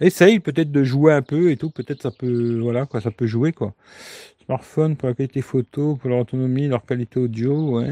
[0.00, 3.26] Essaye peut-être de jouer un peu et tout, peut-être ça peut, voilà, quoi, ça peut
[3.26, 3.74] jouer, quoi.
[4.44, 7.82] Smartphone pour la qualité photo, pour leur autonomie, leur qualité audio,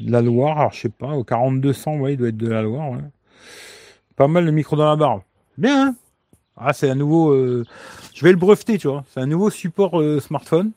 [0.00, 2.98] la Loire, alors je sais pas, au 4200, ouais, il doit être de la Loire.
[4.16, 5.20] Pas mal de micro dans la barre.
[5.58, 5.94] Bien, hein
[6.56, 7.64] Ah, c'est un nouveau, euh,
[8.14, 9.04] je vais le breveter, tu vois.
[9.12, 10.72] C'est un nouveau support euh, smartphone,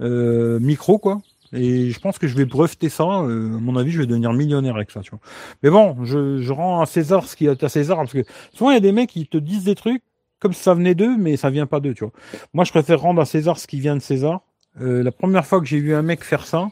[0.00, 1.20] euh, micro, quoi.
[1.52, 3.04] Et je pense que je vais breveter ça.
[3.04, 5.20] Euh, à mon avis, je vais devenir millionnaire avec ça, tu vois.
[5.62, 8.24] Mais bon, je, je rends à César ce qui est à César, parce que
[8.54, 10.02] souvent, il y a des mecs qui te disent des trucs
[10.40, 12.12] comme si ça venait d'eux, mais ça vient pas d'eux, tu vois.
[12.52, 14.40] Moi, je préfère rendre à César ce qui vient de César.
[14.80, 16.68] Euh, la première fois que j'ai vu un mec faire ça,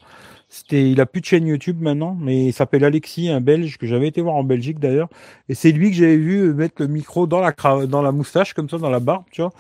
[0.48, 3.86] c'était, il a plus de chaîne YouTube maintenant, mais il s'appelle Alexis, un Belge que
[3.86, 5.09] j'avais été voir en Belgique d'ailleurs.
[5.48, 7.52] Et c'est lui que j'avais vu mettre le micro dans la
[7.86, 9.52] dans la moustache comme ça, dans la barbe, tu vois.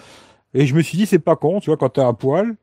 [0.54, 2.56] Et je me suis dit, c'est pas con, tu vois, quand t'es à poil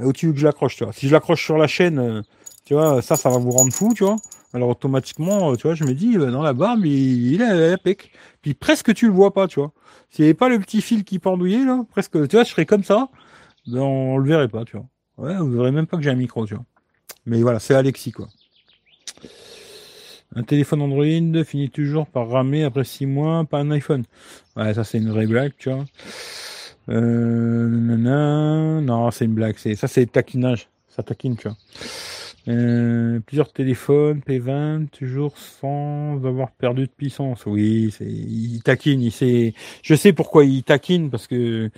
[0.00, 0.92] où tu veux que je l'accroche, tu vois.
[0.92, 2.22] Si je l'accroche sur la chaîne, euh,
[2.64, 4.16] tu vois, ça, ça va vous rendre fou, tu vois.
[4.54, 8.10] Alors automatiquement, euh, tu vois, je me dis, euh, dans la barbe, il, est pec.
[8.42, 9.72] Puis presque tu le vois pas, tu vois.
[10.10, 12.66] S'il n'y avait pas le petit fil qui pendouillait, là, presque, tu vois, je serais
[12.66, 13.08] comme ça,
[13.66, 14.86] ben, on le verrait pas, tu vois.
[15.18, 16.64] Ouais, vous verrez même pas que j'ai un micro, tu vois.
[17.26, 18.28] Mais voilà, c'est Alexis, quoi.
[20.34, 24.04] Un téléphone Android finit toujours par ramer après six mois, pas un iPhone.
[24.56, 25.84] Ouais, ça c'est une vraie blague, tu vois.
[26.88, 27.68] Euh,
[28.80, 29.56] non, c'est une blague.
[29.58, 30.68] C'est, ça, c'est taquinage.
[30.88, 31.56] Ça taquine, tu vois.
[32.48, 37.44] Euh, plusieurs téléphones, P20, toujours sans avoir perdu de puissance.
[37.44, 39.52] Oui, c'est, il taquine, il sait,
[39.82, 41.70] je sais pourquoi il taquine, parce que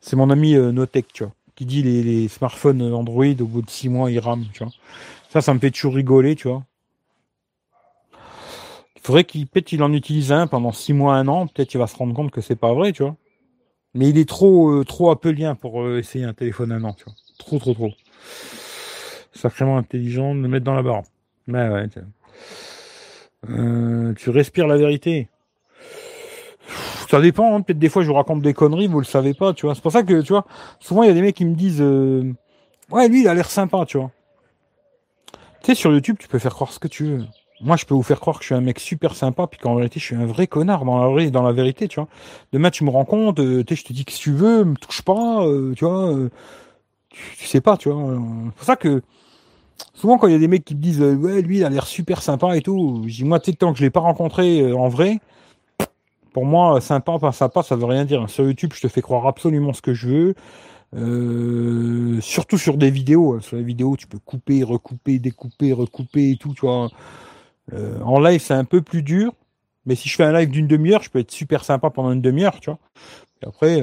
[0.00, 3.62] c'est mon ami euh, Notech, tu vois, qui dit les, les smartphones Android, au bout
[3.62, 4.72] de six mois, ils rament, tu vois.
[5.30, 6.64] Ça, ça me fait toujours rigoler, tu vois.
[8.96, 11.78] Il faudrait qu'il, peut-être il en utilise un pendant six mois, un an, peut-être il
[11.78, 13.14] va se rendre compte que c'est pas vrai, tu vois.
[13.96, 17.04] Mais il est trop, euh, trop appelien pour euh, essayer un téléphone un an, tu
[17.04, 17.14] vois.
[17.38, 17.90] Trop, trop, trop
[19.36, 21.02] sacrément intelligent de le mettre dans la barre.
[21.48, 21.86] Ouais, ouais.
[23.50, 25.28] Euh, tu respires la vérité.
[27.08, 27.60] Ça dépend, hein.
[27.60, 29.76] peut-être des fois je vous raconte des conneries, vous le savez pas, tu vois.
[29.76, 30.44] C'est pour ça que, tu vois,
[30.80, 32.34] souvent il y a des mecs qui me disent euh,
[32.90, 34.10] Ouais, lui il a l'air sympa, tu vois.
[35.62, 37.24] Tu sais, sur YouTube, tu peux faire croire ce que tu veux.
[37.60, 39.74] Moi, je peux vous faire croire que je suis un mec super sympa, puis qu'en
[39.76, 42.08] vérité, je suis un vrai connard dans la, vraie, dans la vérité, tu vois.
[42.52, 45.02] Demain, tu me rends compte, euh, je te dis que si tu veux, me touche
[45.02, 45.44] pas,
[45.76, 46.14] tu vois.
[47.08, 48.14] Tu, tu, sais pas, tu vois.
[48.48, 49.02] C'est pour ça que
[49.94, 51.70] souvent quand il y a des mecs qui me disent euh, ouais lui il a
[51.70, 54.00] l'air super sympa et tout, je dis moi tu sais tant que je l'ai pas
[54.00, 55.20] rencontré euh, en vrai,
[56.32, 58.28] pour moi sympa pas sympa ça veut rien dire.
[58.30, 60.34] Sur YouTube je te fais croire absolument ce que je veux.
[60.94, 63.34] Euh, surtout sur des vidéos.
[63.34, 63.40] Hein.
[63.40, 66.54] Sur les vidéos, tu peux couper, recouper, découper, recouper et tout.
[66.54, 66.88] Tu vois.
[67.72, 69.32] En live, c'est un peu plus dur.
[69.86, 72.20] Mais si je fais un live d'une demi-heure, je peux être super sympa pendant une
[72.20, 72.78] demi-heure, tu vois.
[73.42, 73.82] Et après,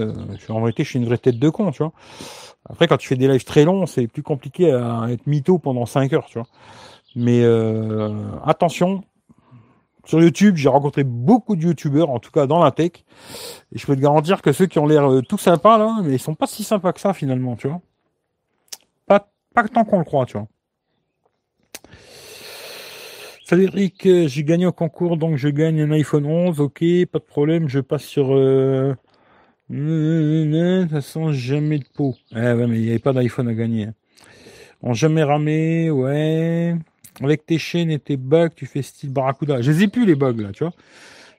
[0.50, 1.94] en vérité, je suis une vraie tête de con, tu vois.
[2.70, 5.86] Après, quand tu fais des lives très longs, c'est plus compliqué à être mytho pendant
[5.86, 6.48] 5 heures, tu vois.
[7.16, 8.10] Mais euh,
[8.44, 9.04] attention,
[10.06, 12.92] sur YouTube, j'ai rencontré beaucoup de YouTubeurs, en tout cas dans la tech,
[13.72, 16.14] et je peux te garantir que ceux qui ont l'air euh, tout sympas là, mais
[16.14, 17.82] ils sont pas si sympas que ça finalement, tu vois.
[19.08, 20.48] Pas, pas tant qu'on le croit, tu vois.
[23.60, 26.80] Eric, euh, j'ai gagné au concours, donc je gagne un iPhone 11, ok,
[27.12, 28.34] pas de problème, je passe sur
[29.70, 32.16] de toute façon, jamais de peau.
[32.32, 33.86] Eh ouais, mais il n'y avait pas d'iPhone à gagner.
[33.86, 33.94] Hein.
[34.82, 36.76] On jamais ramé, ouais.
[37.22, 39.62] Avec tes chaînes et tes bugs, tu fais style Barracuda.
[39.62, 40.74] Je les ai plus les bugs là, tu vois.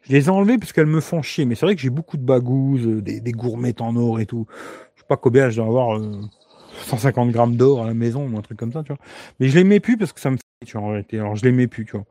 [0.03, 1.45] Je les ai enlevés parce qu'elles me font chier.
[1.45, 4.47] Mais c'est vrai que j'ai beaucoup de bagouses, euh, des, gourmettes en or et tout.
[4.95, 6.01] Je sais pas combien je dois avoir
[6.87, 8.99] 150 euh, grammes d'or à la maison ou un truc comme ça, tu vois.
[9.41, 11.19] Mais je les mets plus parce que ça me tu vois, réalité.
[11.19, 12.07] Alors je les mets plus, tu vois.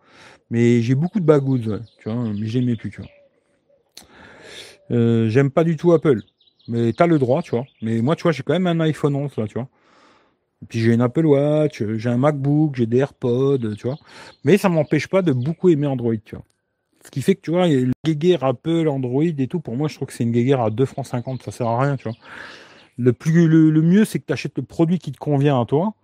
[0.50, 2.24] Mais j'ai beaucoup de bagouses, tu vois.
[2.24, 3.10] Mais je les mets plus, tu vois.
[4.92, 6.22] Euh, j'aime pas du tout Apple.
[6.68, 7.66] Mais t'as le droit, tu vois.
[7.82, 9.68] Mais moi, tu vois, j'ai quand même un iPhone 11, là, tu vois.
[10.62, 13.98] Et puis j'ai une Apple Watch, j'ai un MacBook, j'ai des AirPods, tu vois.
[14.46, 16.46] Mais ça m'empêche pas de beaucoup aimer Android, tu vois.
[17.04, 19.60] Ce qui fait que, tu vois, il y a le guéguerre Apple, Android et tout.
[19.60, 21.44] Pour moi, je trouve que c'est une guéguerre à 2 francs 50.
[21.44, 22.18] Ça sert à rien, tu vois.
[22.98, 25.96] Le, plus, le, mieux, c'est que tu achètes le produit qui te convient à toi.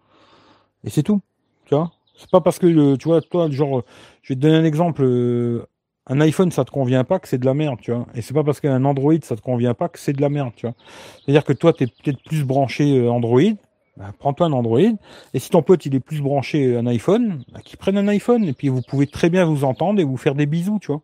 [0.84, 1.22] Et c'est tout,
[1.66, 1.92] tu vois.
[2.20, 3.84] C'est pas parce que, tu vois, toi, genre,
[4.22, 5.04] je vais te donner un exemple.
[5.04, 5.66] Euh,
[6.10, 8.08] un iPhone ça te convient pas que c'est de la merde, tu vois.
[8.16, 10.52] Et c'est pas parce qu'un Android ça te convient pas que c'est de la merde,
[10.56, 10.76] tu vois.
[11.24, 13.42] C'est-à-dire que toi tu es peut-être plus branché euh, Android,
[13.96, 14.80] bah, prends-toi un Android.
[15.34, 18.44] Et si ton pote il est plus branché un iPhone, bah, qu'il prenne un iPhone
[18.46, 21.02] et puis vous pouvez très bien vous entendre et vous faire des bisous, tu vois.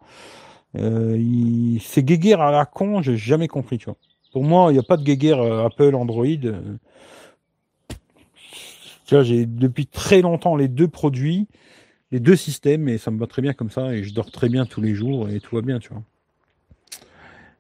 [0.77, 1.79] Euh, il...
[1.81, 3.97] C'est guéguerre à la con, j'ai jamais compris, tu vois.
[4.33, 6.25] Pour moi, il n'y a pas de guéguerre euh, Apple, Android.
[9.05, 11.47] Tu vois, j'ai depuis très longtemps les deux produits
[12.11, 14.49] les deux systèmes et ça me va très bien comme ça et je dors très
[14.49, 16.03] bien tous les jours et tout va bien, tu vois.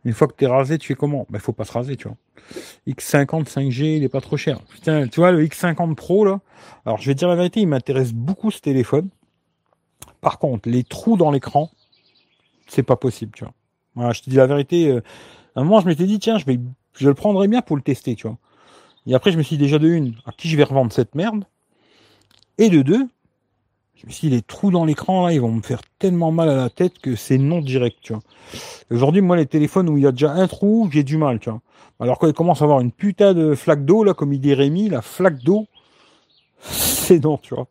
[0.03, 1.25] Une fois que tu es rasé, tu fais comment?
[1.29, 2.15] Ben, faut pas se raser, tu vois.
[2.87, 4.61] X50 5G, il est pas trop cher.
[4.61, 6.41] Putain, tu vois, le X50 Pro, là.
[6.85, 9.09] Alors, je vais dire la vérité, il m'intéresse beaucoup ce téléphone.
[10.21, 11.71] Par contre, les trous dans l'écran,
[12.67, 13.53] c'est pas possible, tu vois.
[13.95, 14.89] Voilà, je te dis la vérité.
[14.89, 15.01] Euh,
[15.55, 16.59] à un moment, je m'étais dit, tiens, je vais,
[16.93, 18.37] je le prendrais bien pour le tester, tu vois.
[19.07, 21.15] Et après, je me suis dit déjà de une, à qui je vais revendre cette
[21.15, 21.45] merde?
[22.57, 23.07] Et de deux,
[23.95, 26.49] je me suis dit, les trous dans l'écran, là, ils vont me faire tellement mal
[26.49, 28.21] à la tête que c'est non direct, tu vois.
[28.91, 31.49] Aujourd'hui, moi, les téléphones où il y a déjà un trou, j'ai du mal, tu
[31.49, 31.61] vois.
[31.99, 34.53] Alors quand il commence à avoir une putain de flaque d'eau, là, comme il dit
[34.53, 35.65] Rémi, la flaque d'eau,
[36.59, 37.67] c'est non, tu vois.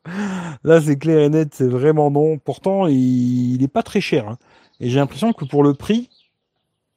[0.64, 2.38] Là, c'est clair et net, c'est vraiment non.
[2.38, 4.28] Pourtant, il, n'est est pas très cher.
[4.28, 4.38] Hein.
[4.80, 6.08] Et j'ai l'impression que pour le prix,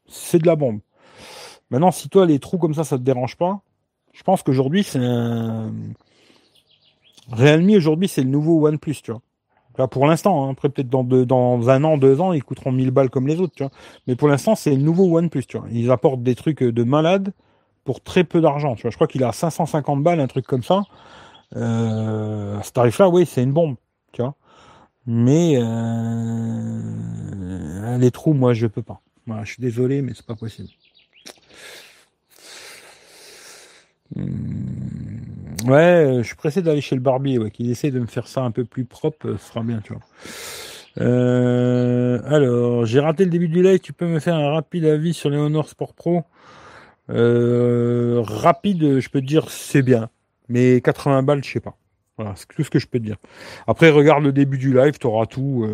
[0.07, 0.79] c'est de la bombe.
[1.69, 3.61] Maintenant, si toi, les trous comme ça, ça te dérange pas,
[4.17, 5.71] je pense qu'aujourd'hui, c'est un
[7.31, 9.87] Realme aujourd'hui, c'est le nouveau OnePlus, tu vois.
[9.89, 10.51] pour l'instant, hein.
[10.51, 13.53] après peut-être dans, dans un an, deux ans, ils coûteront 1000 balles comme les autres,
[13.55, 13.71] tu vois.
[14.07, 15.67] Mais pour l'instant, c'est le nouveau OnePlus, tu vois.
[15.71, 17.31] Ils apportent des trucs de malade
[17.83, 18.91] pour très peu d'argent, tu vois.
[18.91, 20.83] Je crois qu'il a 550 balles, un truc comme ça.
[21.55, 23.75] Euh, à ce tarif-là, oui, c'est une bombe,
[24.13, 24.33] tu vois.
[25.05, 26.81] Mais euh,
[27.97, 29.01] les trous, moi, je peux pas.
[29.27, 30.69] Voilà, je suis désolé, mais c'est pas possible.
[33.95, 33.96] Hmm.
[34.15, 38.27] Ouais, euh, je suis pressé d'aller chez le barbier, ouais, qu'il essaie de me faire
[38.27, 40.01] ça un peu plus propre, euh, ce sera bien, tu vois.
[40.99, 45.13] Euh, alors, j'ai raté le début du live, tu peux me faire un rapide avis
[45.13, 46.23] sur les Honor Sport Pro?
[47.09, 50.09] Rapide, je peux te dire, c'est bien.
[50.49, 51.75] Mais 80 balles, je sais pas.
[52.17, 53.17] Voilà, c'est tout ce que je peux te dire.
[53.67, 55.67] Après, regarde le début du live, tu auras tout.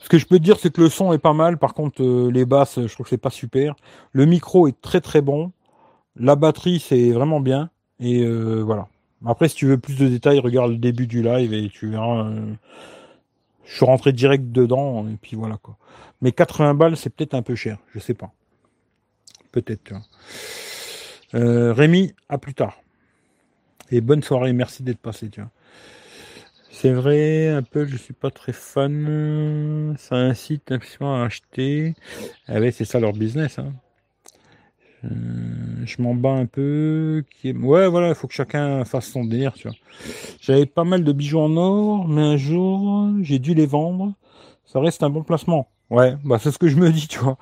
[0.00, 1.58] Ce que je peux te dire, c'est que le son est pas mal.
[1.58, 3.74] Par contre, les basses, je trouve que c'est pas super.
[4.12, 5.52] Le micro est très très bon.
[6.16, 7.70] La batterie, c'est vraiment bien.
[8.00, 8.26] Et
[8.62, 8.88] voilà.
[9.24, 12.30] Après, si tu veux plus de détails, regarde le début du live et tu verras.
[13.64, 15.76] je suis rentré direct dedans et puis voilà quoi.
[16.22, 17.78] Mais 80 balles, c'est peut-être un peu cher.
[17.92, 18.32] Je sais pas.
[19.50, 19.92] Peut-être.
[21.34, 22.80] Euh, Rémi, à plus tard.
[23.90, 25.50] Et bonne soirée, merci d'être passé, tu vois.
[26.70, 29.94] C'est vrai, Apple, je suis pas très fan.
[29.98, 31.94] Ça incite à acheter.
[32.46, 33.58] Ah ouais, c'est ça leur business.
[33.58, 33.72] Hein.
[35.04, 35.08] Euh,
[35.84, 37.24] je m'en bats un peu.
[37.44, 39.76] Ouais, voilà, il faut que chacun fasse son délire, tu vois.
[40.40, 44.14] J'avais pas mal de bijoux en or, mais un jour, j'ai dû les vendre.
[44.64, 45.68] Ça reste un bon placement.
[45.90, 47.36] Ouais, bah c'est ce que je me dis, tu vois.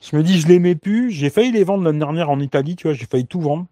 [0.00, 1.10] Je me dis, je les mets plus.
[1.10, 2.94] J'ai failli les vendre l'année dernière en Italie, tu vois.
[2.94, 3.66] J'ai failli tout vendre.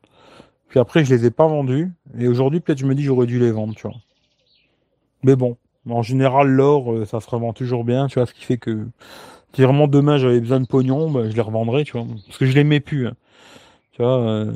[0.69, 1.93] Puis après, je les ai pas vendus.
[2.19, 3.97] Et aujourd'hui, peut-être, je me dis, j'aurais dû les vendre, tu vois.
[5.23, 5.57] Mais bon,
[5.89, 8.27] en général, l'or, euh, ça se revend toujours bien, tu vois.
[8.27, 8.87] Ce qui fait que
[9.55, 12.07] si vraiment demain j'avais besoin de pognon, bah, je les revendrai, tu vois.
[12.27, 13.07] Parce que je les mets plus.
[13.07, 13.17] Hein.
[13.93, 14.21] Tu vois.
[14.21, 14.53] Euh,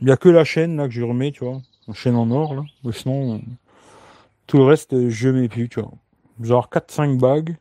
[0.00, 1.60] il y a que la chaîne là que je remets, tu vois.
[1.88, 2.62] La chaîne en or, là.
[2.92, 3.40] sinon,
[4.46, 5.92] tout le reste, je mets plus, tu vois.
[6.42, 7.56] Genre 4-5 bagues.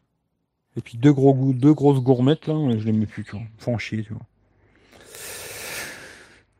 [0.77, 3.45] Et puis deux, gros, deux grosses gourmettes, là, je les mets plus, tu vois.
[3.57, 4.23] Font chier, tu vois.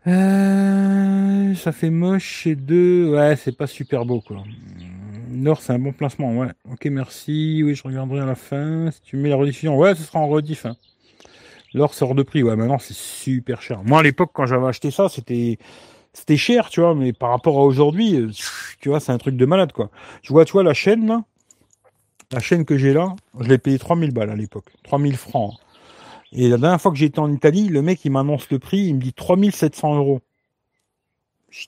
[0.08, 3.10] Euh, ça fait moche et deux.
[3.10, 4.44] Ouais, c'est pas super beau, quoi.
[5.36, 6.50] Nord, c'est un bon placement, ouais.
[6.72, 7.62] Ok, merci.
[7.64, 8.92] Oui, je regarderai à la fin.
[8.92, 10.66] Si tu mets la rediffusion, ouais, ce sera en rediff.
[10.66, 10.76] Hein.
[11.74, 13.84] L'or sort de prix, ouais, maintenant c'est super cher.
[13.84, 15.58] Moi, à l'époque, quand j'avais acheté ça, c'était
[16.14, 18.32] c'était cher, tu vois, mais par rapport à aujourd'hui, euh,
[18.80, 19.92] tu vois, c'est un truc de malade, quoi.
[20.22, 21.24] Tu vois, tu vois, la chaîne, là,
[22.32, 24.72] la chaîne que j'ai là, je l'ai payé 3000 balles à l'époque.
[24.84, 25.56] 3000 francs.
[26.32, 28.96] Et la dernière fois que j'étais en Italie, le mec, il m'annonce le prix, il
[28.96, 30.22] me dit 3700 euros.
[31.50, 31.66] Je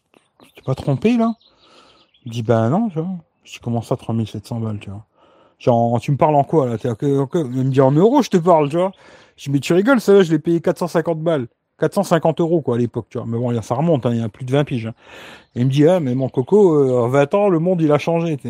[0.55, 1.33] t'ai pas trompé, là?
[2.25, 3.09] Il dit, ben non, tu vois.
[3.47, 5.05] Je commence à 3700 balles, tu vois.
[5.59, 6.77] Genre, tu me parles en quoi, là?
[7.01, 8.91] Il me dit en euros, je te parle, tu vois.
[9.37, 11.47] Je dis, mais tu rigoles, ça, là, je l'ai payé 450 balles.
[11.79, 13.27] 450 euros, quoi, à l'époque, tu vois.
[13.27, 14.87] Mais bon, ça remonte, hein, il y a plus de 20 piges.
[14.87, 14.93] Hein.
[15.55, 17.91] Et il me dit, ah, mais mon coco, euh, en 20 ans, le monde, il
[17.91, 18.49] a changé, tu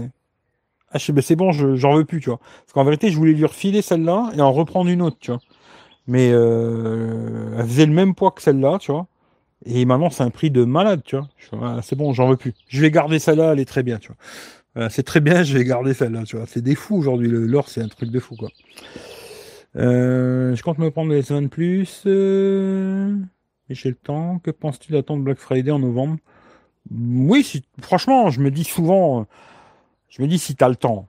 [0.92, 2.40] ah, je c'est bon, j'en veux plus, tu vois.
[2.40, 5.42] Parce qu'en vérité, je voulais lui refiler celle-là et en reprendre une autre, tu vois.
[6.08, 9.08] Mais euh, elle faisait le même poids que celle-là, tu vois.
[9.66, 11.28] Et maintenant, c'est un prix de malade, tu vois.
[11.62, 12.54] Ah, c'est bon, j'en veux plus.
[12.70, 14.18] Je vais garder celle-là, elle est très bien, tu vois.
[14.90, 16.46] C'est très bien, je vais garder celle-là, tu vois.
[16.48, 17.30] C'est des fous aujourd'hui.
[17.30, 18.50] L'or, c'est un truc de fou, quoi.
[19.76, 22.04] Euh, je compte me prendre les s plus.
[22.06, 23.16] Euh...
[23.70, 24.40] Et j'ai le temps.
[24.40, 26.18] Que penses-tu d'attendre Black Friday en novembre?
[26.92, 29.28] Oui, franchement, je me dis souvent
[30.10, 31.08] je me dis, si tu as le temps,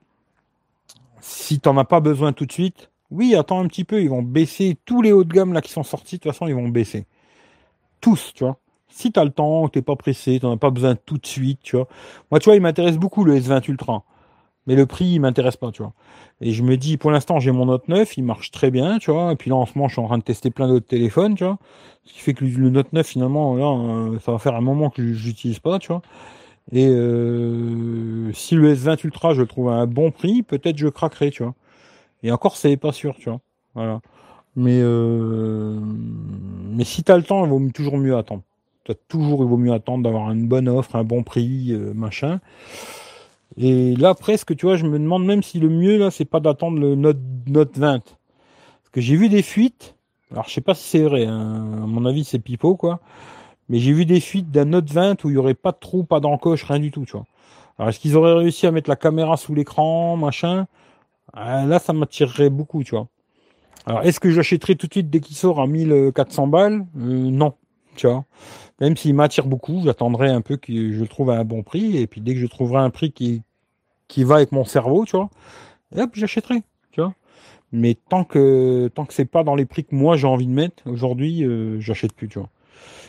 [1.20, 4.10] si tu n'en as pas besoin tout de suite, oui, attends un petit peu, ils
[4.10, 4.76] vont baisser.
[4.84, 7.06] Tous les hauts de gamme là qui sont sortis, de toute façon, ils vont baisser.
[8.00, 8.58] Tous, tu vois.
[8.98, 11.18] Si tu as le temps, tu n'es pas pressé, tu n'en as pas besoin tout
[11.18, 11.86] de suite, tu vois.
[12.32, 14.02] Moi, tu vois, il m'intéresse beaucoup le S20 Ultra.
[14.66, 15.92] Mais le prix, il m'intéresse pas, tu vois.
[16.40, 19.12] Et je me dis, pour l'instant, j'ai mon Note 9, il marche très bien, tu
[19.12, 19.30] vois.
[19.30, 21.36] Et puis là, en ce moment, je suis en train de tester plein d'autres téléphones,
[21.36, 21.58] tu vois.
[22.06, 24.90] Ce qui fait que le Note 9, finalement, là, euh, ça va faire un moment
[24.90, 26.02] que je n'utilise pas, tu vois.
[26.72, 30.88] Et euh, si le S20 Ultra, je le trouve à un bon prix, peut-être je
[30.88, 31.54] craquerai, tu vois.
[32.24, 33.40] Et encore, c'est pas sûr, tu vois.
[33.74, 34.00] Voilà.
[34.56, 38.42] Mais euh, mais si t'as le temps, il vaut toujours mieux attendre.
[38.94, 42.40] Toujours, il vaut mieux attendre d'avoir une bonne offre, un bon prix, euh, machin.
[43.56, 46.40] Et là, presque, tu vois, je me demande même si le mieux là, c'est pas
[46.40, 48.00] d'attendre le Note Note 20.
[48.00, 49.94] Parce que j'ai vu des fuites.
[50.30, 51.26] Alors, je sais pas si c'est vrai.
[51.26, 51.82] Hein.
[51.82, 53.00] À mon avis, c'est pipeau, quoi.
[53.68, 56.04] Mais j'ai vu des fuites d'un Note 20 où il y aurait pas de trou,
[56.04, 57.26] pas d'encoche, rien du tout, tu vois.
[57.78, 60.66] Alors est-ce qu'ils auraient réussi à mettre la caméra sous l'écran, machin?
[61.36, 63.08] Euh, Là, ça m'attirerait beaucoup, tu vois.
[63.86, 66.86] Alors est-ce que j'achèterai tout de suite dès qu'il sort à 1400 balles?
[66.98, 67.54] Euh, Non,
[67.98, 68.24] tu vois.
[68.80, 71.96] Même s'il m'attire beaucoup, j'attendrai un peu que je le trouve à un bon prix.
[71.98, 73.42] Et puis dès que je trouverai un prix qui,
[74.08, 75.28] qui va avec mon cerveau, tu vois,
[75.96, 76.62] hop, j'achèterai,
[76.92, 77.14] tu vois.
[77.72, 80.52] Mais tant que tant que c'est pas dans les prix que moi j'ai envie de
[80.52, 82.48] mettre, aujourd'hui, euh, j'achète plus, tu vois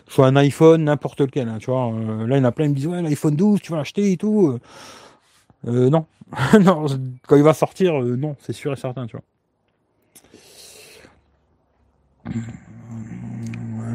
[0.07, 1.47] soit un iPhone, n'importe lequel.
[1.47, 3.35] Hein, tu vois, euh, là, il y en a plein qui me disent ouais, l'iPhone
[3.35, 4.59] 12, tu vas l'acheter et tout.
[5.67, 6.07] Euh, non,
[6.61, 6.87] non,
[7.27, 9.23] quand il va sortir, non, c'est sûr et certain, tu vois.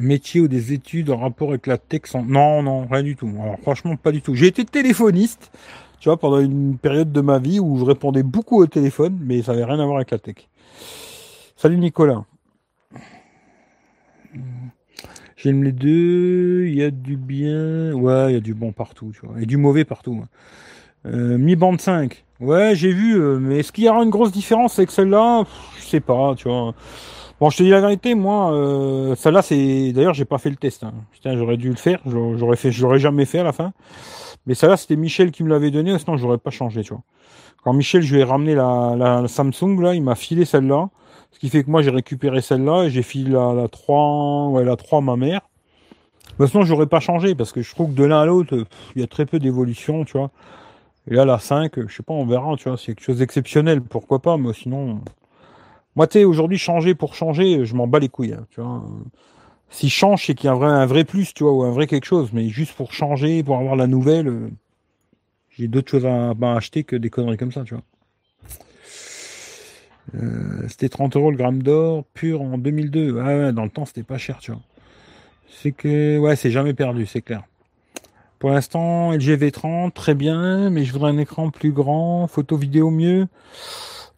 [0.04, 2.22] Métier ou des études en rapport avec la tech sans...
[2.22, 3.30] Non, non, rien du tout.
[3.40, 4.34] Alors franchement, pas du tout.
[4.34, 5.50] J'ai été téléphoniste,
[6.00, 9.42] tu vois, pendant une période de ma vie où je répondais beaucoup au téléphone, mais
[9.42, 10.48] ça n'avait rien à voir avec la tech.
[11.56, 12.24] Salut Nicolas.
[15.36, 16.66] J'aime les deux.
[16.66, 17.92] Il y a du bien.
[17.92, 19.40] Ouais, il y a du bon partout, tu vois.
[19.40, 20.20] Et du mauvais partout.
[20.22, 20.28] Hein.
[21.06, 22.24] Euh, Mi bande 5.
[22.40, 23.20] Ouais, j'ai vu.
[23.20, 25.44] Euh, mais est-ce qu'il y aura une grosse différence avec celle-là?
[25.78, 26.74] Je sais pas, tu vois.
[27.44, 29.92] Bon, je te dis la vérité, moi, euh, celle-là, c'est.
[29.92, 30.82] D'ailleurs, j'ai pas fait le test.
[30.82, 30.94] Hein.
[31.12, 32.00] Putain, j'aurais dû le faire.
[32.06, 33.74] J'aurais fait, j'aurais jamais fait à la fin.
[34.46, 37.02] Mais celle-là, c'était Michel qui me l'avait donné, sinon j'aurais pas changé, tu vois.
[37.62, 40.88] Quand Michel, je lui ai ramené la, la, Samsung, là, il m'a filé celle-là.
[41.32, 44.64] Ce qui fait que moi, j'ai récupéré celle-là et j'ai filé la, la 3, ouais,
[44.64, 45.42] la 3 à ma mère.
[46.38, 48.64] Mais sinon, j'aurais pas changé parce que je trouve que de l'un à l'autre,
[48.96, 50.30] il y a très peu d'évolution, tu vois.
[51.10, 53.82] Et là, la 5, je sais pas, on verra, tu vois, c'est quelque chose d'exceptionnel,
[53.82, 55.02] pourquoi pas, mais sinon.
[55.96, 58.84] Moi, tu sais, aujourd'hui, changer pour changer, je m'en bats les couilles, hein, tu vois.
[59.70, 61.62] Si je change, c'est qu'il y a un vrai, un vrai plus, tu vois, ou
[61.62, 64.50] un vrai quelque chose, mais juste pour changer, pour avoir la nouvelle, euh,
[65.50, 67.82] j'ai d'autres choses à, acheter que des conneries comme ça, tu vois.
[70.14, 73.18] Euh, c'était 30 euros le gramme d'or pur en 2002.
[73.20, 74.60] Ah ouais, dans le temps, c'était pas cher, tu vois.
[75.48, 77.44] C'est que, ouais, c'est jamais perdu, c'est clair.
[78.38, 82.90] Pour l'instant, LG V30, très bien, mais je voudrais un écran plus grand, photo vidéo
[82.90, 83.26] mieux.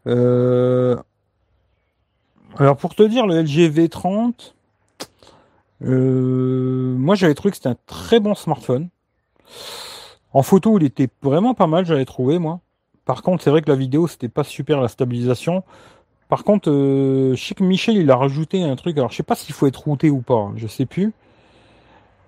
[0.06, 0.96] Euh,
[2.58, 4.54] alors pour te dire, le LG V30,
[5.82, 8.88] euh, moi j'avais trouvé que c'était un très bon smartphone.
[10.32, 12.60] En photo, il était vraiment pas mal, j'avais trouvé moi.
[13.04, 15.62] Par contre, c'est vrai que la vidéo, c'était pas super la stabilisation.
[16.28, 18.98] Par contre, euh, je sais que Michel, il a rajouté un truc.
[18.98, 21.12] Alors, je sais pas s'il faut être routé ou pas, je sais plus.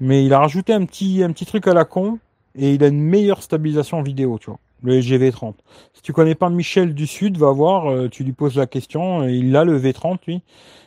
[0.01, 2.19] Mais il a rajouté un petit, un petit truc à la con
[2.55, 4.61] et il a une meilleure stabilisation vidéo, tu vois.
[4.83, 5.55] Le GV30.
[5.93, 9.27] Si tu connais pas Michel du Sud, va voir, euh, tu lui poses la question,
[9.27, 10.43] il a le V30, lui.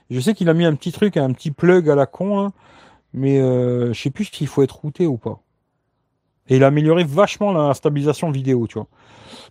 [0.09, 2.53] Je sais qu'il a mis un petit truc, un petit plug à la con, hein,
[3.13, 5.41] mais euh, je sais plus s'il faut être routé ou pas.
[6.47, 8.87] Et il a amélioré vachement la stabilisation vidéo, tu vois.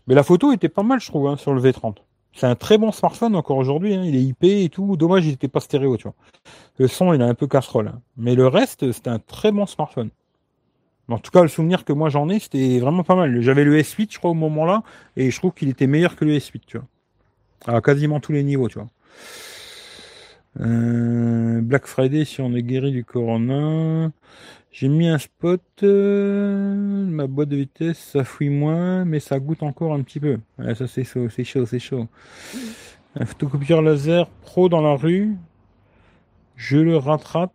[0.07, 1.97] Mais la photo était pas mal, je trouve, hein, sur le V30.
[2.33, 3.95] C'est un très bon smartphone encore aujourd'hui.
[3.95, 4.05] Hein.
[4.05, 4.97] Il est IP et tout.
[4.97, 6.15] Dommage, il n'était pas stéréo, tu vois.
[6.79, 7.93] Le son, il a un peu casserole.
[8.17, 10.11] Mais le reste, c'était un très bon smartphone.
[11.11, 13.41] En tout cas, le souvenir que moi j'en ai, c'était vraiment pas mal.
[13.41, 14.83] J'avais le S8, je crois, au moment-là,
[15.17, 16.87] et je trouve qu'il était meilleur que le S8, tu vois.
[17.67, 18.89] À quasiment tous les niveaux, tu vois.
[20.61, 24.11] Euh, Black Friday, si on est guéri du corona.
[24.73, 29.65] J'ai mis un spot, euh, ma boîte de vitesse, ça fouille moins, mais ça goûte
[29.65, 30.39] encore un petit peu.
[30.75, 32.07] ça c'est chaud, c'est chaud, c'est chaud.
[33.17, 35.35] Un photocopieur laser pro dans la rue,
[36.55, 37.53] je le rattrape,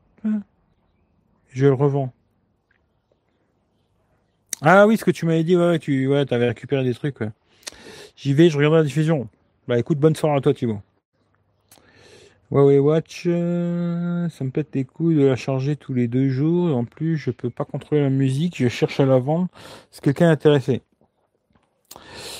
[1.53, 2.11] je le revends.
[4.61, 7.18] Ah oui, ce que tu m'avais dit, ouais, tu ouais, avais récupéré des trucs.
[8.15, 9.27] J'y vais, je regarde la diffusion.
[9.68, 10.80] Bah écoute, bonne soirée à toi Thibaut.
[12.52, 16.76] Huawei Watch, euh, ça me pète les couilles de la charger tous les deux jours.
[16.77, 18.56] en plus, je peux pas contrôler la musique.
[18.57, 19.48] Je cherche à la vendre.
[19.91, 20.84] Est-ce quelqu'un est intéressé?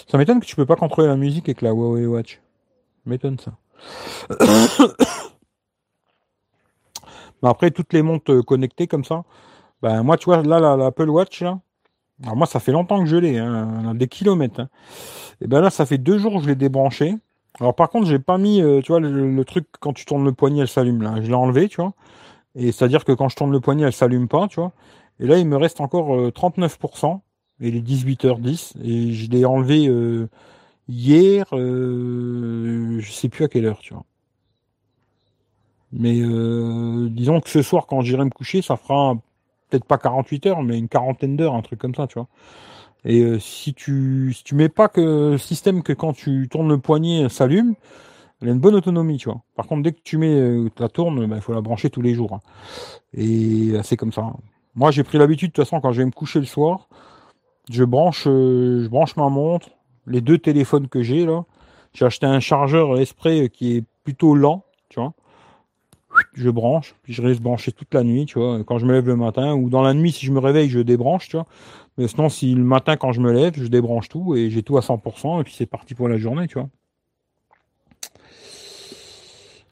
[0.08, 2.40] Ça m'étonne que tu peux pas contrôler la musique avec la Huawei Watch.
[3.06, 3.58] M'étonne ça.
[7.44, 9.24] Mais après, toutes les montres euh, connectées comme ça.
[9.82, 11.60] Ben, moi, tu vois, là, l'Apple Watch, là.
[12.24, 14.62] Alors moi, ça fait longtemps que je l'ai, hein, des kilomètres.
[14.62, 14.70] Hein.
[15.42, 17.16] Et ben là, ça fait deux jours que je l'ai débranché.
[17.60, 20.34] Alors par contre, j'ai pas mis, euh, tu vois, le, truc quand tu tournes le
[20.34, 21.16] poignet, elle s'allume là.
[21.22, 21.94] Je l'ai enlevé, tu vois.
[22.56, 24.74] Et c'est-à-dire que quand je tourne le poignet, elle s'allume pas, tu vois.
[25.20, 27.14] Et là, il me reste encore 39%.
[27.14, 27.18] Euh,
[27.62, 28.74] et il est 18h10.
[28.84, 30.30] Et je l'ai enlevé euh,
[30.90, 34.06] hier, je sais plus à quelle heure, tu vois.
[35.92, 36.16] Mais
[37.10, 39.16] disons que ce soir, quand j'irai me coucher, ça fera
[39.76, 42.28] peut-être pas 48 heures, mais une quarantaine d'heures, un truc comme ça, tu vois.
[43.04, 46.70] Et euh, si tu si tu mets pas que le système que quand tu tournes
[46.70, 47.76] le poignet s'allume,
[48.42, 49.42] elle a une bonne autonomie, tu vois.
[49.56, 52.02] Par contre, dès que tu mets euh, la tourne, il bah, faut la brancher tous
[52.02, 52.34] les jours.
[52.34, 52.40] Hein.
[53.14, 54.34] Et euh, c'est comme ça.
[54.76, 56.88] Moi, j'ai pris l'habitude, de toute façon, quand je vais me coucher le soir,
[57.72, 59.70] je branche, je branche ma montre,
[60.08, 61.46] les deux téléphones que j'ai là.
[61.94, 65.14] J'ai acheté un chargeur Esprit qui est plutôt lent, tu vois
[66.34, 69.08] je branche, puis je reste branché toute la nuit, tu vois, quand je me lève
[69.08, 71.48] le matin, ou dans la nuit, si je me réveille, je débranche, tu vois.
[71.98, 74.78] Mais sinon, si le matin, quand je me lève, je débranche tout et j'ai tout
[74.78, 76.70] à 100%, et puis c'est parti pour la journée, tu vois.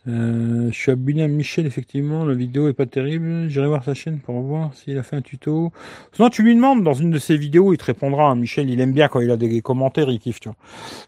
[0.05, 3.47] Euh, je suis abonné à Michel, effectivement, la vidéo est pas terrible.
[3.49, 5.71] J'irai voir sa chaîne pour voir s'il a fait un tuto.
[6.11, 8.35] Sinon, tu lui demandes dans une de ses vidéos, il te répondra.
[8.35, 10.57] Michel, il aime bien quand il a des commentaires, il kiffe, tu vois.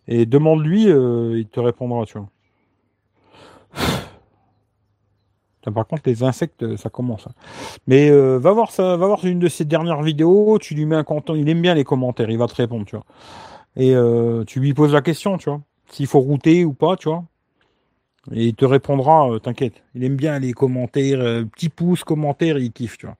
[0.08, 2.30] Et demande-lui, euh, il te répondra, tu vois.
[5.72, 7.28] Par contre, les insectes, euh, ça commence.
[7.28, 7.34] Hein.
[7.88, 10.58] Mais euh, va voir ça, va voir une de ses dernières vidéos.
[10.60, 11.36] Tu lui mets un content.
[11.36, 12.30] Il aime bien les commentaires.
[12.30, 13.06] Il va te répondre, tu vois.
[13.76, 17.10] Et euh, tu lui poses la question, tu vois, s'il faut router ou pas, tu
[17.10, 17.26] vois.
[18.32, 19.30] Et il te répondra.
[19.42, 19.84] T'inquiète.
[19.96, 21.20] Il aime bien les commentaires,
[21.54, 23.18] petit pouce, commentaires, il kiffe, tu vois.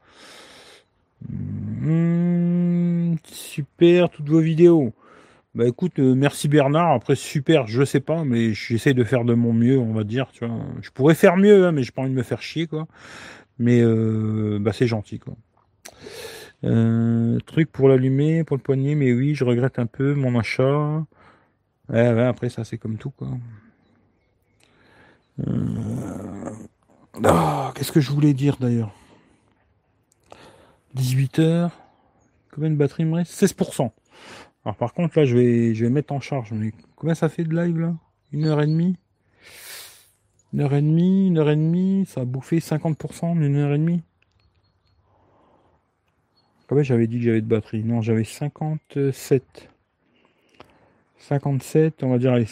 [1.30, 4.94] Mmh, super, toutes vos vidéos.
[5.56, 6.92] Bah écoute, euh, merci Bernard.
[6.92, 10.28] Après super, je sais pas, mais j'essaie de faire de mon mieux, on va dire.
[10.34, 12.68] Tu vois, je pourrais faire mieux, hein, mais j'ai pas envie de me faire chier,
[12.68, 12.88] quoi.
[13.60, 15.36] Mais euh, bah c'est gentil, quoi.
[16.66, 21.06] Euh, truc pour l'allumer, pour le poignet, mais oui, je regrette un peu mon achat.
[21.90, 23.30] Après ça c'est comme tout, quoi.
[27.24, 28.92] Ah, qu'est-ce que je voulais dire d'ailleurs?
[30.96, 31.72] 18 heures.
[32.52, 33.34] Combien de batterie me reste?
[33.34, 33.92] 16%.
[34.66, 36.52] Alors par contre là je vais je vais mettre en charge.
[36.52, 37.96] Mais combien ça fait de live là?
[38.34, 38.98] Une heure et demie?
[40.54, 43.74] Une heure et demie, une heure et demie, ça a bouffé 50% en une heure
[43.74, 44.02] et demie?
[46.68, 49.70] Combien j'avais dit que j'avais de batterie Non, j'avais 57.
[51.20, 52.46] 57, on va dire allez,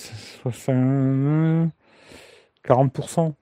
[2.64, 3.34] 40%.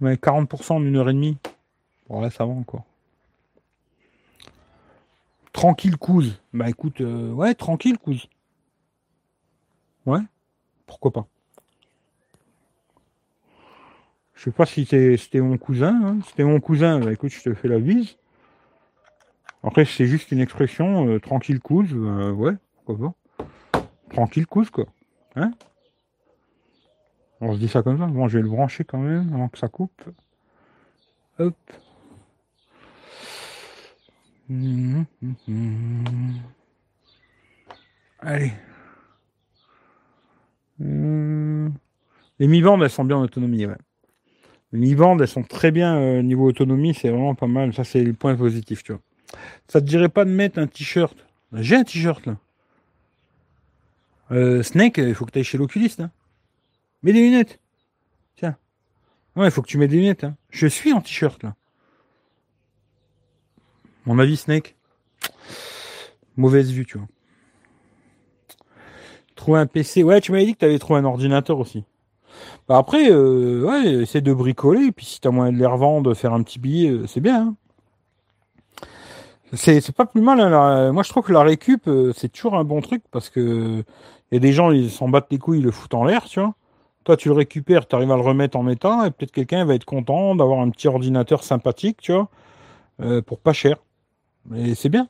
[0.00, 1.38] Mais 40% en une heure et demie.
[2.08, 2.84] Bon là ça va encore.
[5.52, 6.40] Tranquille couse.
[6.52, 8.28] Bah écoute, euh, ouais, tranquille couse.
[10.06, 10.20] Ouais,
[10.86, 11.26] pourquoi pas.
[14.34, 16.00] Je sais pas si c'était mon cousin.
[16.02, 16.18] Hein.
[16.26, 18.16] C'était mon cousin, bah écoute, je te fais la bise.
[19.62, 22.54] Après, c'est juste une expression, euh, tranquille couse, euh, ouais,
[22.86, 23.84] pourquoi pas.
[24.10, 24.86] Tranquille couse, quoi.
[25.36, 25.52] Hein
[27.42, 28.06] On se dit ça comme ça.
[28.06, 30.02] Bon, je vais le brancher quand même avant que ça coupe.
[31.38, 31.56] Hop.
[38.20, 38.52] Allez.
[40.78, 43.76] Les mi-bandes, elles sont bien en autonomie, ouais.
[44.72, 47.74] Les mi-bandes, elles sont très bien euh, niveau autonomie, c'est vraiment pas mal.
[47.74, 49.00] Ça, c'est le point positif, tu vois.
[49.68, 51.16] Ça te dirait pas de mettre un t-shirt?
[51.52, 52.36] J'ai un t-shirt, là.
[54.32, 56.00] Euh, Snake, il faut que tu ailles chez l'oculiste.
[56.00, 56.10] Hein.
[57.02, 57.60] Mets des lunettes.
[58.36, 58.56] Tiens.
[59.36, 60.24] Ouais, il faut que tu mets des lunettes.
[60.24, 60.36] Hein.
[60.50, 61.54] Je suis en t-shirt, là.
[64.10, 64.74] Mon avis, Snake.
[66.36, 67.06] Mauvaise vue, tu vois.
[69.36, 70.02] Trouver un PC.
[70.02, 71.84] Ouais, tu m'avais dit que tu avais trouvé un ordinateur aussi.
[72.66, 74.86] Bah après, euh, ouais, essaie de bricoler.
[74.86, 77.54] Et puis si t'as moyen de les revendre, faire un petit billet, euh, c'est bien.
[78.82, 78.86] Hein.
[79.52, 80.40] C'est, pas plus mal.
[80.40, 83.84] Hein, moi, je trouve que la récup, euh, c'est toujours un bon truc parce que
[84.32, 86.40] y a des gens, ils s'en battent les couilles, ils le foutent en l'air, tu
[86.40, 86.54] vois.
[87.04, 89.74] Toi, tu le récupères, tu arrives à le remettre en état, et peut-être quelqu'un va
[89.76, 92.28] être content d'avoir un petit ordinateur sympathique, tu vois,
[93.22, 93.76] pour pas cher.
[94.54, 95.08] Et c'est bien.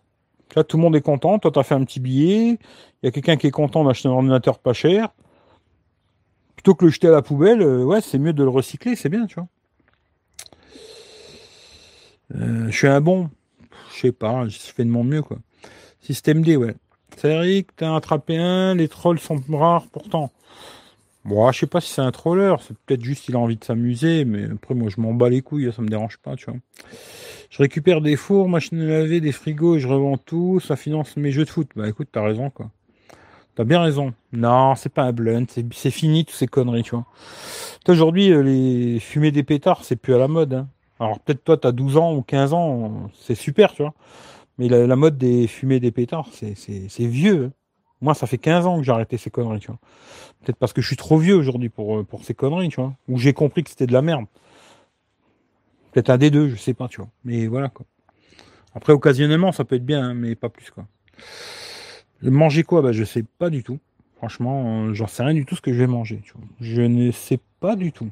[0.57, 1.39] Là, tout le monde est content.
[1.39, 2.59] Toi, tu as fait un petit billet.
[3.03, 5.09] Il y a quelqu'un qui est content d'acheter un ordinateur pas cher.
[6.57, 9.09] Plutôt que le jeter à la poubelle, euh, ouais, c'est mieux de le recycler, c'est
[9.09, 9.49] bien, tu vois.
[12.35, 13.31] Euh, je suis un bon.
[13.95, 15.39] Je sais pas, je fais de mon mieux, quoi.
[16.01, 16.75] Système D, ouais.
[17.17, 20.31] C'est Eric, t'as attrapé un, les trolls sont rares pourtant.
[21.25, 23.65] Bon, je sais pas si c'est un troller, c'est peut-être juste qu'il a envie de
[23.65, 26.61] s'amuser, mais après, moi, je m'en bats les couilles, ça me dérange pas, tu vois.
[27.51, 30.61] Je récupère des fours, machines à laver, des frigos je revends tout.
[30.61, 31.69] Ça finance mes jeux de foot.
[31.75, 32.71] Bah écoute, t'as raison quoi.
[33.57, 34.15] T'as bien raison.
[34.33, 35.47] Non, c'est pas un blunt.
[35.73, 37.07] C'est fini toutes ces conneries, tu vois.
[37.89, 40.55] Aujourd'hui, euh, les fumer des pétards, c'est plus à la mode.
[40.55, 40.69] Hein.
[41.01, 43.95] Alors peut-être toi, t'as 12 ans ou 15 ans, c'est super, tu vois.
[44.59, 47.47] Mais la, mode des fumer des pétards, c'est vieux.
[47.47, 47.53] Hein.
[48.03, 49.79] Moi, ça fait 15 ans que j'ai arrêté ces conneries, tu vois.
[50.45, 52.95] Peut-être parce que je suis trop vieux aujourd'hui pour, euh, pour ces conneries, tu vois.
[53.09, 54.27] Ou j'ai compris que c'était de la merde.
[55.93, 57.09] Peut-être un des deux, je sais pas, tu vois.
[57.25, 57.87] Mais voilà, quoi.
[58.75, 60.87] Après, occasionnellement, ça peut être bien, hein, mais pas plus, quoi.
[62.23, 62.83] Manger quoi?
[62.83, 63.79] Bah, je sais pas du tout.
[64.17, 66.21] Franchement, euh, j'en sais rien du tout ce que je vais manger.
[66.23, 66.43] Tu vois.
[66.61, 68.11] Je ne sais pas du tout.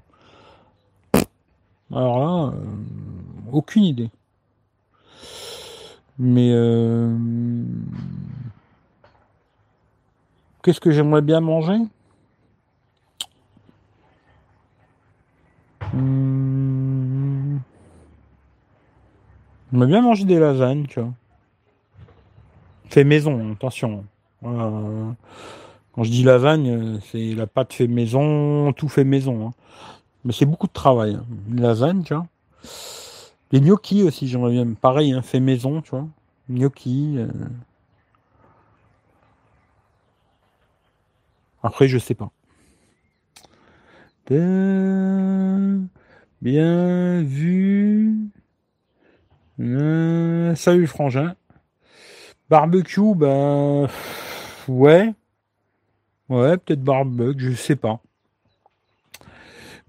[1.92, 2.64] Alors là, euh,
[3.52, 4.10] aucune idée.
[6.18, 7.16] Mais euh,
[10.62, 11.78] qu'est-ce que j'aimerais bien manger?
[15.94, 17.07] Hum...
[19.72, 21.12] On bien manger des lasagnes, tu vois.
[22.88, 24.04] Fait maison, attention.
[24.42, 29.48] Quand je dis lasagne, c'est la pâte fait maison, tout fait maison.
[29.48, 29.52] Hein.
[30.24, 31.14] Mais c'est beaucoup de travail.
[31.16, 31.26] Hein.
[31.54, 32.26] lasagne, tu vois.
[33.52, 34.72] Les gnocchis aussi, j'aimerais bien.
[34.72, 36.06] Pareil, hein, fait maison, tu vois.
[36.48, 37.16] Gnocchi.
[37.18, 37.28] Euh.
[41.62, 42.30] Après, je sais pas.
[46.40, 48.30] Bien vu.
[49.60, 51.34] Euh, salut frangin.
[52.48, 53.88] Barbecue, ben
[54.68, 55.12] ouais.
[56.28, 58.00] Ouais, peut-être barbecue, je sais pas.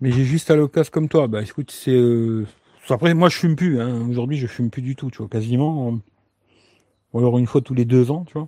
[0.01, 1.27] Mais j'ai juste à l'occasion comme toi.
[1.27, 1.91] Bah écoute, c'est.
[1.91, 2.47] Euh,
[2.89, 3.79] après, moi je fume plus.
[3.79, 4.09] Hein.
[4.09, 5.99] Aujourd'hui, je fume plus du tout, tu vois, quasiment.
[7.13, 8.47] Ou alors une fois tous les deux ans, tu vois.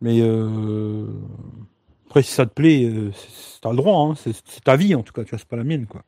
[0.00, 1.06] Mais euh...
[2.06, 3.12] après, si ça te plaît, euh,
[3.60, 4.08] t'as le droit.
[4.08, 4.14] Hein.
[4.16, 6.02] C'est ta vie en tout cas, tu vois, c'est pas la mienne, quoi.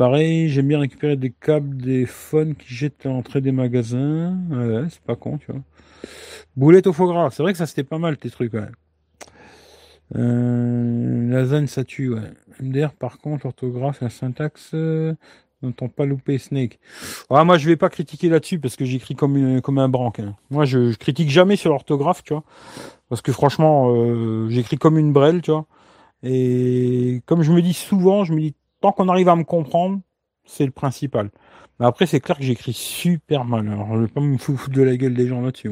[0.00, 4.34] Pareil, j'aime bien récupérer des câbles, des phones qui jettent à l'entrée des magasins.
[4.88, 5.60] C'est pas con, tu vois.
[6.56, 8.62] Boulette au foie gras, c'est vrai que ça c'était pas mal tes trucs, ouais.
[10.16, 12.14] Euh, ça tue.
[12.62, 15.12] MDR, par contre, orthographe, la syntaxe, euh,
[15.60, 16.78] n'entend pas louper Snake.
[17.28, 20.20] Moi, je vais pas critiquer là-dessus parce que j'écris comme, comme un branque.
[20.20, 20.34] Hein.
[20.48, 22.44] Moi, je, critique jamais sur l'orthographe, tu vois.
[23.10, 25.66] Parce que franchement, euh, j'écris comme une brelle, tu vois.
[26.22, 30.00] Et comme je me dis souvent, je me dis tant qu'on arrive à me comprendre,
[30.44, 31.30] c'est le principal.
[31.78, 33.68] Mais après, c'est clair que j'écris super mal.
[33.68, 35.70] Alors, je vais pas me foutre de la gueule des gens là-dessus.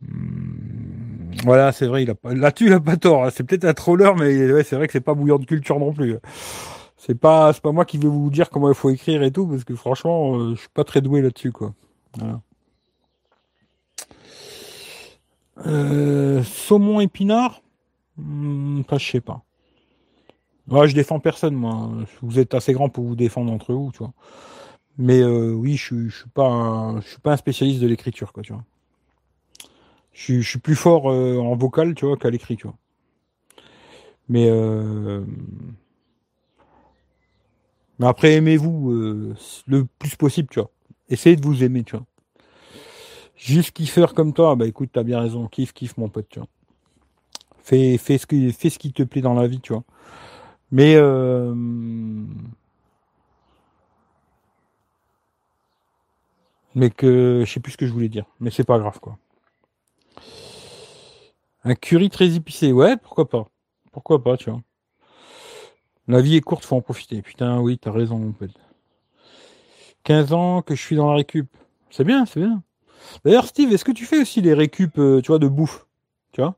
[0.00, 3.24] Hmm, voilà, c'est vrai, là-dessus, il a pas tort.
[3.24, 3.30] Hein.
[3.32, 6.16] C'est peut-être un troller, mais c'est vrai que c'est pas bouillant de culture non plus.
[6.96, 9.46] C'est pas, c'est pas moi qui vais vous dire comment il faut écrire et tout,
[9.46, 11.52] parce que franchement, euh, je suis pas très doué là-dessus.
[15.66, 17.60] Euh, saumon épinard,
[18.18, 19.42] hmm, je sais pas.
[20.68, 21.90] Ouais, je défends personne, moi.
[22.22, 24.12] Vous êtes assez grand pour vous défendre entre vous, tu vois.
[24.98, 28.42] Mais euh, oui, je, je suis pas, je suis pas un spécialiste de l'écriture, quoi,
[28.42, 28.64] tu vois.
[30.12, 32.76] Je, je suis plus fort euh, en vocal, tu vois, qu'à l'écrit, tu vois.
[34.28, 35.24] Mais euh,
[37.98, 39.34] mais après, aimez-vous euh,
[39.66, 40.70] le plus possible, tu vois.
[41.08, 42.06] Essayez de vous aimer, tu vois.
[43.36, 46.48] Juste kiffer comme toi, bah écoute, t'as bien raison, kiffe, kiffe mon pote, tu vois.
[47.62, 49.84] Fais, fais ce qui, fais ce qui te plaît dans la vie, tu vois.
[50.72, 51.54] Mais euh,
[56.74, 58.24] mais que je sais plus ce que je voulais dire.
[58.40, 59.18] Mais c'est pas grave quoi.
[61.64, 63.48] Un curry très épicé, ouais, pourquoi pas.
[63.92, 64.60] Pourquoi pas, tu vois.
[66.08, 67.22] La vie est courte, faut en profiter.
[67.22, 68.50] Putain, oui, t'as raison, mon pote.
[70.02, 71.48] 15 ans que je suis dans la récup.
[71.90, 72.62] C'est bien, c'est bien.
[73.24, 75.86] D'ailleurs, Steve, est-ce que tu fais aussi les récup, euh, tu vois, de bouffe
[76.32, 76.56] Tu vois?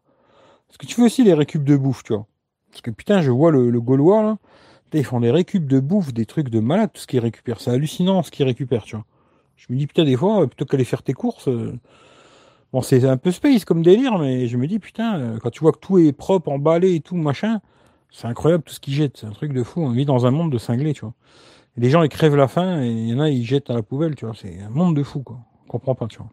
[0.70, 2.27] Est-ce que tu fais aussi les récup de bouffe, tu vois?
[2.75, 4.37] Parce que putain, je vois le, Gaulois là.
[4.93, 7.61] Ils font des récup de bouffe, des trucs de malade, tout ce qu'ils récupèrent.
[7.61, 9.05] C'est hallucinant ce qu'ils récupèrent, tu vois.
[9.57, 11.73] Je me dis, putain, des fois, plutôt qu'aller faire tes courses, euh,
[12.73, 15.61] bon, c'est un peu space comme délire, mais je me dis, putain, euh, quand tu
[15.61, 17.61] vois que tout est propre, emballé et tout, machin,
[18.11, 19.19] c'est incroyable tout ce qu'ils jettent.
[19.19, 19.83] C'est un truc de fou.
[19.83, 21.15] On vit dans un monde de cinglés, tu vois.
[21.77, 23.83] Les gens, ils crèvent la faim et il y en a, ils jettent à la
[23.83, 24.35] poubelle, tu vois.
[24.37, 25.39] C'est un monde de fou, quoi.
[25.65, 26.31] On comprend pas, tu vois.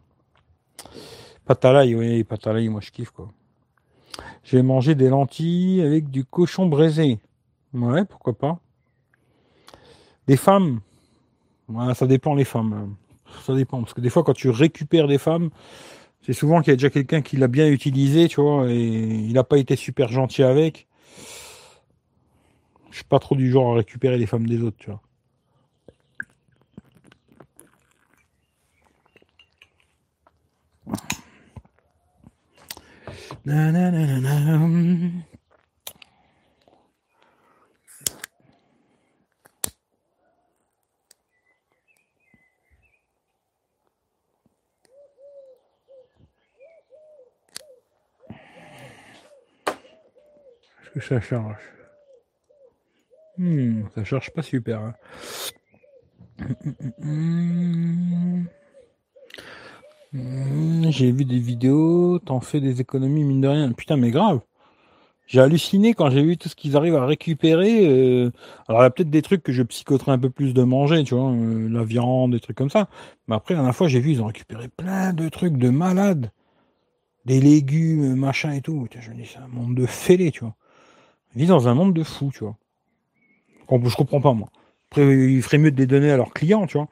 [1.46, 3.28] Patalaï, oui, patalaï, moi je kiffe, quoi.
[4.44, 7.18] J'ai mangé des lentilles avec du cochon braisé.
[7.72, 8.58] Ouais, pourquoi pas.
[10.26, 10.80] Des femmes.
[11.94, 12.96] Ça dépend les femmes.
[13.44, 13.80] Ça dépend.
[13.80, 15.50] Parce que des fois, quand tu récupères des femmes,
[16.24, 19.32] c'est souvent qu'il y a déjà quelqu'un qui l'a bien utilisé, tu vois, et il
[19.32, 20.86] n'a pas été super gentil avec.
[22.90, 25.00] Je suis pas trop du genre à récupérer les femmes des autres, tu vois.
[50.82, 51.62] Est-ce que ça charge
[53.38, 54.80] hmm, Ça charge pas super.
[54.80, 54.94] Hein.
[60.14, 63.72] J'ai vu des vidéos, t'en fais des économies, mine de rien.
[63.72, 64.40] Putain, mais grave.
[65.26, 67.86] J'ai halluciné quand j'ai vu tout ce qu'ils arrivent à récupérer.
[67.86, 68.30] Euh,
[68.68, 71.04] alors, il y a peut-être des trucs que je psychoterais un peu plus de manger,
[71.04, 72.88] tu vois, euh, la viande, des trucs comme ça.
[73.28, 76.30] Mais après, la dernière fois, j'ai vu, ils ont récupéré plein de trucs de malades.
[77.24, 78.86] Des légumes, machin et tout.
[79.00, 80.56] je me dis, c'est un monde de fêlés, tu vois.
[81.34, 82.56] Ils vivent dans un monde de fous, tu vois.
[83.70, 84.50] Je comprends pas, moi.
[84.90, 85.02] Après,
[85.32, 86.88] il ferait mieux de les donner à leurs clients, tu vois.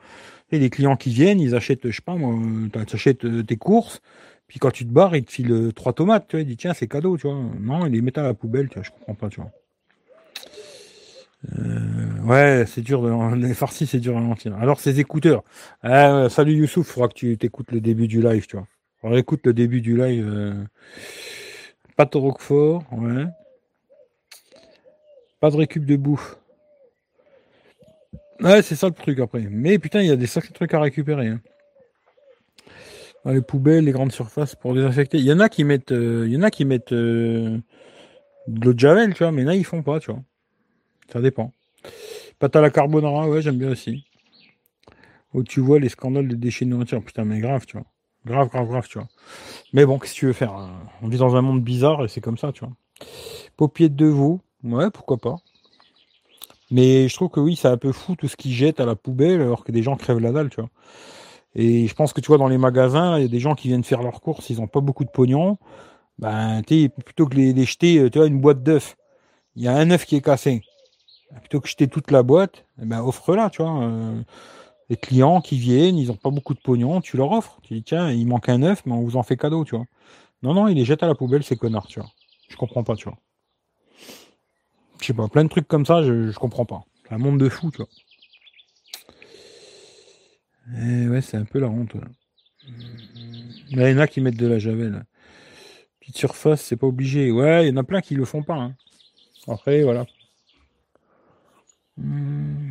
[0.52, 2.34] Et les clients qui viennent, ils achètent, je sais pas moi,
[2.72, 4.00] tu achètes euh, tes courses,
[4.48, 6.56] puis quand tu te barres, ils te filent euh, trois tomates, tu vois, ils disent
[6.56, 7.36] tiens, c'est cadeau, tu vois.
[7.60, 9.50] Non, ils les mettent à la poubelle, tu vois, je comprends pas, tu vois.
[11.58, 14.56] Euh, ouais, c'est dur de les farcis, c'est dur à mentir.
[14.56, 15.44] Alors ces écouteurs.
[15.82, 18.66] Salut Youssouf, faudra que tu t'écoutes le début du live, tu vois.
[19.02, 20.28] On écoute le début du live.
[20.28, 20.64] Euh...
[21.96, 23.24] Pas de Roquefort, ouais.
[25.40, 26.36] Pas de récup de bouffe.
[28.42, 29.46] Ouais, c'est ça le truc après.
[29.50, 31.28] Mais putain, il y a des sacrés trucs à récupérer.
[31.28, 31.40] Hein.
[33.26, 35.18] les poubelles, les grandes surfaces pour désinfecter.
[35.18, 37.58] Il y en a qui mettent, euh, il y en a qui mettent euh,
[38.48, 40.22] de l'eau de javel, tu vois, mais là ils font pas, tu vois.
[41.12, 41.52] Ça dépend.
[42.38, 44.04] Pâte la carbonara, ouais, j'aime bien aussi.
[45.34, 47.02] Où tu vois les scandales des déchets de nourriture.
[47.02, 47.86] Putain, mais grave, tu vois.
[48.26, 49.08] Grave, grave, grave, tu vois.
[49.72, 50.82] Mais bon, qu'est-ce que tu veux faire hein?
[51.02, 52.74] On vit dans un monde bizarre et c'est comme ça, tu vois.
[53.56, 55.36] Paupiètes de veau, ouais, pourquoi pas.
[56.70, 58.96] Mais je trouve que oui, c'est un peu fou tout ce qu'ils jettent à la
[58.96, 60.70] poubelle alors que des gens crèvent la dalle, tu vois.
[61.54, 63.68] Et je pense que tu vois, dans les magasins, il y a des gens qui
[63.68, 65.58] viennent faire leurs courses, ils ont pas beaucoup de pognon.
[66.18, 68.96] Ben, tu plutôt que les, les jeter, tu vois, une boîte d'œufs,
[69.56, 70.62] il y a un œuf qui est cassé.
[71.40, 73.82] Plutôt que jeter toute la boîte, eh ben, offre-la, tu vois.
[73.84, 74.22] Euh,
[74.90, 77.58] les clients qui viennent, ils ont pas beaucoup de pognon, tu leur offres.
[77.62, 79.86] Tu dis, tiens, il manque un œuf, mais on vous en fait cadeau, tu vois.
[80.42, 82.10] Non, non, ils les jettent à la poubelle, ces connards, tu vois.
[82.48, 83.18] Je comprends pas, tu vois.
[85.00, 86.82] Je sais pas, plein de trucs comme ça, je, je comprends pas.
[87.08, 87.88] C'est un monde de fou, tu vois.
[90.78, 91.96] Et eh ouais, c'est un peu la honte.
[93.70, 95.04] il y en a qui mettent de la javel.
[95.98, 97.30] Petite surface, c'est pas obligé.
[97.32, 98.54] Ouais, il y en a plein qui le font pas.
[98.54, 98.74] Hein.
[99.48, 100.06] Après, voilà.
[101.96, 102.69] Hmm.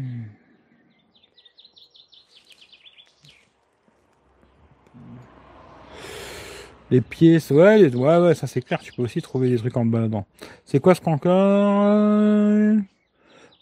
[6.91, 9.85] Les pièces, ouais, ouais, ouais, ça c'est clair, tu peux aussi trouver des trucs en
[9.85, 10.25] dedans.
[10.65, 12.79] C'est quoi ce qu'encore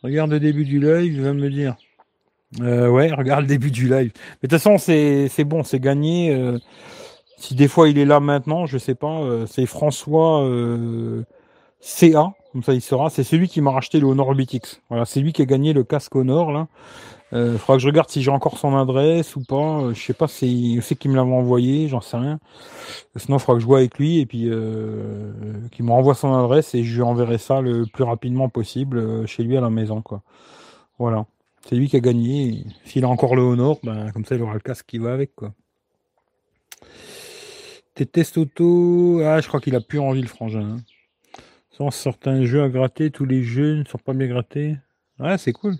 [0.03, 1.75] Regarde le début du live, il va me dire.
[2.61, 4.11] Euh, ouais, regarde le début du live.
[4.41, 6.33] Mais de toute façon, c'est, bon, c'est gagné.
[6.33, 6.57] Euh,
[7.37, 9.21] si des fois il est là maintenant, je sais pas.
[9.21, 11.23] Euh, c'est François euh,
[11.79, 13.09] CA, comme ça il sera.
[13.09, 14.79] C'est celui qui m'a racheté le Honor 8X.
[14.89, 16.67] Voilà, c'est lui qui a gagné le casque Honor là.
[17.33, 19.81] Euh, faudra que je regarde si j'ai encore son adresse ou pas.
[19.81, 22.39] Euh, je sais pas si je sais qu'il me l'avait envoyé, j'en sais rien.
[23.15, 25.33] Sinon, faudra que je vois avec lui et puis euh,
[25.71, 29.25] qu'il me renvoie son adresse et je lui enverrai ça le plus rapidement possible euh,
[29.25, 30.21] chez lui à la maison, quoi.
[30.99, 31.25] Voilà.
[31.67, 32.65] C'est lui qui a gagné.
[32.85, 35.35] S'il a encore le Honor, ben, comme ça, il aura le casque qui va avec,
[35.35, 35.53] quoi.
[37.93, 40.61] Tes tests auto, ah, je crois qu'il a plus envie le frangin.
[40.61, 40.77] Hein.
[41.71, 44.77] Sans certains jeux à gratter, tous les jeux ne sont pas bien grattés.
[45.19, 45.75] Ouais, c'est cool.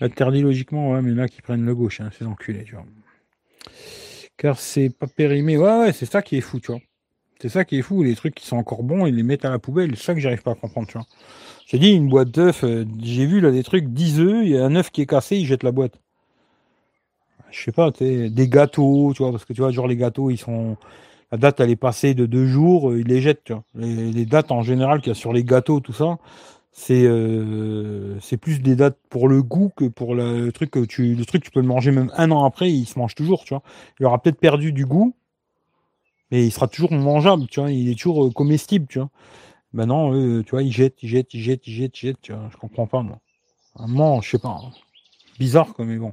[0.00, 2.84] Interdit logiquement, ouais, mais là qui prennent le gauche, hein, c'est l'enculé, tu vois.
[4.36, 5.56] Car c'est pas périmé.
[5.56, 6.80] Ouais, ouais, c'est ça qui est fou, tu vois.
[7.40, 9.50] C'est ça qui est fou, les trucs qui sont encore bons, ils les mettent à
[9.50, 9.96] la poubelle.
[9.96, 11.06] C'est ça que j'arrive pas à comprendre, tu vois.
[11.66, 14.58] J'ai dit, une boîte d'œufs, euh, j'ai vu là des trucs, 10 œufs, il y
[14.58, 15.98] a un œuf qui est cassé, ils jettent la boîte.
[17.50, 20.36] Je sais pas, des gâteaux, tu vois, parce que tu vois, genre les gâteaux, ils
[20.36, 20.76] sont.
[21.32, 23.64] La date, elle est passée de deux jours, euh, ils les jettent, tu vois.
[23.74, 26.18] Les dates en général qu'il y a sur les gâteaux, tout ça,
[26.78, 31.14] c'est euh, c'est plus des dates pour le goût que pour le truc que tu
[31.14, 33.54] le truc tu peux le manger même un an après il se mange toujours tu
[33.54, 33.62] vois.
[33.98, 35.16] Il aura peut-être perdu du goût
[36.30, 37.72] mais il sera toujours mangeable tu vois.
[37.72, 39.08] Il est toujours euh, comestible tu vois.
[39.72, 42.32] Maintenant euh, tu vois il jette il jette il jette il jette il jette tu
[42.34, 42.48] vois.
[42.52, 43.20] Je comprends pas moi.
[43.76, 44.70] Un je sais pas hein.
[45.38, 46.12] bizarre quoi mais bon.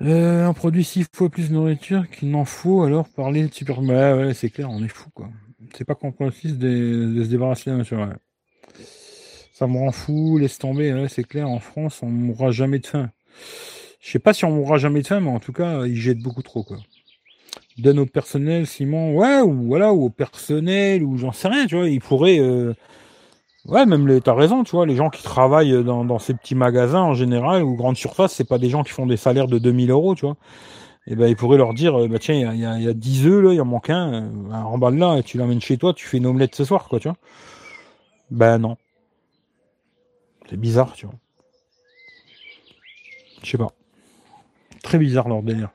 [0.00, 3.80] Euh, on produit six fois plus de nourriture qu'il n'en faut alors parler de super
[3.80, 5.28] ouais, ouais c'est clair on est fou quoi
[5.76, 7.98] c'est pas compréhensible de, de se débarrasser la nature.
[7.98, 8.14] Ouais.
[9.52, 10.92] Ça me rend fou, laisse tomber.
[10.92, 13.10] Ouais, c'est clair, en France, on mourra jamais de faim.
[14.00, 16.22] Je sais pas si on mourra jamais de faim, mais en tout cas, ils jettent
[16.22, 16.78] beaucoup trop, quoi.
[17.78, 21.76] Donne au personnel, Simon, ouais, ou voilà, ou au personnel, ou j'en sais rien, tu
[21.76, 22.38] vois, ils pourraient.
[22.40, 22.74] Euh...
[23.64, 26.54] Ouais, même les, t'as raison, tu vois, les gens qui travaillent dans, dans ces petits
[26.54, 29.58] magasins en général ou grandes surfaces, c'est pas des gens qui font des salaires de
[29.58, 30.36] 2000 euros, tu vois
[31.06, 33.26] et eh ben il pourrait leur dire bah tiens il y a, y, a, 10
[33.26, 36.16] œufs là il en manque un euh, remballe là tu l'emmènes chez toi tu fais
[36.16, 37.16] une omelette ce soir quoi tu vois.
[38.30, 38.76] Ben non.
[40.48, 41.14] C'est bizarre tu vois.
[43.42, 43.72] Je sais pas.
[44.82, 45.70] Très bizarre leur délire.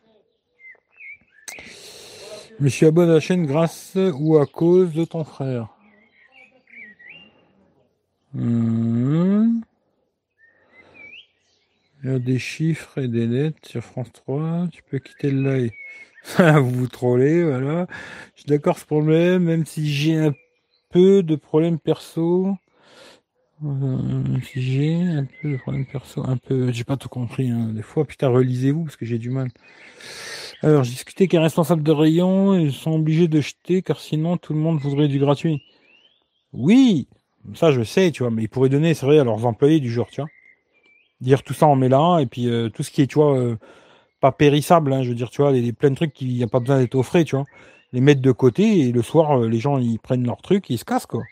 [2.57, 5.67] Je me suis abonné à la chaîne grâce ou à cause de ton frère?
[8.35, 9.61] Hum.
[12.03, 14.67] Il y a des chiffres et des lettres sur France 3.
[14.71, 15.71] Tu peux quitter le live.
[16.61, 17.87] vous vous trollez, voilà.
[18.35, 20.33] Je suis d'accord ce problème, même si j'ai un
[20.89, 22.55] peu de problèmes perso.
[23.65, 27.49] Euh, si j'ai un peu de problèmes perso, un peu, j'ai pas tout compris.
[27.49, 27.71] Hein.
[27.73, 29.49] Des fois, putain, relisez-vous parce que j'ai du mal.
[30.61, 34.53] Alors, j'ai discuté qu'un responsable de rayon, ils sont obligés de jeter car sinon tout
[34.53, 35.63] le monde voudrait du gratuit.
[36.53, 37.07] Oui,
[37.55, 39.91] ça je sais, tu vois, mais ils pourraient donner, c'est vrai, à leurs employés du
[39.91, 40.29] genre, tu vois
[41.21, 43.37] dire tout ça on met là et puis euh, tout ce qui est tu vois
[43.37, 43.57] euh,
[44.21, 46.47] pas périssable hein, je veux dire tu vois les, plein de trucs qui n'y a
[46.47, 47.45] pas besoin d'être au frais tu vois.
[47.91, 50.77] Les mettre de côté et le soir euh, les gens ils prennent leur truc ils
[50.77, 51.23] se cassent quoi.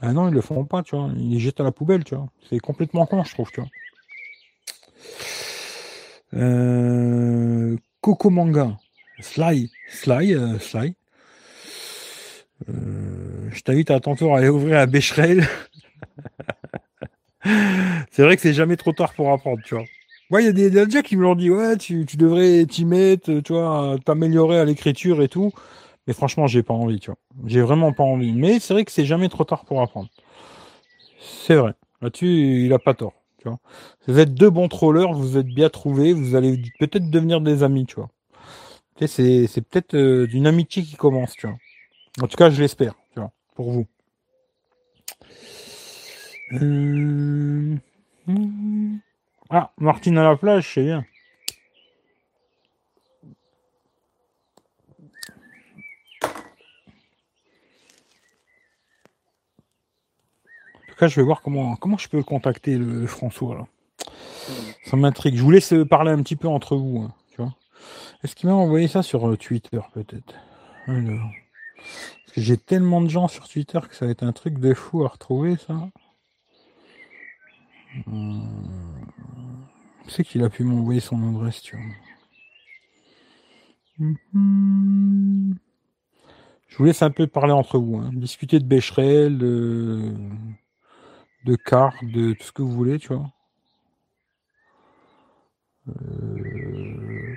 [0.00, 1.10] Ah non ils le font pas tu vois.
[1.16, 2.28] Ils les jettent à la poubelle tu vois.
[2.48, 3.70] C'est complètement con je trouve tu vois.
[6.34, 8.76] Euh, Coco Manga.
[9.20, 10.94] Sly Sly Sly.
[12.66, 15.46] Je t'invite à tantôt à aller ouvrir la Becherel
[18.10, 19.84] c'est vrai que c'est jamais trop tard pour apprendre, tu vois.
[20.30, 22.84] Ouais, il y a des déjà qui me l'ont dit, ouais, tu, tu devrais t'y
[22.84, 25.52] mettre, tu vois, t'améliorer à l'écriture et tout.
[26.06, 27.18] Mais franchement, j'ai pas envie, tu vois.
[27.46, 28.32] J'ai vraiment pas envie.
[28.32, 30.08] Mais c'est vrai que c'est jamais trop tard pour apprendre.
[31.46, 31.72] C'est vrai.
[32.02, 33.58] Là-dessus, il a pas tort, tu vois.
[34.06, 37.86] Vous êtes deux bons trollers, vous êtes bien trouvés, vous allez peut-être devenir des amis,
[37.86, 38.10] tu vois.
[39.06, 41.56] c'est, c'est peut-être euh, une amitié qui commence, tu vois.
[42.22, 43.86] En tout cas, je l'espère, tu vois, pour vous.
[46.62, 47.76] Euh...
[49.50, 51.04] Ah, Martine à la plage, c'est bien.
[60.76, 63.56] En tout cas, je vais voir comment, comment je peux contacter le, François.
[63.56, 63.66] Là.
[64.84, 65.36] Ça m'intrigue.
[65.36, 67.08] Je vous laisse parler un petit peu entre vous.
[67.08, 67.12] Hein.
[68.22, 70.34] Est-ce qu'il m'a envoyé ça sur euh, Twitter, peut-être?
[70.86, 71.30] Alors.
[72.36, 75.08] J'ai tellement de gens sur Twitter que ça va être un truc de fou à
[75.08, 75.88] retrouver, ça.
[80.08, 81.86] C'est qu'il a pu m'envoyer son adresse, tu vois.
[86.68, 88.10] Je vous laisse un peu parler entre vous, hein.
[88.12, 90.12] discuter de Becherel, de,
[91.44, 93.30] de cartes, de tout ce que vous voulez, tu vois.
[95.88, 97.36] Euh...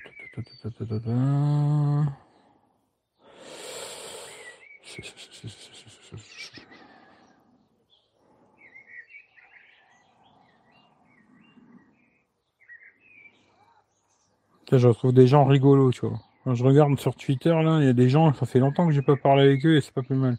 [14.72, 16.20] je retrouve des gens rigolos, tu vois.
[16.44, 18.94] Quand je regarde sur Twitter, là, il y a des gens, ça fait longtemps que
[18.94, 20.38] j'ai pas parlé avec eux et c'est pas plus mal.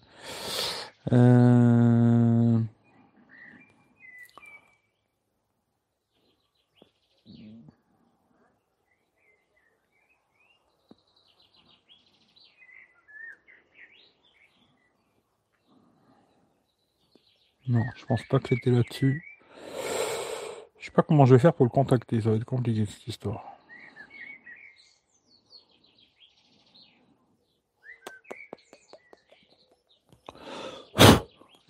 [1.12, 2.58] Euh...
[17.68, 19.22] Non, je pense pas que c'était là-dessus.
[20.78, 23.06] Je sais pas comment je vais faire pour le contacter, ça va être compliqué cette
[23.06, 23.57] histoire.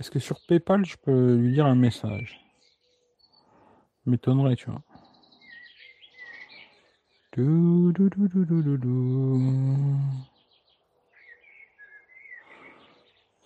[0.09, 2.41] Est-ce que sur PayPal, je peux lui dire un message?
[4.07, 4.81] M'étonnerait, tu vois.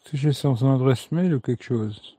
[0.07, 2.17] Si j'ai son adresse mail ou quelque chose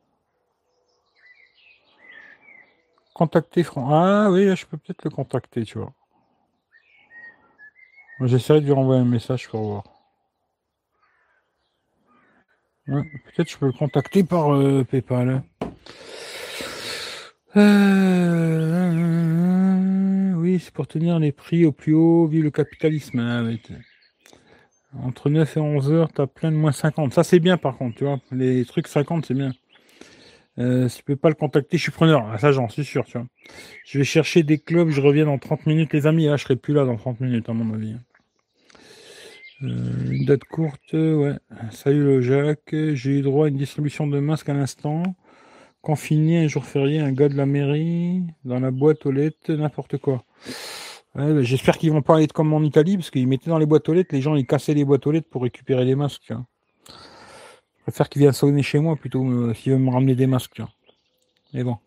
[3.14, 3.88] Contacter Franck.
[3.94, 5.94] Ah oui, je peux peut-être le contacter, tu vois.
[8.20, 9.93] J'essaierai de lui renvoyer un message pour voir.
[12.86, 15.44] Peut-être je peux le contacter par euh, PayPal.
[17.56, 19.04] Euh,
[20.36, 23.20] oui, c'est pour tenir les prix au plus haut vu le capitalisme.
[23.20, 23.44] Ah
[25.02, 27.14] Entre 9 et 11 heures, t'as plein de moins 50.
[27.14, 28.20] Ça, c'est bien par contre, tu vois.
[28.32, 29.52] Les trucs 50, c'est bien.
[30.60, 32.28] Euh, si tu peux pas le contacter, je suis preneur.
[32.32, 33.28] Ah, ça, j'en suis sûr, tu vois.
[33.86, 36.26] Je vais chercher des clubs, je reviens dans 30 minutes, les amis.
[36.26, 37.96] Là, je serai plus là dans 30 minutes, à mon avis.
[39.64, 41.36] Euh, une date courte, ouais.
[41.72, 42.76] Salut le Jacques.
[42.94, 45.04] J'ai eu droit à une distribution de masques à l'instant.
[45.82, 49.98] Confiné un jour férié, un gars de la mairie, dans la boîte aux lettres, n'importe
[49.98, 50.24] quoi.
[51.16, 53.88] Bah, J'espère qu'ils vont pas être comme en Italie, parce qu'ils mettaient dans les boîtes
[53.90, 56.32] aux lettres, les gens ils cassaient les boîtes aux lettres pour récupérer les masques.
[56.32, 56.46] Vois.
[56.88, 60.60] Je préfère qu'il vienne sonner chez moi plutôt euh, s'il veut me ramener des masques.
[60.60, 60.70] Vois.
[61.54, 61.78] Mais bon.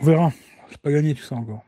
[0.00, 0.32] On verra.
[0.82, 1.64] Pas gagné tout ça encore.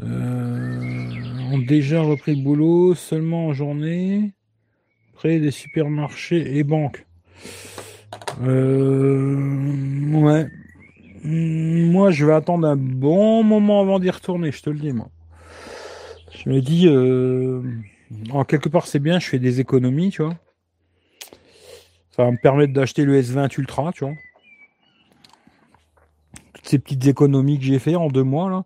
[0.00, 1.10] Euh,
[1.52, 4.32] on a déjà repris le boulot seulement en journée
[5.14, 7.06] près des supermarchés et banques.
[8.42, 9.36] Euh,
[10.12, 10.46] ouais.
[11.24, 15.08] Moi, je vais attendre un bon moment avant d'y retourner, je te le dis, moi.
[16.34, 17.62] Je me dis, euh,
[18.30, 20.34] en quelque part, c'est bien, je fais des économies, tu vois.
[22.10, 24.14] Ça va me permettre d'acheter le S20 Ultra, tu vois
[26.62, 28.64] ces petites économies que j'ai fait en deux mois là.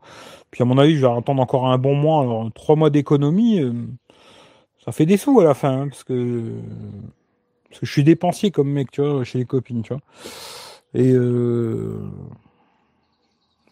[0.51, 3.61] Puis à mon avis, je vais attendre encore un bon mois, alors, trois mois d'économie.
[3.61, 3.73] Euh,
[4.85, 6.53] ça fait des sous à la fin, hein, parce que
[7.69, 10.03] parce que je suis dépensier comme mec, tu vois, chez les copines, tu vois.
[10.95, 12.01] Et euh,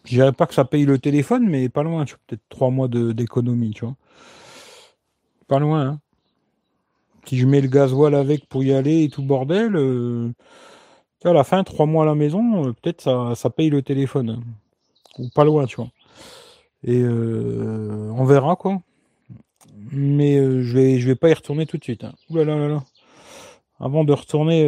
[0.03, 2.69] je dirais pas que ça paye le téléphone, mais pas loin, tu vois, peut-être trois
[2.69, 3.95] mois d'économie, tu vois.
[5.47, 5.81] Pas loin.
[5.87, 5.99] Hein.
[7.25, 9.75] Si je mets le gasoil avec pour y aller et tout bordel.
[9.75, 10.31] Euh,
[11.23, 14.43] à la fin, trois mois à la maison, euh, peut-être ça, ça paye le téléphone.
[15.17, 15.89] Ou pas loin, tu vois.
[16.83, 18.81] Et euh, on verra, quoi.
[19.91, 22.03] Mais euh, je vais vais pas y retourner tout de suite.
[22.03, 22.13] Hein.
[22.29, 22.83] là là là.
[23.79, 24.63] Avant de retourner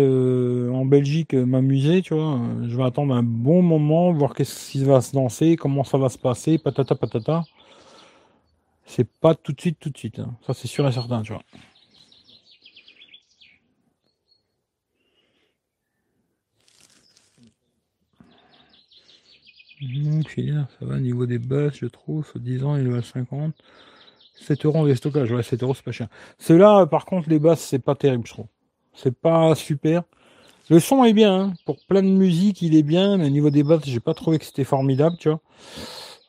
[0.69, 4.99] en Belgique m'amuser, tu vois, je vais attendre un bon moment, voir qu'est-ce qui va
[4.99, 7.43] se lancer, comment ça va se passer, patata patata.
[8.85, 10.19] C'est pas tout de suite, tout de suite.
[10.19, 10.35] Hein.
[10.45, 11.43] Ça c'est sûr et certain, tu vois.
[19.79, 23.53] Ça va, niveau des basses, je trouve, 10 ans, il est à 50.
[24.35, 26.07] 7 euros en stockage, ouais, 7 euros, c'est pas cher.
[26.39, 28.47] Ceux-là, par contre, les basses, c'est pas terrible, je trouve.
[28.93, 30.03] C'est pas super.
[30.69, 31.53] Le son est bien, hein.
[31.65, 34.39] pour plein de musique, il est bien, mais au niveau des basses, j'ai pas trouvé
[34.39, 35.39] que c'était formidable, tu vois.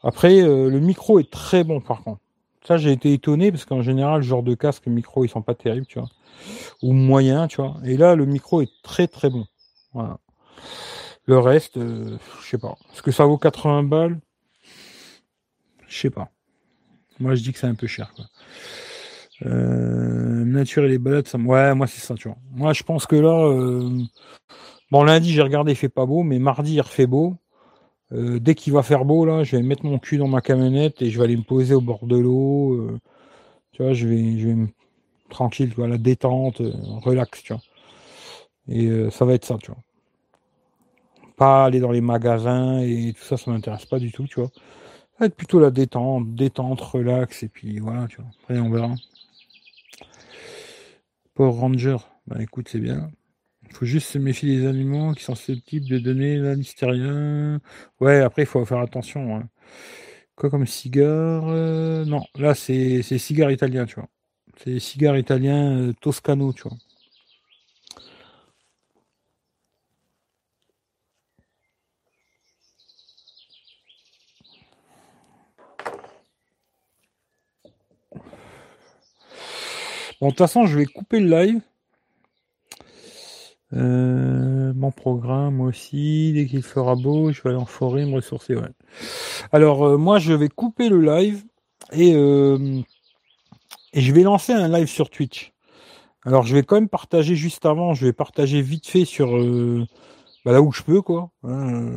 [0.03, 2.21] Après, euh, le micro est très bon, par contre.
[2.67, 5.55] Ça, j'ai été étonné, parce qu'en général, ce genre de casque, micro, ils sont pas
[5.55, 6.09] terribles, tu vois.
[6.83, 7.77] Ou moyen, tu vois.
[7.85, 9.47] Et là, le micro est très très bon.
[9.93, 10.19] Voilà.
[11.29, 12.75] Le reste, euh, je sais pas.
[12.95, 14.19] Est-ce que ça vaut 80 balles?
[15.87, 16.31] Je sais pas.
[17.21, 18.15] Moi, je dis que c'est un peu cher.
[18.15, 18.25] Quoi.
[19.45, 21.37] Euh, nature et les balades, ça...
[21.37, 22.39] ouais, moi c'est ça, tu vois.
[22.53, 23.91] Moi, je pense que là, euh,
[24.91, 27.37] bon, lundi j'ai regardé, il fait pas beau, mais mardi il refait beau.
[28.11, 31.11] dès qu'il va faire beau, là, je vais mettre mon cul dans ma camionnette et
[31.11, 32.99] je vais aller me poser au bord de l'eau.
[33.73, 34.69] tu vois, je vais, je vais me...
[35.31, 36.63] tranquille, tu vois, la détente,
[37.05, 37.63] relax, tu vois.
[38.69, 39.83] Et ça va être ça, tu vois
[41.39, 44.51] pas aller dans les magasins et tout ça, ça m'intéresse pas du tout, tu vois.
[45.31, 48.31] Plutôt la détente, détente, relax, et puis voilà, tu vois.
[48.43, 48.95] Après, on verra.
[51.35, 51.97] Power Ranger.
[52.27, 53.11] Bah écoute, c'est bien.
[53.69, 57.59] Il faut juste se méfier des aliments qui sont susceptibles de donner la listeria.
[58.01, 59.37] Ouais, après, il faut faire attention.
[59.37, 59.49] Hein.
[60.37, 64.09] Quoi comme cigare euh, Non, là, c'est cigare italien, tu vois.
[64.59, 66.79] C'est cigare italien euh, Toscano, tu vois.
[80.21, 81.61] Bon, de toute façon, je vais couper le live.
[83.75, 88.57] Euh, mon programme aussi, dès qu'il fera beau, je vais aller en forêt me ressourcer.
[89.53, 91.45] Alors euh, moi je vais couper le live
[91.93, 92.81] et, euh,
[93.93, 95.53] et je vais lancer un live sur Twitch.
[96.25, 99.29] Alors je vais quand même partager juste avant, je vais partager vite fait sur
[100.45, 101.31] bah, là où je peux quoi.
[101.45, 101.91] Hein,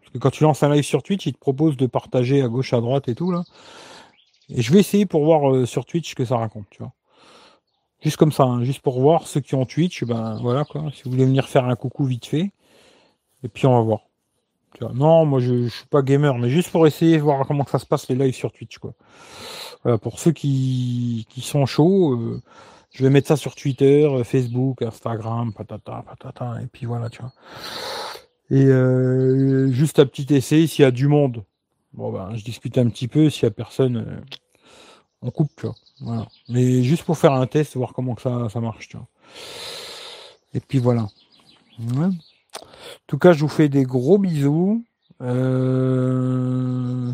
[0.00, 2.48] parce que quand tu lances un live sur Twitch, il te propose de partager à
[2.48, 3.42] gauche, à droite et tout là.
[4.48, 6.92] Et je vais essayer pour voir sur Twitch ce que ça raconte, tu vois.
[8.02, 10.90] Juste comme ça, hein, juste pour voir ceux qui ont Twitch, ben voilà quoi.
[10.92, 12.50] Si vous voulez venir faire un coucou vite fait,
[13.44, 14.00] et puis on va voir.
[14.94, 17.78] Non, moi je, je suis pas gamer, mais juste pour essayer de voir comment ça
[17.78, 18.94] se passe les lives sur Twitch quoi.
[19.84, 22.42] Voilà, pour ceux qui, qui sont chauds, euh,
[22.90, 27.20] je vais mettre ça sur Twitter, euh, Facebook, Instagram, patata, patata, et puis voilà, tu
[27.20, 27.32] vois.
[28.50, 31.44] Et euh, juste un petit essai, s'il y a du monde,
[31.92, 34.22] bon ben je discute un petit peu, s'il y a personne,
[35.22, 35.66] on coupe.
[36.00, 36.26] Voilà.
[36.48, 38.96] Mais juste pour faire un test, voir comment ça, ça marche, tu.
[40.54, 41.08] Et puis voilà.
[41.80, 42.10] En
[43.06, 44.84] tout cas, je vous fais des gros bisous.
[45.20, 47.12] Euh,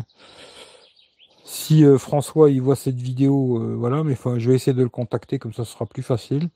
[1.43, 4.89] si euh, François il voit cette vidéo, euh, voilà, mais je vais essayer de le
[4.89, 6.49] contacter comme ça, ce sera plus facile.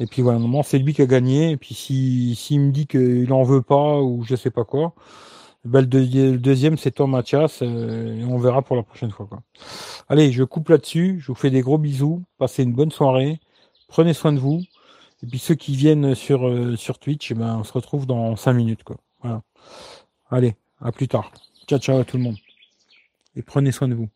[0.00, 1.52] Et puis voilà, c'est lui qui a gagné.
[1.52, 4.94] Et puis si s'il me dit qu'il en veut pas ou je sais pas quoi,
[5.64, 9.28] ben, le, deuxième, c'est toi, Mathias, euh, et on verra pour la prochaine fois.
[10.08, 11.18] Allez, je coupe là-dessus.
[11.20, 12.22] Je vous fais des gros bisous.
[12.38, 13.40] Passez une bonne soirée.
[13.88, 14.62] Prenez soin de vous.
[15.22, 18.36] Et puis ceux qui viennent sur, euh, sur Twitch, eh ben, on se retrouve dans
[18.36, 18.84] 5 minutes.
[18.84, 18.96] Quoi.
[19.22, 19.42] Voilà.
[20.30, 21.32] Allez, à plus tard.
[21.66, 22.36] Ciao, ciao à tout le monde.
[23.36, 24.08] Et prenez soin de vous.